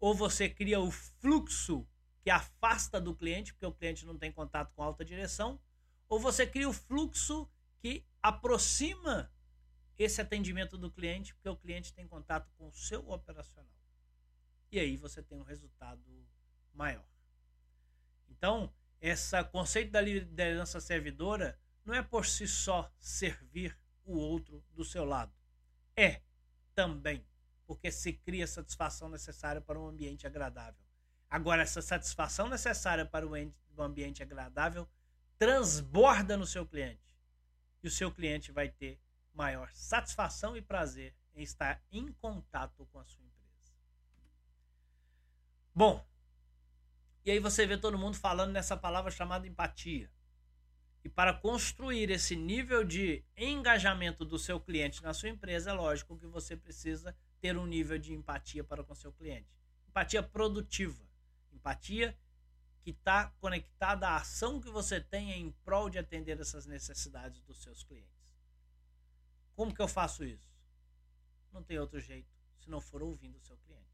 Ou 0.00 0.14
você 0.14 0.48
cria 0.48 0.80
o 0.80 0.90
fluxo 0.90 1.86
que 2.22 2.30
afasta 2.30 2.98
do 2.98 3.14
cliente, 3.14 3.52
porque 3.52 3.66
o 3.66 3.74
cliente 3.74 4.06
não 4.06 4.16
tem 4.16 4.32
contato 4.32 4.72
com 4.74 4.82
alta 4.82 5.04
direção, 5.04 5.60
ou 6.08 6.18
você 6.18 6.46
cria 6.46 6.66
o 6.66 6.72
fluxo 6.72 7.46
que 7.82 8.06
aproxima 8.22 9.30
esse 9.98 10.20
atendimento 10.20 10.76
do 10.76 10.90
cliente, 10.90 11.34
porque 11.34 11.48
o 11.48 11.56
cliente 11.56 11.92
tem 11.92 12.06
contato 12.06 12.50
com 12.56 12.68
o 12.68 12.72
seu 12.72 13.08
operacional. 13.08 13.72
E 14.70 14.78
aí 14.78 14.96
você 14.96 15.22
tem 15.22 15.38
um 15.38 15.42
resultado 15.42 16.02
maior. 16.72 17.08
Então, 18.28 18.72
esse 19.00 19.42
conceito 19.44 19.90
da 19.90 20.00
liderança 20.00 20.80
servidora 20.80 21.58
não 21.84 21.94
é 21.94 22.02
por 22.02 22.26
si 22.26 22.46
só 22.46 22.92
servir 22.98 23.78
o 24.04 24.16
outro 24.16 24.62
do 24.72 24.84
seu 24.84 25.04
lado. 25.04 25.32
É 25.94 26.20
também 26.74 27.24
porque 27.66 27.90
se 27.90 28.12
cria 28.12 28.46
satisfação 28.46 29.08
necessária 29.08 29.60
para 29.60 29.78
um 29.78 29.86
ambiente 29.86 30.26
agradável. 30.26 30.84
Agora, 31.28 31.62
essa 31.62 31.82
satisfação 31.82 32.48
necessária 32.48 33.04
para 33.04 33.26
o 33.26 33.82
ambiente 33.82 34.22
agradável 34.22 34.88
transborda 35.38 36.36
no 36.36 36.46
seu 36.46 36.64
cliente. 36.66 37.02
E 37.82 37.88
o 37.88 37.90
seu 37.90 38.12
cliente 38.12 38.52
vai 38.52 38.68
ter 38.68 39.00
maior 39.36 39.70
satisfação 39.72 40.56
e 40.56 40.62
prazer 40.62 41.14
em 41.34 41.42
estar 41.42 41.80
em 41.92 42.10
contato 42.12 42.86
com 42.86 42.98
a 42.98 43.04
sua 43.04 43.22
empresa. 43.22 43.74
Bom, 45.74 46.04
e 47.24 47.30
aí 47.30 47.38
você 47.38 47.66
vê 47.66 47.76
todo 47.76 47.98
mundo 47.98 48.16
falando 48.16 48.52
nessa 48.52 48.76
palavra 48.76 49.10
chamada 49.10 49.46
empatia. 49.46 50.10
E 51.04 51.08
para 51.08 51.34
construir 51.34 52.10
esse 52.10 52.34
nível 52.34 52.82
de 52.82 53.22
engajamento 53.36 54.24
do 54.24 54.38
seu 54.38 54.58
cliente 54.58 55.02
na 55.02 55.12
sua 55.12 55.28
empresa, 55.28 55.70
é 55.70 55.72
lógico 55.72 56.18
que 56.18 56.26
você 56.26 56.56
precisa 56.56 57.16
ter 57.40 57.56
um 57.56 57.66
nível 57.66 57.98
de 57.98 58.12
empatia 58.12 58.64
para 58.64 58.82
com 58.82 58.94
seu 58.94 59.12
cliente. 59.12 59.48
Empatia 59.88 60.22
produtiva. 60.22 61.04
Empatia 61.52 62.18
que 62.82 62.90
está 62.90 63.26
conectada 63.40 64.08
à 64.08 64.16
ação 64.16 64.60
que 64.60 64.70
você 64.70 65.00
tem 65.00 65.32
em 65.32 65.50
prol 65.64 65.90
de 65.90 65.98
atender 65.98 66.40
essas 66.40 66.66
necessidades 66.66 67.40
dos 67.42 67.62
seus 67.62 67.82
clientes. 67.82 68.15
Como 69.56 69.74
que 69.74 69.80
eu 69.80 69.88
faço 69.88 70.22
isso? 70.22 70.54
Não 71.50 71.62
tem 71.62 71.78
outro 71.78 71.98
jeito 71.98 72.28
se 72.58 72.68
não 72.68 72.80
for 72.80 73.02
ouvindo 73.02 73.38
o 73.38 73.40
seu 73.40 73.56
cliente. 73.56 73.86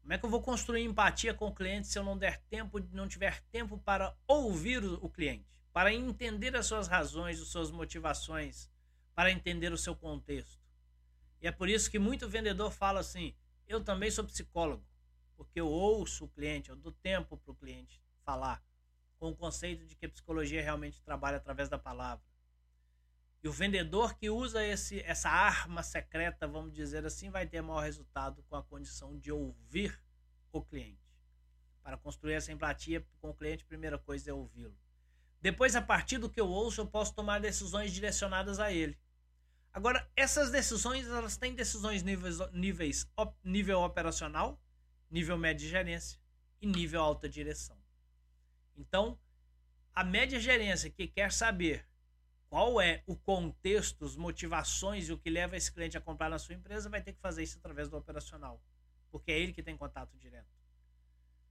Como 0.00 0.14
é 0.14 0.18
que 0.18 0.24
eu 0.24 0.30
vou 0.30 0.40
construir 0.40 0.82
empatia 0.82 1.34
com 1.34 1.48
o 1.48 1.54
cliente 1.54 1.86
se 1.86 1.98
eu 1.98 2.02
não 2.02 2.16
der 2.16 2.38
tempo, 2.44 2.80
não 2.90 3.06
tiver 3.06 3.42
tempo 3.52 3.76
para 3.76 4.16
ouvir 4.26 4.82
o 4.82 5.08
cliente, 5.10 5.46
para 5.70 5.92
entender 5.92 6.56
as 6.56 6.64
suas 6.64 6.88
razões, 6.88 7.38
as 7.38 7.48
suas 7.48 7.70
motivações, 7.70 8.70
para 9.14 9.30
entender 9.30 9.70
o 9.70 9.76
seu 9.76 9.94
contexto? 9.94 10.58
E 11.42 11.46
é 11.46 11.52
por 11.52 11.68
isso 11.68 11.90
que 11.90 11.98
muito 11.98 12.26
vendedor 12.26 12.70
fala 12.70 13.00
assim: 13.00 13.34
eu 13.66 13.84
também 13.84 14.10
sou 14.10 14.24
psicólogo, 14.24 14.82
porque 15.36 15.60
eu 15.60 15.68
ouço 15.68 16.24
o 16.24 16.28
cliente, 16.28 16.70
eu 16.70 16.76
dou 16.76 16.90
tempo 16.90 17.36
para 17.36 17.52
o 17.52 17.54
cliente 17.54 18.02
falar, 18.24 18.64
com 19.18 19.28
o 19.28 19.36
conceito 19.36 19.84
de 19.84 19.94
que 19.94 20.06
a 20.06 20.08
psicologia 20.08 20.62
realmente 20.62 21.02
trabalha 21.02 21.36
através 21.36 21.68
da 21.68 21.78
palavra. 21.78 22.24
E 23.42 23.48
o 23.48 23.52
vendedor 23.52 24.18
que 24.18 24.28
usa 24.28 24.64
esse, 24.66 25.00
essa 25.02 25.30
arma 25.30 25.82
secreta, 25.82 26.46
vamos 26.46 26.72
dizer 26.72 27.06
assim, 27.06 27.30
vai 27.30 27.46
ter 27.46 27.62
maior 27.62 27.82
resultado 27.82 28.42
com 28.48 28.56
a 28.56 28.62
condição 28.62 29.16
de 29.16 29.30
ouvir 29.30 30.00
o 30.52 30.60
cliente. 30.60 30.98
Para 31.82 31.96
construir 31.96 32.34
essa 32.34 32.52
empatia 32.52 33.06
com 33.20 33.30
o 33.30 33.34
cliente, 33.34 33.64
a 33.64 33.68
primeira 33.68 33.96
coisa 33.98 34.30
é 34.30 34.34
ouvi-lo. 34.34 34.76
Depois, 35.40 35.76
a 35.76 35.82
partir 35.82 36.18
do 36.18 36.28
que 36.28 36.40
eu 36.40 36.48
ouço, 36.48 36.80
eu 36.80 36.86
posso 36.86 37.14
tomar 37.14 37.38
decisões 37.38 37.92
direcionadas 37.92 38.58
a 38.58 38.72
ele. 38.72 38.98
Agora, 39.72 40.10
essas 40.16 40.50
decisões, 40.50 41.06
elas 41.06 41.36
têm 41.36 41.54
decisões 41.54 42.02
níveis, 42.02 42.38
níveis 42.52 43.08
op, 43.16 43.36
nível 43.44 43.80
operacional, 43.80 44.60
nível 45.08 45.38
média 45.38 45.64
de 45.64 45.68
gerência 45.68 46.18
e 46.60 46.66
nível 46.66 47.00
alta 47.00 47.28
direção. 47.28 47.78
Então, 48.76 49.18
a 49.94 50.02
média 50.02 50.40
gerência 50.40 50.90
que 50.90 51.06
quer 51.06 51.30
saber 51.30 51.87
qual 52.48 52.80
é 52.80 53.02
o 53.06 53.14
contexto, 53.14 54.04
as 54.04 54.16
motivações 54.16 55.08
e 55.08 55.12
o 55.12 55.18
que 55.18 55.28
leva 55.28 55.56
esse 55.56 55.70
cliente 55.70 55.98
a 55.98 56.00
comprar 56.00 56.30
na 56.30 56.38
sua 56.38 56.54
empresa, 56.54 56.88
vai 56.88 57.02
ter 57.02 57.12
que 57.12 57.20
fazer 57.20 57.42
isso 57.42 57.58
através 57.58 57.88
do 57.88 57.96
operacional, 57.96 58.62
porque 59.10 59.30
é 59.30 59.38
ele 59.38 59.52
que 59.52 59.62
tem 59.62 59.76
contato 59.76 60.16
direto. 60.16 60.48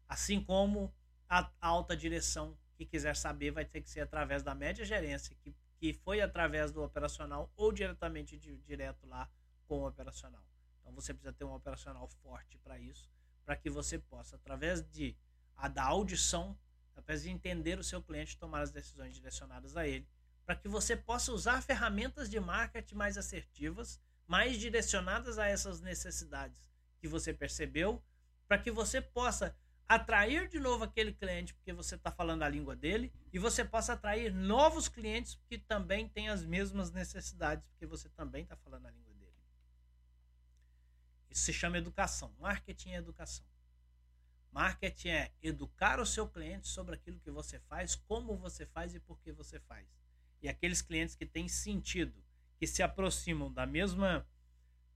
Assim 0.08 0.44
como 0.44 0.94
a 1.30 1.50
alta 1.62 1.96
direção 1.96 2.58
que 2.76 2.86
quiser 2.86 3.16
saber 3.16 3.52
vai 3.52 3.66
ter 3.66 3.82
que 3.82 3.90
ser 3.90 4.02
através 4.02 4.42
da 4.42 4.56
média 4.56 4.84
gerência, 4.84 5.36
que, 5.44 5.56
que 5.78 5.94
foi 5.94 6.20
através 6.22 6.72
do 6.72 6.84
operacional 6.84 7.52
ou 7.56 7.72
diretamente 7.72 8.38
de, 8.38 8.58
direto 8.58 9.06
lá 9.06 9.30
com 9.68 9.80
o 9.80 9.88
operacional. 9.88 10.44
Então 10.82 10.94
você 10.94 11.14
precisa 11.14 11.34
ter 11.34 11.44
um 11.44 11.54
operacional 11.54 12.08
forte 12.24 12.58
para 12.60 12.80
isso, 12.80 13.10
para 13.46 13.56
que 13.56 13.70
você 13.70 14.00
possa, 14.00 14.36
através 14.36 14.82
de 14.90 15.16
a 15.56 15.68
da 15.68 15.84
audição, 15.84 16.58
através 16.96 17.24
de 17.24 17.30
entender 17.30 17.78
o 17.78 17.84
seu 17.84 18.02
cliente, 18.02 18.38
tomar 18.38 18.62
as 18.62 18.72
decisões 18.72 19.14
direcionadas 19.14 19.76
a 19.76 19.88
ele 19.88 20.08
para 20.48 20.56
que 20.56 20.70
você 20.70 20.96
possa 20.96 21.34
usar 21.34 21.62
ferramentas 21.62 22.30
de 22.30 22.40
marketing 22.40 22.96
mais 22.96 23.18
assertivas, 23.18 24.00
mais 24.26 24.58
direcionadas 24.58 25.38
a 25.38 25.46
essas 25.46 25.82
necessidades 25.82 26.72
que 27.02 27.08
você 27.08 27.34
percebeu, 27.34 28.02
para 28.48 28.58
que 28.58 28.72
você 28.72 29.02
possa 29.02 29.54
atrair 29.86 30.48
de 30.48 30.58
novo 30.58 30.86
aquele 30.86 31.12
cliente 31.12 31.54
porque 31.54 31.74
você 31.74 31.96
está 31.96 32.10
falando 32.14 32.44
a 32.44 32.50
língua 32.50 32.78
dele 32.78 33.12
e 33.34 33.38
você 33.38 33.66
possa 33.66 33.92
atrair 33.92 34.34
novos 34.34 34.88
clientes 34.88 35.38
que 35.50 35.58
também 35.58 36.08
têm 36.08 36.30
as 36.30 36.46
mesmas 36.46 36.92
necessidades 36.92 37.66
porque 37.66 37.86
você 37.86 38.08
também 38.08 38.44
está 38.44 38.56
falando 38.56 38.86
a 38.86 38.92
língua 38.92 39.14
dele. 39.16 39.36
Isso 41.30 41.44
se 41.44 41.52
chama 41.52 41.78
educação. 41.78 42.34
Marketing 42.40 42.92
é 42.92 42.96
educação. 42.96 43.46
Marketing 44.54 45.10
é 45.10 45.32
educar 45.44 46.00
o 46.00 46.06
seu 46.06 46.26
cliente 46.26 46.70
sobre 46.70 46.96
aquilo 46.96 47.20
que 47.20 47.32
você 47.32 47.60
faz, 47.60 47.96
como 47.96 48.38
você 48.38 48.66
faz 48.66 48.96
e 48.96 49.00
por 49.02 49.20
que 49.20 49.34
você 49.34 49.60
faz 49.60 49.86
e 50.42 50.50
aqueles 50.50 50.82
clientes 50.82 51.16
que 51.16 51.26
têm 51.26 51.48
sentido, 51.48 52.24
que 52.58 52.68
se 52.68 52.82
aproximam 52.84 53.52
da 53.52 53.66
mesma 53.66 54.26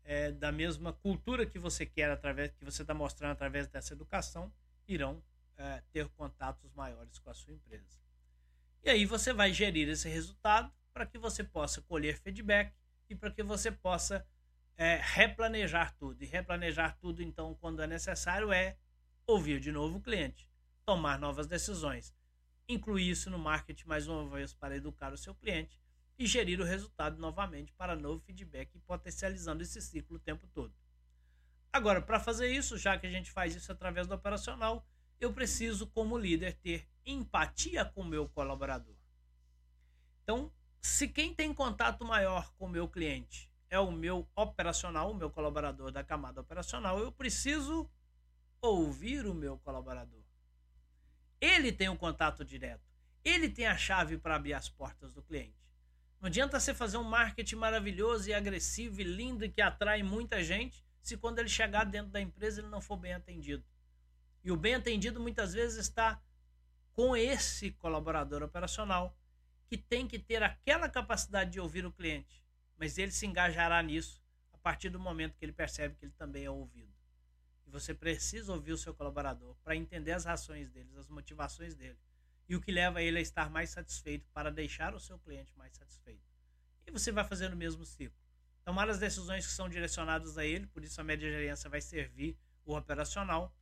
é, 0.03 0.31
da 0.31 0.51
mesma 0.51 0.93
cultura 0.93 1.45
que 1.45 1.59
você 1.59 1.85
quer 1.85 2.09
através 2.09 2.51
que 2.51 2.65
você 2.65 2.81
está 2.81 2.93
mostrando 2.93 3.31
através 3.31 3.67
dessa 3.67 3.93
educação, 3.93 4.51
irão 4.87 5.23
é, 5.57 5.81
ter 5.91 6.07
contatos 6.09 6.73
maiores 6.73 7.19
com 7.19 7.29
a 7.29 7.33
sua 7.33 7.53
empresa. 7.53 7.99
E 8.83 8.89
aí 8.89 9.05
você 9.05 9.31
vai 9.31 9.53
gerir 9.53 9.87
esse 9.87 10.09
resultado 10.09 10.73
para 10.91 11.05
que 11.05 11.17
você 11.17 11.43
possa 11.43 11.81
colher 11.81 12.17
feedback 12.17 12.73
e 13.09 13.15
para 13.15 13.29
que 13.29 13.43
você 13.43 13.71
possa 13.71 14.25
é, 14.75 14.99
replanejar 15.01 15.95
tudo. 15.97 16.21
E 16.23 16.25
replanejar 16.25 16.97
tudo, 16.97 17.21
então, 17.21 17.53
quando 17.55 17.81
é 17.81 17.87
necessário, 17.87 18.51
é 18.51 18.75
ouvir 19.27 19.59
de 19.59 19.71
novo 19.71 19.97
o 19.97 20.01
cliente, 20.01 20.49
tomar 20.83 21.19
novas 21.19 21.45
decisões, 21.45 22.13
incluir 22.68 23.09
isso 23.09 23.30
no 23.30 23.38
marketing 23.38 23.88
mais 23.88 24.07
uma 24.07 24.28
vez 24.30 24.53
para 24.53 24.76
educar 24.76 25.14
o 25.14 25.18
seu 25.18 25.36
cliente 25.36 25.82
e 26.18 26.26
gerir 26.26 26.62
o 26.62 26.64
resultado 26.64 27.20
novamente 27.20 27.74
para 27.74 27.95
novo 27.95 28.22
feedback 28.22 28.76
e 28.76 28.80
potencializando 28.80 29.64
esse 29.64 29.82
ciclo 29.82 30.18
o 30.18 30.20
tempo 30.20 30.47
todo. 30.53 30.74
Agora, 31.74 32.01
para 32.01 32.20
fazer 32.20 32.49
isso, 32.49 32.78
já 32.78 32.97
que 32.97 33.07
a 33.07 33.09
gente 33.09 33.32
faz 33.32 33.55
isso 33.55 33.72
através 33.72 34.05
do 34.05 34.14
operacional, 34.14 34.86
eu 35.20 35.34
preciso, 35.34 35.88
como 35.88 36.18
líder, 36.18 36.57
ter 36.57 36.88
empatia 37.05 37.86
com 37.86 38.01
o 38.01 38.05
meu 38.05 38.28
colaborador. 38.28 38.95
Então, 40.24 40.51
se 40.82 41.07
quem 41.07 41.34
tem 41.34 41.53
contato 41.53 42.03
maior 42.03 42.51
com 42.53 42.66
o 42.66 42.70
meu 42.70 42.88
cliente 42.88 43.49
é 43.70 43.80
o 43.80 43.91
meu 43.91 44.28
operacional, 44.36 45.12
o 45.12 45.16
meu 45.16 45.30
colaborador 45.30 45.91
da 45.91 46.03
camada 46.03 46.41
operacional, 46.41 46.99
eu 46.99 47.12
preciso 47.12 47.89
ouvir 48.59 49.26
o 49.26 49.34
meu 49.34 49.57
colaborador. 49.59 50.20
Ele 51.41 51.71
tem 51.71 51.89
um 51.89 51.97
contato 51.97 52.45
direto. 52.45 52.87
Ele 53.25 53.49
tem 53.49 53.65
a 53.65 53.75
chave 53.75 54.15
para 54.17 54.35
abrir 54.35 54.53
as 54.53 54.69
portas 54.69 55.11
do 55.13 55.23
cliente. 55.23 55.59
Não 56.19 56.27
adianta 56.27 56.59
você 56.59 56.71
fazer 56.71 56.97
um 56.97 57.03
marketing 57.03 57.55
maravilhoso 57.55 58.29
e 58.29 58.33
agressivo 58.33 59.01
e 59.01 59.03
lindo 59.03 59.49
que 59.49 59.59
atrai 59.59 60.03
muita 60.03 60.43
gente, 60.43 60.85
se 61.01 61.17
quando 61.17 61.39
ele 61.39 61.49
chegar 61.49 61.83
dentro 61.83 62.11
da 62.11 62.21
empresa 62.21 62.61
ele 62.61 62.69
não 62.69 62.79
for 62.79 62.95
bem 62.95 63.13
atendido. 63.13 63.65
E 64.43 64.51
o 64.51 64.55
bem 64.55 64.75
atendido 64.75 65.19
muitas 65.19 65.51
vezes 65.51 65.79
está 65.79 66.21
com 66.93 67.17
esse 67.17 67.71
colaborador 67.71 68.43
operacional 68.43 69.17
que 69.67 69.77
tem 69.77 70.07
que 70.07 70.19
ter 70.19 70.43
aquela 70.43 70.87
capacidade 70.87 71.51
de 71.51 71.59
ouvir 71.59 71.85
o 71.85 71.91
cliente, 71.91 72.43
mas 72.77 72.99
ele 72.99 73.11
se 73.11 73.25
engajará 73.25 73.81
nisso 73.81 74.21
a 74.53 74.57
partir 74.57 74.89
do 74.89 74.99
momento 74.99 75.37
que 75.37 75.45
ele 75.45 75.53
percebe 75.53 75.95
que 75.95 76.05
ele 76.05 76.13
também 76.13 76.45
é 76.45 76.51
ouvido. 76.51 76.90
Você 77.72 77.93
precisa 77.93 78.53
ouvir 78.53 78.74
o 78.74 78.78
seu 78.78 78.93
colaborador 78.93 79.55
para 79.63 79.76
entender 79.76 80.11
as 80.11 80.26
razões 80.26 80.69
dele, 80.69 80.89
as 80.97 81.07
motivações 81.07 81.74
dele 81.74 81.97
e 82.47 82.55
o 82.55 82.59
que 82.59 82.72
leva 82.72 83.01
ele 83.01 83.17
a 83.17 83.22
estar 83.22 83.49
mais 83.49 83.69
satisfeito 83.69 84.28
para 84.34 84.51
deixar 84.51 84.93
o 84.93 84.99
seu 84.99 85.17
cliente 85.17 85.57
mais 85.57 85.74
satisfeito. 85.74 86.22
E 86.86 86.91
você 86.91 87.09
vai 87.09 87.24
fazendo 87.24 87.53
o 87.53 87.55
mesmo 87.55 87.86
ciclo. 87.86 88.17
Tomar 88.65 88.89
as 88.89 88.99
decisões 88.99 89.47
que 89.47 89.53
são 89.53 89.69
direcionadas 89.69 90.38
a 90.38 90.45
ele, 90.45 90.67
por 90.67 90.84
isso 90.84 90.99
a 90.99 91.03
média 91.03 91.32
gerência 91.32 91.69
vai 91.69 91.80
servir 91.80 92.38
o 92.65 92.76
operacional. 92.76 93.55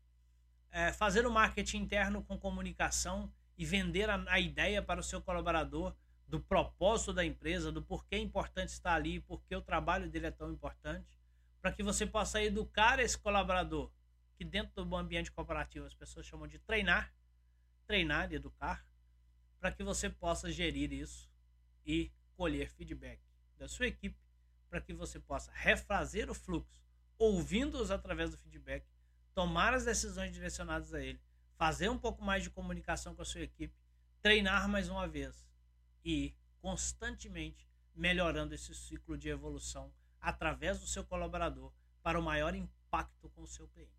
É, 0.71 0.91
fazer 0.91 1.27
o 1.27 1.31
marketing 1.31 1.77
interno 1.77 2.23
com 2.23 2.37
comunicação 2.37 3.31
e 3.55 3.63
vender 3.63 4.09
a, 4.09 4.23
a, 4.27 4.39
ideia 4.39 4.81
para 4.81 4.99
o 4.99 5.03
seu 5.03 5.21
colaborador 5.21 5.95
do 6.27 6.39
propósito 6.39 7.13
da 7.13 7.23
empresa, 7.23 7.71
do 7.71 7.83
porquê 7.83 8.15
é 8.15 8.19
importante 8.19 8.69
estar 8.69 8.95
ali, 8.95 9.19
porque 9.19 9.55
o 9.55 9.61
trabalho 9.61 10.09
dele 10.09 10.27
é 10.27 10.31
tão 10.31 10.51
importante, 10.51 11.19
para 11.61 11.71
que 11.71 11.83
você 11.83 12.05
possa 12.05 12.41
educar 12.41 12.99
esse 12.99 13.17
colaborador, 13.17 13.91
que 14.39 14.45
dentro 14.45 14.85
do 14.85 14.95
ambiente 14.95 15.29
corporativo 15.33 15.85
as 15.85 15.93
pessoas 15.93 16.25
chamam 16.25 16.47
de 16.47 16.57
treinar, 16.59 17.13
treinar 17.85 18.31
e 18.31 18.35
educar, 18.35 18.87
para 19.59 19.69
que 19.69 19.83
você 19.83 20.09
possa 20.09 20.49
gerir 20.49 20.93
isso 20.93 21.29
e 21.85 22.09
colher 22.37 22.69
feedback 22.69 23.19
da 23.57 23.67
sua 23.67 23.87
equipe, 23.87 24.17
para 24.69 24.79
que 24.79 24.93
você 24.93 25.19
possa 25.19 25.51
refazer 25.51 26.31
o 26.31 26.33
fluxo, 26.33 26.81
ouvindo-os 27.17 27.91
através 27.91 28.31
do 28.31 28.37
feedback, 28.37 28.85
tomar 29.35 29.73
as 29.73 29.83
decisões 29.83 30.31
direcionadas 30.31 30.93
a 30.93 31.01
ele, 31.01 31.19
fazer 31.57 31.89
um 31.89 31.97
pouco 31.97 32.23
mais 32.23 32.41
de 32.41 32.49
comunicação 32.49 33.13
com 33.13 33.21
a 33.21 33.25
sua 33.25 33.41
equipe, 33.41 33.75
treinar 34.21 34.69
mais 34.69 34.87
uma 34.87 35.05
vez 35.05 35.45
e 36.05 36.33
constantemente 36.61 37.67
melhorando 37.93 38.55
esse 38.55 38.73
ciclo 38.73 39.17
de 39.17 39.27
evolução 39.27 39.93
através 40.21 40.79
do 40.79 40.87
seu 40.87 41.03
colaborador 41.03 41.73
para 42.01 42.17
o 42.17 42.23
maior 42.23 42.55
impacto 42.55 43.29
com 43.31 43.41
o 43.41 43.47
seu 43.47 43.67
cliente. 43.67 43.98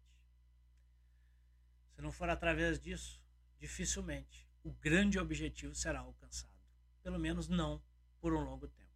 Se 2.01 2.03
não 2.03 2.11
for 2.11 2.31
através 2.31 2.81
disso, 2.81 3.23
dificilmente 3.59 4.49
o 4.65 4.71
grande 4.71 5.19
objetivo 5.19 5.75
será 5.75 6.01
alcançado. 6.01 6.55
Pelo 7.03 7.19
menos 7.19 7.47
não 7.47 7.83
por 8.23 8.33
um 8.33 8.41
longo 8.41 8.67
tempo. 8.69 8.91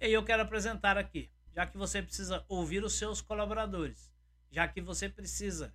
E 0.00 0.06
aí 0.06 0.12
eu 0.12 0.24
quero 0.24 0.42
apresentar 0.42 0.98
aqui, 0.98 1.30
já 1.54 1.64
que 1.64 1.78
você 1.78 2.02
precisa 2.02 2.44
ouvir 2.48 2.82
os 2.82 2.94
seus 2.94 3.20
colaboradores, 3.20 4.12
já 4.50 4.66
que 4.66 4.80
você 4.80 5.08
precisa 5.08 5.72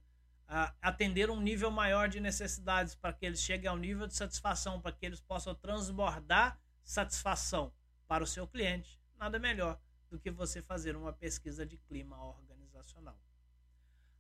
uh, 0.50 0.76
atender 0.82 1.30
um 1.30 1.40
nível 1.40 1.72
maior 1.72 2.10
de 2.10 2.20
necessidades 2.20 2.94
para 2.94 3.14
que 3.14 3.26
eles 3.26 3.40
cheguem 3.40 3.70
ao 3.70 3.78
nível 3.78 4.06
de 4.06 4.16
satisfação, 4.16 4.82
para 4.82 4.92
que 4.92 5.06
eles 5.06 5.22
possam 5.22 5.56
transbordar 5.56 6.60
satisfação 6.84 7.74
para 8.06 8.22
o 8.22 8.28
seu 8.28 8.46
cliente, 8.46 9.00
nada 9.18 9.40
melhor 9.40 9.80
do 10.10 10.20
que 10.20 10.30
você 10.30 10.62
fazer 10.62 10.98
uma 10.98 11.14
pesquisa 11.14 11.66
de 11.66 11.78
clima 11.78 12.22
organizacional. 12.22 13.18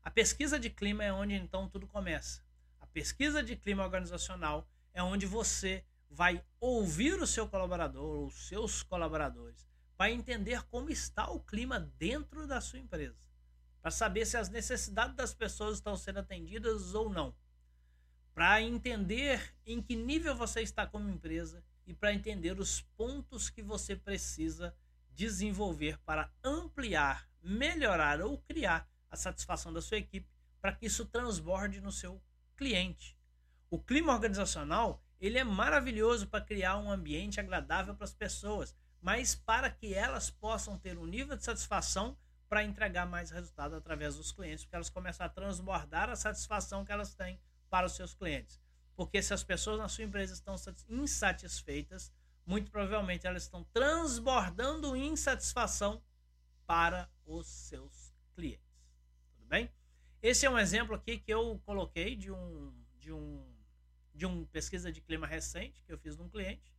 A 0.05 0.11
pesquisa 0.11 0.59
de 0.59 0.69
clima 0.69 1.03
é 1.03 1.11
onde 1.11 1.33
então 1.33 1.67
tudo 1.67 1.87
começa. 1.87 2.43
A 2.79 2.85
pesquisa 2.85 3.41
de 3.41 3.55
clima 3.55 3.83
organizacional 3.83 4.69
é 4.93 5.01
onde 5.01 5.25
você 5.25 5.83
vai 6.11 6.45
ouvir 6.59 7.19
o 7.19 7.25
seu 7.25 7.49
colaborador 7.49 8.03
ou 8.03 8.27
os 8.27 8.47
seus 8.47 8.83
colaboradores, 8.83 9.67
vai 9.97 10.11
entender 10.13 10.61
como 10.67 10.91
está 10.91 11.27
o 11.31 11.39
clima 11.39 11.79
dentro 11.97 12.45
da 12.45 12.61
sua 12.61 12.77
empresa, 12.77 13.17
para 13.81 13.89
saber 13.89 14.27
se 14.27 14.37
as 14.37 14.47
necessidades 14.47 15.15
das 15.15 15.33
pessoas 15.33 15.77
estão 15.77 15.97
sendo 15.97 16.19
atendidas 16.19 16.93
ou 16.93 17.09
não, 17.09 17.35
para 18.31 18.61
entender 18.61 19.55
em 19.65 19.81
que 19.81 19.95
nível 19.95 20.35
você 20.35 20.61
está 20.61 20.85
como 20.85 21.09
empresa 21.09 21.63
e 21.87 21.95
para 21.95 22.13
entender 22.13 22.59
os 22.59 22.81
pontos 22.95 23.49
que 23.49 23.63
você 23.63 23.95
precisa 23.95 24.73
desenvolver 25.15 25.97
para 26.05 26.31
ampliar, 26.43 27.27
melhorar 27.41 28.21
ou 28.21 28.37
criar 28.37 28.87
a 29.15 29.17
satisfação 29.17 29.73
da 29.73 29.81
sua 29.81 29.97
equipe 29.97 30.29
para 30.61 30.71
que 30.71 30.85
isso 30.85 31.05
transborde 31.05 31.81
no 31.81 31.91
seu 31.91 32.21
cliente. 32.55 33.17
O 33.69 33.79
clima 33.79 34.13
organizacional 34.13 35.01
ele 35.19 35.39
é 35.39 35.43
maravilhoso 35.43 36.27
para 36.27 36.43
criar 36.43 36.77
um 36.77 36.91
ambiente 36.91 37.39
agradável 37.39 37.95
para 37.95 38.05
as 38.05 38.13
pessoas, 38.13 38.75
mas 39.01 39.33
para 39.35 39.69
que 39.69 39.93
elas 39.93 40.29
possam 40.29 40.77
ter 40.77 40.97
um 40.97 41.05
nível 41.05 41.35
de 41.35 41.43
satisfação 41.43 42.17
para 42.47 42.63
entregar 42.63 43.05
mais 43.05 43.31
resultado 43.31 43.75
através 43.75 44.15
dos 44.15 44.31
clientes, 44.31 44.63
porque 44.63 44.75
elas 44.75 44.89
começam 44.89 45.25
a 45.25 45.29
transbordar 45.29 46.09
a 46.09 46.15
satisfação 46.15 46.85
que 46.85 46.91
elas 46.91 47.15
têm 47.15 47.39
para 47.69 47.85
os 47.85 47.95
seus 47.95 48.13
clientes. 48.13 48.61
Porque 48.95 49.21
se 49.21 49.33
as 49.33 49.43
pessoas 49.43 49.77
na 49.77 49.89
sua 49.89 50.03
empresa 50.03 50.33
estão 50.33 50.55
insatisfeitas, 50.87 52.13
muito 52.45 52.71
provavelmente 52.71 53.25
elas 53.25 53.43
estão 53.43 53.63
transbordando 53.73 54.95
insatisfação 54.95 56.01
para 56.65 57.09
os 57.25 57.47
seus 57.47 58.13
clientes. 58.33 58.64
Bem? 59.55 59.71
Esse 60.21 60.45
é 60.45 60.49
um 60.49 60.59
exemplo 60.59 60.93
aqui 60.93 61.17
que 61.17 61.33
eu 61.33 61.61
coloquei 61.65 62.13
de 62.13 62.29
um 62.29 62.73
de 62.99 63.13
um 63.13 63.41
de 64.13 64.25
uma 64.25 64.45
pesquisa 64.47 64.91
de 64.91 64.99
clima 64.99 65.25
recente 65.25 65.81
que 65.85 65.93
eu 65.93 65.97
fiz 65.97 66.17
num 66.17 66.27
cliente, 66.27 66.73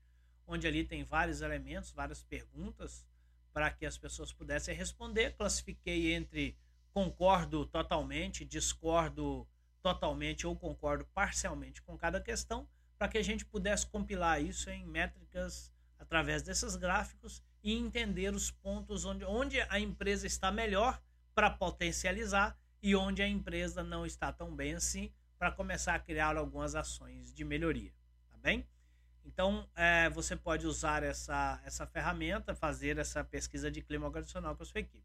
onde 0.47 0.67
ali 0.67 0.85
tem 0.85 1.03
vários 1.03 1.41
elementos, 1.41 1.91
várias 1.93 2.23
perguntas 2.23 3.07
para 3.51 3.71
que 3.71 3.87
as 3.87 3.97
pessoas 3.97 4.31
pudessem 4.31 4.75
responder. 4.75 5.35
Classifiquei 5.39 6.13
entre 6.13 6.55
concordo 6.93 7.65
totalmente, 7.65 8.45
discordo 8.45 9.49
totalmente 9.81 10.47
ou 10.47 10.55
concordo 10.55 11.07
parcialmente 11.15 11.81
com 11.81 11.97
cada 11.97 12.21
questão, 12.21 12.69
para 12.99 13.09
que 13.09 13.17
a 13.17 13.25
gente 13.25 13.47
pudesse 13.47 13.87
compilar 13.87 14.43
isso 14.43 14.69
em 14.69 14.85
métricas 14.85 15.73
através 15.99 16.43
desses 16.43 16.77
gráficos 16.77 17.43
e 17.63 17.73
entender 17.73 18.35
os 18.35 18.51
pontos 18.51 19.07
onde, 19.07 19.25
onde 19.25 19.63
a 19.63 19.81
empresa 19.81 20.27
está 20.27 20.53
melhor 20.53 21.03
para 21.35 21.49
potencializar 21.49 22.55
e 22.87 22.95
onde 22.95 23.21
a 23.21 23.27
empresa 23.27 23.83
não 23.83 24.07
está 24.07 24.33
tão 24.33 24.55
bem 24.55 24.75
assim 24.75 25.13
para 25.37 25.51
começar 25.51 25.97
a 25.97 25.99
criar 25.99 26.37
algumas 26.37 26.77
ações 26.77 27.35
de 27.35 27.43
melhoria, 27.43 27.93
tá 28.31 28.37
bem? 28.39 28.65
Então, 29.25 29.69
é, 29.75 30.09
você 30.11 30.37
pode 30.37 30.69
usar 30.69 31.03
essa, 31.03 31.61
essa 31.65 31.85
ferramenta, 31.85 32.55
fazer 32.55 32.97
essa 32.97 33.25
pesquisa 33.25 33.73
de 33.73 33.83
clima 33.83 34.07
organizacional 34.07 34.55
com 34.55 34.63
a 34.63 34.67
sua 34.67 34.79
equipe. 34.79 35.05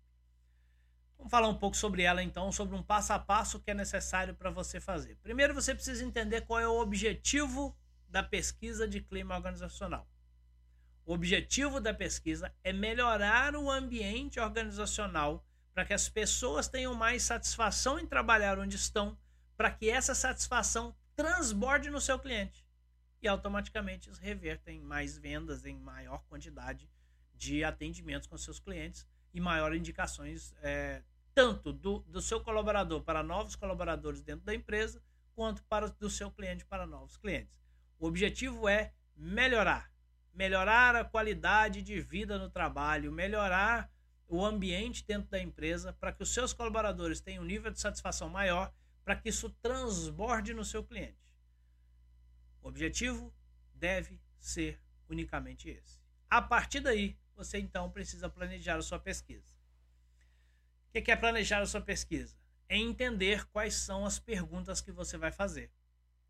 Vamos 1.17 1.32
falar 1.32 1.47
um 1.47 1.57
pouco 1.57 1.75
sobre 1.75 2.03
ela, 2.03 2.21
então, 2.21 2.51
sobre 2.51 2.75
um 2.75 2.84
passo 2.84 3.13
a 3.13 3.19
passo 3.19 3.59
que 3.59 3.71
é 3.71 3.73
necessário 3.73 4.36
para 4.36 4.51
você 4.51 4.79
fazer. 4.79 5.15
Primeiro, 5.15 5.51
você 5.51 5.73
precisa 5.73 6.05
entender 6.05 6.41
qual 6.41 6.59
é 6.59 6.67
o 6.67 6.79
objetivo 6.79 7.75
da 8.07 8.21
pesquisa 8.21 8.88
de 8.88 9.01
clima 9.01 9.36
organizacional. 9.36 10.07
O 11.03 11.13
objetivo 11.13 11.79
da 11.79 11.95
pesquisa 11.95 12.53
é 12.63 12.71
melhorar 12.71 13.55
o 13.55 13.71
ambiente 13.71 14.39
organizacional 14.39 15.43
para 15.74 15.86
que 15.86 15.93
as 15.93 16.09
pessoas 16.09 16.67
tenham 16.67 16.93
mais 16.93 17.24
satisfação 17.24 17.99
em 17.99 18.05
trabalhar 18.05 18.59
onde 18.59 18.76
estão 18.76 19.17
para 19.55 19.72
que 19.72 19.89
essa 19.89 20.15
satisfação 20.15 20.95
transborde 21.15 21.89
no 21.89 22.01
seu 22.01 22.17
cliente 22.17 22.65
e 23.22 23.28
automaticamente 23.28 24.09
reverta 24.19 24.72
em 24.72 24.82
mais 24.82 25.17
vendas, 25.17 25.65
em 25.65 25.78
maior 25.78 26.24
quantidade 26.28 26.89
de 27.36 27.63
atendimentos 27.63 28.28
com 28.28 28.38
seus 28.38 28.59
clientes 28.59 29.07
e 29.34 29.39
maior 29.39 29.76
indicações 29.76 30.53
é, 30.61 31.03
tanto 31.34 31.72
do, 31.72 31.99
do 31.99 32.22
seu 32.22 32.41
colaborador 32.41 33.01
para 33.03 33.22
novos 33.22 33.55
colaboradores 33.55 34.22
dentro 34.22 34.45
da 34.45 34.55
empresa 34.55 35.01
quanto 35.36 35.63
para 35.63 35.88
do 35.88 36.09
seu 36.09 36.32
cliente 36.32 36.65
para 36.65 36.88
novos 36.88 37.17
clientes. 37.17 37.55
O 37.99 38.07
objetivo 38.07 38.67
é 38.67 38.93
melhorar, 39.15 39.91
melhorar 40.34 40.95
a 40.95 41.05
qualidade 41.05 41.84
de 41.84 42.01
vida 42.01 42.39
no 42.39 42.49
trabalho, 42.49 43.11
melhorar 43.11 43.91
o 44.32 44.45
ambiente 44.45 45.03
dentro 45.05 45.29
da 45.29 45.41
empresa 45.41 45.91
para 45.91 46.13
que 46.13 46.23
os 46.23 46.34
seus 46.34 46.53
colaboradores 46.53 47.19
tenham 47.19 47.43
um 47.43 47.45
nível 47.45 47.69
de 47.69 47.82
satisfação 47.82 48.29
maior 48.29 48.73
para 49.03 49.13
que 49.13 49.27
isso 49.27 49.49
transborde 49.61 50.53
no 50.53 50.63
seu 50.63 50.86
cliente. 50.86 51.19
O 52.61 52.69
objetivo 52.69 53.34
deve 53.73 54.21
ser 54.39 54.82
unicamente 55.09 55.69
esse. 55.69 55.99
A 56.29 56.41
partir 56.41 56.79
daí, 56.79 57.17
você 57.36 57.59
então 57.59 57.91
precisa 57.91 58.29
planejar 58.29 58.77
a 58.77 58.82
sua 58.82 58.97
pesquisa. 58.97 59.53
O 60.88 61.01
que 61.01 61.11
é 61.11 61.15
planejar 61.17 61.61
a 61.61 61.65
sua 61.65 61.82
pesquisa? 61.82 62.38
É 62.69 62.77
entender 62.77 63.45
quais 63.47 63.73
são 63.73 64.05
as 64.05 64.17
perguntas 64.17 64.79
que 64.79 64.93
você 64.93 65.17
vai 65.17 65.34
fazer. 65.34 65.69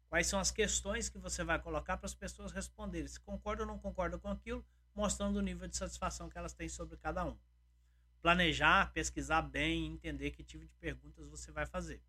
Quais 0.09 0.25
são 0.25 0.39
as 0.39 0.49
questões 0.49 1.07
que 1.07 1.19
você 1.19 1.43
vai 1.43 1.61
colocar 1.61 1.97
para 1.97 2.07
as 2.07 2.15
pessoas 2.15 2.51
responderem 2.51 3.07
se 3.07 3.19
concordam 3.19 3.67
ou 3.67 3.73
não 3.73 3.79
concordam 3.79 4.19
com 4.19 4.29
aquilo, 4.29 4.65
mostrando 4.95 5.37
o 5.37 5.41
nível 5.41 5.67
de 5.67 5.77
satisfação 5.77 6.29
que 6.29 6.37
elas 6.37 6.53
têm 6.53 6.67
sobre 6.67 6.97
cada 6.97 7.23
um. 7.25 7.37
Planejar, 8.21 8.91
pesquisar 8.93 9.41
bem, 9.41 9.87
entender 9.87 10.31
que 10.31 10.43
tipo 10.43 10.65
de 10.65 10.73
perguntas 10.75 11.27
você 11.27 11.51
vai 11.51 11.65
fazer. 11.65 12.01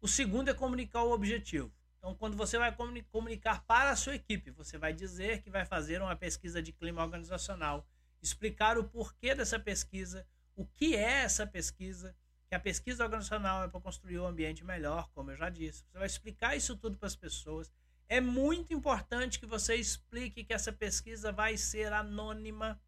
O 0.00 0.08
segundo 0.08 0.48
é 0.48 0.54
comunicar 0.54 1.02
o 1.02 1.12
objetivo. 1.12 1.72
Então, 1.98 2.14
quando 2.16 2.36
você 2.36 2.58
vai 2.58 2.74
comunicar 3.10 3.62
para 3.64 3.90
a 3.90 3.96
sua 3.96 4.16
equipe, 4.16 4.50
você 4.50 4.76
vai 4.76 4.92
dizer 4.92 5.40
que 5.40 5.50
vai 5.50 5.64
fazer 5.64 6.02
uma 6.02 6.16
pesquisa 6.16 6.60
de 6.60 6.72
clima 6.72 7.00
organizacional, 7.00 7.86
explicar 8.20 8.76
o 8.76 8.82
porquê 8.82 9.34
dessa 9.36 9.58
pesquisa, 9.58 10.26
o 10.56 10.66
que 10.66 10.96
é 10.96 11.22
essa 11.22 11.46
pesquisa, 11.46 12.14
que 12.48 12.56
a 12.56 12.60
pesquisa 12.60 13.04
organizacional 13.04 13.64
é 13.64 13.68
para 13.68 13.80
construir 13.80 14.18
um 14.18 14.26
ambiente 14.26 14.64
melhor, 14.64 15.08
como 15.14 15.30
eu 15.30 15.36
já 15.36 15.48
disse. 15.48 15.84
Você 15.84 15.98
vai 15.98 16.06
explicar 16.06 16.56
isso 16.56 16.76
tudo 16.76 16.98
para 16.98 17.06
as 17.06 17.16
pessoas. 17.16 17.72
É 18.08 18.20
muito 18.20 18.74
importante 18.74 19.38
que 19.38 19.46
você 19.46 19.76
explique 19.76 20.44
que 20.44 20.52
essa 20.52 20.72
pesquisa 20.72 21.32
vai 21.32 21.56
ser 21.56 21.92
anônima. 21.92 22.78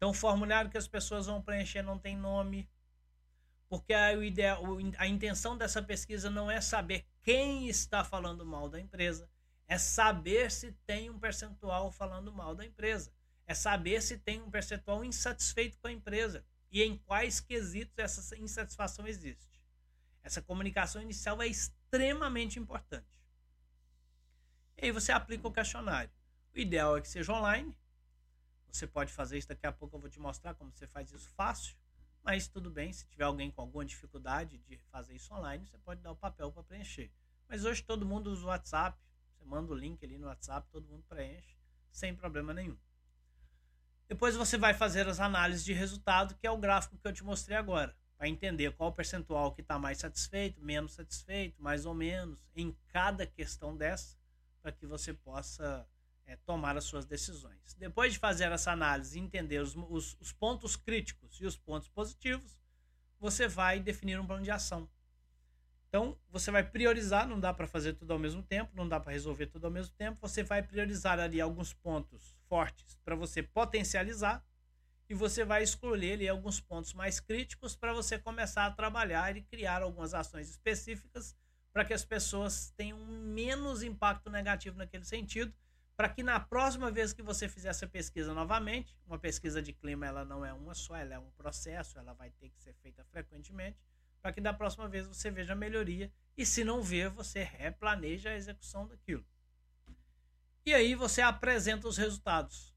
Então, 0.00 0.12
o 0.12 0.14
formulário 0.14 0.70
que 0.70 0.78
as 0.78 0.88
pessoas 0.88 1.26
vão 1.26 1.42
preencher 1.42 1.82
não 1.82 1.98
tem 1.98 2.16
nome. 2.16 2.66
Porque 3.68 3.92
a, 3.92 4.08
a 4.96 5.06
intenção 5.06 5.58
dessa 5.58 5.82
pesquisa 5.82 6.30
não 6.30 6.50
é 6.50 6.58
saber 6.58 7.04
quem 7.22 7.68
está 7.68 8.02
falando 8.02 8.42
mal 8.46 8.66
da 8.66 8.80
empresa, 8.80 9.28
é 9.68 9.76
saber 9.76 10.50
se 10.50 10.72
tem 10.86 11.10
um 11.10 11.18
percentual 11.18 11.92
falando 11.92 12.32
mal 12.32 12.54
da 12.54 12.64
empresa, 12.64 13.12
é 13.46 13.52
saber 13.52 14.00
se 14.00 14.16
tem 14.16 14.40
um 14.40 14.50
percentual 14.50 15.04
insatisfeito 15.04 15.78
com 15.78 15.88
a 15.88 15.92
empresa 15.92 16.42
e 16.72 16.82
em 16.82 16.96
quais 16.96 17.38
quesitos 17.38 17.98
essa 17.98 18.34
insatisfação 18.38 19.06
existe. 19.06 19.62
Essa 20.22 20.40
comunicação 20.40 21.02
inicial 21.02 21.42
é 21.42 21.46
extremamente 21.46 22.58
importante. 22.58 23.20
E 24.78 24.86
aí 24.86 24.92
você 24.92 25.12
aplica 25.12 25.46
o 25.46 25.52
questionário. 25.52 26.10
O 26.54 26.58
ideal 26.58 26.96
é 26.96 27.02
que 27.02 27.08
seja 27.08 27.34
online. 27.34 27.76
Você 28.76 28.86
pode 28.86 29.12
fazer 29.12 29.38
isso 29.38 29.48
daqui 29.48 29.66
a 29.66 29.72
pouco, 29.72 29.96
eu 29.96 30.00
vou 30.00 30.10
te 30.10 30.20
mostrar 30.20 30.54
como 30.54 30.70
você 30.72 30.86
faz 30.86 31.12
isso 31.12 31.28
fácil. 31.30 31.76
Mas 32.22 32.46
tudo 32.46 32.70
bem, 32.70 32.92
se 32.92 33.06
tiver 33.06 33.24
alguém 33.24 33.50
com 33.50 33.62
alguma 33.62 33.84
dificuldade 33.84 34.58
de 34.58 34.76
fazer 34.90 35.14
isso 35.14 35.32
online, 35.34 35.66
você 35.66 35.78
pode 35.78 36.00
dar 36.00 36.12
o 36.12 36.16
papel 36.16 36.52
para 36.52 36.62
preencher. 36.62 37.10
Mas 37.48 37.64
hoje 37.64 37.82
todo 37.82 38.06
mundo 38.06 38.30
usa 38.30 38.44
o 38.44 38.48
WhatsApp, 38.48 38.98
você 39.32 39.44
manda 39.44 39.72
o 39.72 39.74
link 39.74 40.04
ali 40.04 40.18
no 40.18 40.26
WhatsApp, 40.26 40.68
todo 40.70 40.86
mundo 40.86 41.04
preenche, 41.08 41.56
sem 41.90 42.14
problema 42.14 42.52
nenhum. 42.52 42.76
Depois 44.06 44.36
você 44.36 44.58
vai 44.58 44.74
fazer 44.74 45.08
as 45.08 45.20
análises 45.20 45.64
de 45.64 45.72
resultado, 45.72 46.34
que 46.34 46.46
é 46.46 46.50
o 46.50 46.58
gráfico 46.58 46.98
que 46.98 47.06
eu 47.06 47.12
te 47.12 47.24
mostrei 47.24 47.56
agora, 47.56 47.96
para 48.18 48.28
entender 48.28 48.72
qual 48.72 48.90
o 48.90 48.92
percentual 48.92 49.54
que 49.54 49.62
está 49.62 49.78
mais 49.78 49.98
satisfeito, 49.98 50.60
menos 50.60 50.92
satisfeito, 50.92 51.62
mais 51.62 51.86
ou 51.86 51.94
menos, 51.94 52.38
em 52.54 52.76
cada 52.88 53.26
questão 53.26 53.76
dessa, 53.76 54.16
para 54.60 54.72
que 54.72 54.84
você 54.84 55.14
possa 55.14 55.88
é, 56.30 56.36
tomar 56.46 56.76
as 56.76 56.84
suas 56.84 57.04
decisões. 57.04 57.74
Depois 57.76 58.12
de 58.12 58.18
fazer 58.20 58.52
essa 58.52 58.70
análise 58.70 59.18
e 59.18 59.22
entender 59.22 59.58
os, 59.58 59.74
os, 59.74 60.16
os 60.20 60.32
pontos 60.32 60.76
críticos 60.76 61.40
e 61.40 61.44
os 61.44 61.56
pontos 61.56 61.88
positivos, 61.88 62.56
você 63.18 63.48
vai 63.48 63.80
definir 63.80 64.18
um 64.20 64.26
plano 64.26 64.44
de 64.44 64.50
ação. 64.50 64.88
Então, 65.88 66.16
você 66.28 66.52
vai 66.52 66.62
priorizar, 66.62 67.26
não 67.26 67.40
dá 67.40 67.52
para 67.52 67.66
fazer 67.66 67.94
tudo 67.94 68.12
ao 68.12 68.18
mesmo 68.18 68.44
tempo, 68.44 68.70
não 68.76 68.88
dá 68.88 69.00
para 69.00 69.10
resolver 69.10 69.46
tudo 69.46 69.64
ao 69.64 69.72
mesmo 69.72 69.92
tempo. 69.96 70.20
Você 70.20 70.44
vai 70.44 70.62
priorizar 70.62 71.18
ali 71.18 71.40
alguns 71.40 71.72
pontos 71.72 72.36
fortes 72.48 72.96
para 73.04 73.16
você 73.16 73.42
potencializar 73.42 74.44
e 75.08 75.14
você 75.14 75.44
vai 75.44 75.64
escolher 75.64 76.12
ali 76.12 76.28
alguns 76.28 76.60
pontos 76.60 76.94
mais 76.94 77.18
críticos 77.18 77.74
para 77.74 77.92
você 77.92 78.16
começar 78.16 78.66
a 78.66 78.70
trabalhar 78.70 79.36
e 79.36 79.42
criar 79.42 79.82
algumas 79.82 80.14
ações 80.14 80.48
específicas 80.48 81.36
para 81.72 81.84
que 81.84 81.92
as 81.92 82.04
pessoas 82.04 82.72
tenham 82.76 82.98
menos 83.04 83.82
impacto 83.82 84.30
negativo 84.30 84.78
naquele 84.78 85.04
sentido 85.04 85.52
para 86.00 86.08
que 86.08 86.22
na 86.22 86.40
próxima 86.40 86.90
vez 86.90 87.12
que 87.12 87.20
você 87.20 87.46
fizer 87.46 87.68
essa 87.68 87.86
pesquisa 87.86 88.32
novamente, 88.32 88.96
uma 89.06 89.18
pesquisa 89.18 89.60
de 89.60 89.74
clima 89.74 90.06
ela 90.06 90.24
não 90.24 90.42
é 90.42 90.50
uma 90.50 90.74
só, 90.74 90.96
ela 90.96 91.12
é 91.12 91.18
um 91.18 91.30
processo, 91.32 91.98
ela 91.98 92.14
vai 92.14 92.30
ter 92.30 92.48
que 92.48 92.58
ser 92.58 92.72
feita 92.72 93.04
frequentemente, 93.04 93.78
para 94.22 94.32
que 94.32 94.40
da 94.40 94.54
próxima 94.54 94.88
vez 94.88 95.06
você 95.06 95.30
veja 95.30 95.52
a 95.52 95.56
melhoria 95.56 96.10
e 96.38 96.46
se 96.46 96.64
não 96.64 96.82
ver, 96.82 97.10
você 97.10 97.42
replaneja 97.42 98.30
a 98.30 98.34
execução 98.34 98.86
daquilo. 98.86 99.22
E 100.64 100.72
aí 100.72 100.94
você 100.94 101.20
apresenta 101.20 101.86
os 101.86 101.98
resultados. 101.98 102.74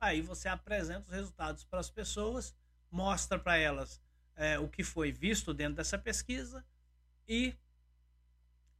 Aí 0.00 0.22
você 0.22 0.48
apresenta 0.48 1.02
os 1.02 1.12
resultados 1.12 1.62
para 1.62 1.80
as 1.80 1.90
pessoas, 1.90 2.56
mostra 2.90 3.38
para 3.38 3.58
elas 3.58 4.00
é, 4.34 4.58
o 4.58 4.66
que 4.66 4.82
foi 4.82 5.12
visto 5.12 5.52
dentro 5.52 5.74
dessa 5.74 5.98
pesquisa 5.98 6.64
e 7.28 7.54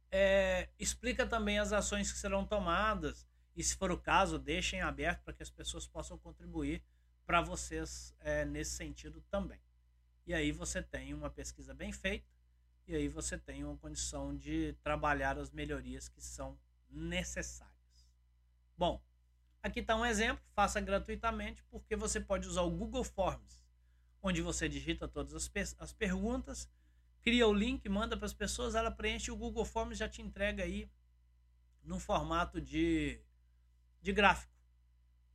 é, 0.09 0.67
explica 0.79 1.27
também 1.27 1.59
as 1.59 1.71
ações 1.71 2.11
que 2.11 2.17
serão 2.17 2.43
tomadas 2.43 3.27
e, 3.57 3.63
se 3.63 3.75
for 3.75 3.91
o 3.91 3.97
caso, 3.97 4.37
deixem 4.37 4.81
aberto 4.81 5.23
para 5.23 5.33
que 5.33 5.41
as 5.41 5.49
pessoas 5.49 5.87
possam 5.87 6.15
contribuir 6.15 6.83
para 7.25 7.41
vocês 7.41 8.13
é, 8.19 8.45
nesse 8.45 8.75
sentido 8.75 9.19
também. 9.31 9.59
E 10.27 10.33
aí 10.33 10.51
você 10.51 10.79
tem 10.79 11.11
uma 11.11 11.27
pesquisa 11.27 11.73
bem 11.73 11.91
feita 11.91 12.29
e 12.85 12.95
aí 12.95 13.07
você 13.07 13.35
tem 13.35 13.63
uma 13.63 13.75
condição 13.75 14.37
de 14.37 14.73
trabalhar 14.83 15.39
as 15.39 15.49
melhorias 15.49 16.07
que 16.07 16.21
são 16.21 16.55
necessárias. 16.87 17.73
Bom, 18.77 19.01
aqui 19.63 19.79
está 19.79 19.95
um 19.95 20.05
exemplo, 20.05 20.43
faça 20.53 20.79
gratuitamente, 20.79 21.63
porque 21.71 21.95
você 21.95 22.21
pode 22.21 22.47
usar 22.47 22.61
o 22.61 22.69
Google 22.69 23.03
Forms, 23.03 23.65
onde 24.21 24.39
você 24.39 24.69
digita 24.69 25.07
todas 25.07 25.33
as, 25.33 25.51
as 25.79 25.93
perguntas, 25.93 26.69
cria 27.23 27.47
o 27.47 27.53
link, 27.53 27.89
manda 27.89 28.15
para 28.15 28.27
as 28.27 28.33
pessoas, 28.33 28.75
ela 28.75 28.91
preenche 28.91 29.31
o 29.31 29.35
Google 29.35 29.65
Forms 29.65 29.97
já 29.97 30.07
te 30.07 30.21
entrega 30.21 30.61
aí 30.61 30.87
num 31.83 31.99
formato 31.99 32.61
de 32.61 33.19
de 34.01 34.11
gráfico. 34.11 34.51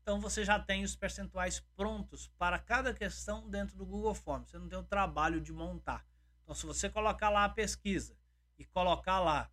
Então 0.03 0.21
você 0.21 0.45
já 0.45 0.59
tem 0.59 0.83
os 0.83 0.97
percentuais 0.97 1.61
prontos 1.77 2.29
para 2.37 2.59
cada 2.59 2.93
questão 2.93 3.49
dentro 3.49 3.77
do 3.77 3.87
Google 3.87 4.15
Forms. 4.15 4.51
Você 4.51 4.59
não 4.59 4.69
tem 4.69 4.79
o 4.79 4.83
trabalho 4.83 5.41
de 5.41 5.53
montar. 5.53 6.05
Então, 6.43 6.55
se 6.55 6.67
você 6.67 6.91
colocar 6.91 7.31
lá 7.31 7.45
a 7.45 7.49
pesquisa 7.49 8.17
e 8.59 8.65
colocar 8.65 9.21
lá 9.21 9.51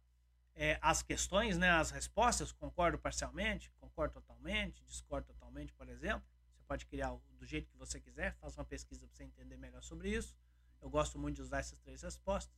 é, 0.56 0.80
as 0.82 1.04
questões, 1.04 1.58
né, 1.58 1.70
as 1.70 1.92
respostas, 1.92 2.52
concordo 2.52 2.98
parcialmente, 2.98 3.72
concordo 3.80 4.16
totalmente, 4.16 4.84
discordo 4.86 5.28
totalmente, 5.28 5.72
por 5.74 5.88
exemplo, 5.88 6.28
você 6.52 6.64
pode 6.64 6.86
criar 6.88 7.16
do 7.38 7.46
jeito 7.46 7.70
que 7.70 7.78
você 7.78 8.00
quiser, 8.00 8.34
faça 8.42 8.60
uma 8.60 8.66
pesquisa 8.66 9.06
para 9.06 9.16
você 9.16 9.24
entender 9.24 9.56
melhor 9.56 9.84
sobre 9.84 10.10
isso. 10.10 10.36
Eu 10.82 10.90
gosto 10.90 11.20
muito 11.20 11.36
de 11.36 11.44
usar 11.44 11.60
essas 11.60 11.78
três 11.80 12.02
respostas. 12.02 12.54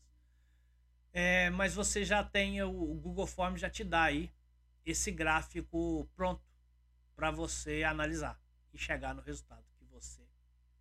É, 1.13 1.49
mas 1.49 1.73
você 1.73 2.05
já 2.05 2.23
tem 2.23 2.61
o, 2.63 2.69
o 2.69 2.95
Google 2.95 3.27
Forms 3.27 3.59
já 3.59 3.69
te 3.69 3.83
dá 3.83 4.03
aí 4.03 4.31
esse 4.85 5.11
gráfico 5.11 6.09
pronto 6.15 6.43
para 7.15 7.31
você 7.31 7.83
analisar 7.83 8.39
e 8.73 8.77
chegar 8.77 9.13
no 9.13 9.21
resultado 9.21 9.63
que 9.77 9.85
você 9.85 10.27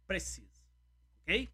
precisa, 0.06 0.60
ok? 1.22 1.50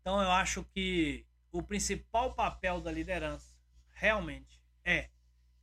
Então 0.00 0.20
eu 0.20 0.30
acho 0.30 0.64
que 0.64 1.26
o 1.50 1.62
principal 1.62 2.34
papel 2.34 2.80
da 2.80 2.92
liderança 2.92 3.56
realmente 3.94 4.62
é 4.84 5.10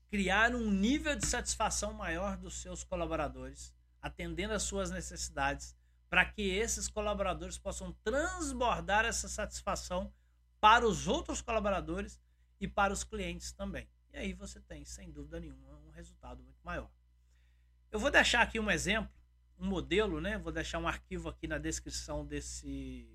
criar 0.10 0.56
um 0.56 0.72
nível 0.72 1.16
de 1.16 1.26
satisfação 1.26 1.94
maior 1.94 2.38
dos 2.38 2.62
seus 2.62 2.84
colaboradores, 2.84 3.74
atendendo 4.02 4.54
às 4.54 4.64
suas 4.64 4.92
necessidades, 4.92 5.76
para 6.10 6.26
que 6.26 6.42
esses 6.44 6.88
colaboradores 6.88 7.58
possam 7.58 7.92
transbordar 8.04 9.06
essa 9.06 9.28
satisfação 9.28 10.14
para 10.60 10.88
os 10.88 11.08
outros 11.08 11.42
colaboradores 11.42 12.22
e 12.60 12.68
para 12.68 12.94
os 12.94 13.04
clientes 13.04 13.52
também. 13.52 13.90
E 14.16 14.18
aí 14.18 14.34
você 14.34 14.62
tem, 14.62 14.86
sem 14.86 15.12
dúvida 15.12 15.42
nenhuma, 15.42 15.78
um 15.86 15.90
resultado 15.90 16.42
muito 16.42 16.62
maior. 16.64 16.90
Eu 17.92 18.00
vou 18.00 18.10
deixar 18.10 18.42
aqui 18.44 18.58
um 18.58 18.72
exemplo, 18.72 19.12
um 19.60 19.68
modelo, 19.68 20.22
né? 20.22 20.38
Vou 20.38 20.54
deixar 20.54 20.80
um 20.80 20.88
arquivo 20.88 21.28
aqui 21.28 21.50
na 21.50 21.58
descrição 21.58 22.26
desse, 22.26 23.06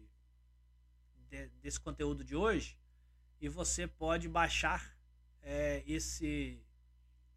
de, 1.30 1.48
desse 1.62 1.80
conteúdo 1.80 2.22
de 2.22 2.36
hoje 2.36 2.78
e 3.40 3.48
você 3.48 3.86
pode 3.86 4.28
baixar 4.28 4.94
é, 5.40 5.82
esse 5.86 6.62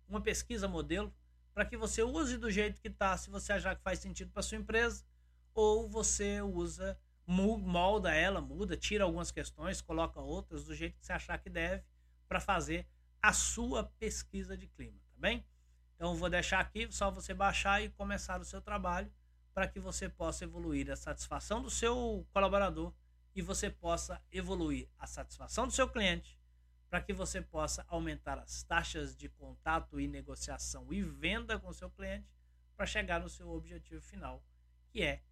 uma 0.10 0.20
pesquisa 0.20 0.68
modelo 0.68 1.16
para 1.54 1.64
que 1.64 1.78
você 1.78 2.04
use 2.04 2.38
do 2.38 2.52
jeito 2.52 2.82
que 2.82 2.90
está, 2.90 3.16
se 3.16 3.30
você 3.30 3.54
achar 3.54 3.78
que 3.78 3.82
faz 3.82 4.00
sentido 4.00 4.30
para 4.32 4.42
sua 4.42 4.58
empresa, 4.58 5.06
ou 5.54 5.88
você 5.88 6.42
usa, 6.42 7.00
molda 7.26 8.14
ela, 8.14 8.42
muda, 8.42 8.76
tira 8.76 9.06
algumas 9.06 9.32
questões, 9.32 9.80
coloca 9.80 10.20
outras 10.20 10.66
do 10.66 10.76
jeito 10.76 11.00
que 11.00 11.06
você 11.06 11.14
achar 11.14 11.38
que 11.38 11.50
deve 11.50 11.82
para 12.28 12.42
fazer 12.42 12.86
a 13.24 13.32
sua 13.32 13.86
pesquisa 13.86 14.58
de 14.58 14.68
clima, 14.68 15.00
tá 15.14 15.18
bem? 15.18 15.48
Então 15.96 16.14
vou 16.14 16.30
deixar 16.30 16.60
aqui 16.60 16.92
só 16.92 17.10
você 17.10 17.34
baixar 17.34 17.82
e 17.82 17.88
começar 17.88 18.42
o 18.42 18.44
seu 18.44 18.62
trabalho 18.62 19.10
para 19.54 19.66
que 19.66 19.80
você 19.80 20.10
possa 20.10 20.44
evoluir 20.44 20.92
a 20.92 20.98
satisfação 20.98 21.62
do 21.62 21.70
seu 21.70 22.28
colaborador 22.34 22.94
e 23.34 23.42
você 23.42 23.70
possa 23.70 24.22
evoluir 24.30 24.90
a 25.00 25.08
satisfação 25.08 25.66
do 25.66 25.72
seu 25.72 25.88
cliente 25.88 26.38
para 26.90 27.00
que 27.00 27.14
você 27.14 27.42
possa 27.42 27.86
aumentar 27.88 28.38
as 28.38 28.62
taxas 28.64 29.16
de 29.16 29.30
contato 29.30 30.02
e 30.02 30.08
negociação 30.08 30.92
e 30.92 31.02
venda 31.02 31.58
com 31.58 31.70
o 31.70 31.74
seu 31.74 31.90
cliente 31.90 32.28
para 32.76 32.86
chegar 32.86 33.22
no 33.22 33.30
seu 33.30 33.50
objetivo 33.50 34.02
final, 34.02 34.44
que 34.92 35.02
é 35.02 35.24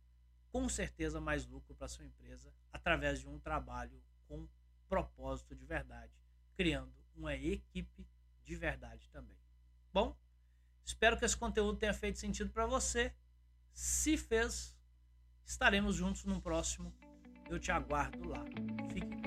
com 0.50 0.70
certeza 0.70 1.20
mais 1.20 1.46
lucro 1.46 1.76
para 1.76 1.90
sua 1.90 2.06
empresa 2.06 2.54
através 2.72 3.20
de 3.20 3.28
um 3.28 3.38
trabalho 3.38 4.02
com 4.30 4.48
propósito 4.88 5.54
de 5.54 5.66
verdade, 5.66 6.14
criando 6.56 7.01
uma 7.16 7.36
equipe 7.36 8.06
de 8.44 8.56
verdade 8.56 9.10
também. 9.10 9.38
Bom, 9.94 10.18
espero 10.84 11.18
que 11.18 11.26
esse 11.26 11.38
conteúdo 11.38 11.78
tenha 11.78 11.94
feito 11.94 12.20
sentido 12.20 12.50
para 12.52 12.66
você. 12.66 13.14
Se 13.74 14.18
fez, 14.18 14.76
estaremos 15.46 15.96
juntos 15.96 16.26
no 16.26 16.42
próximo. 16.42 16.94
Eu 17.50 17.60
te 17.60 17.72
aguardo 17.72 18.30
lá. 18.30 18.44
Fique 18.94 19.22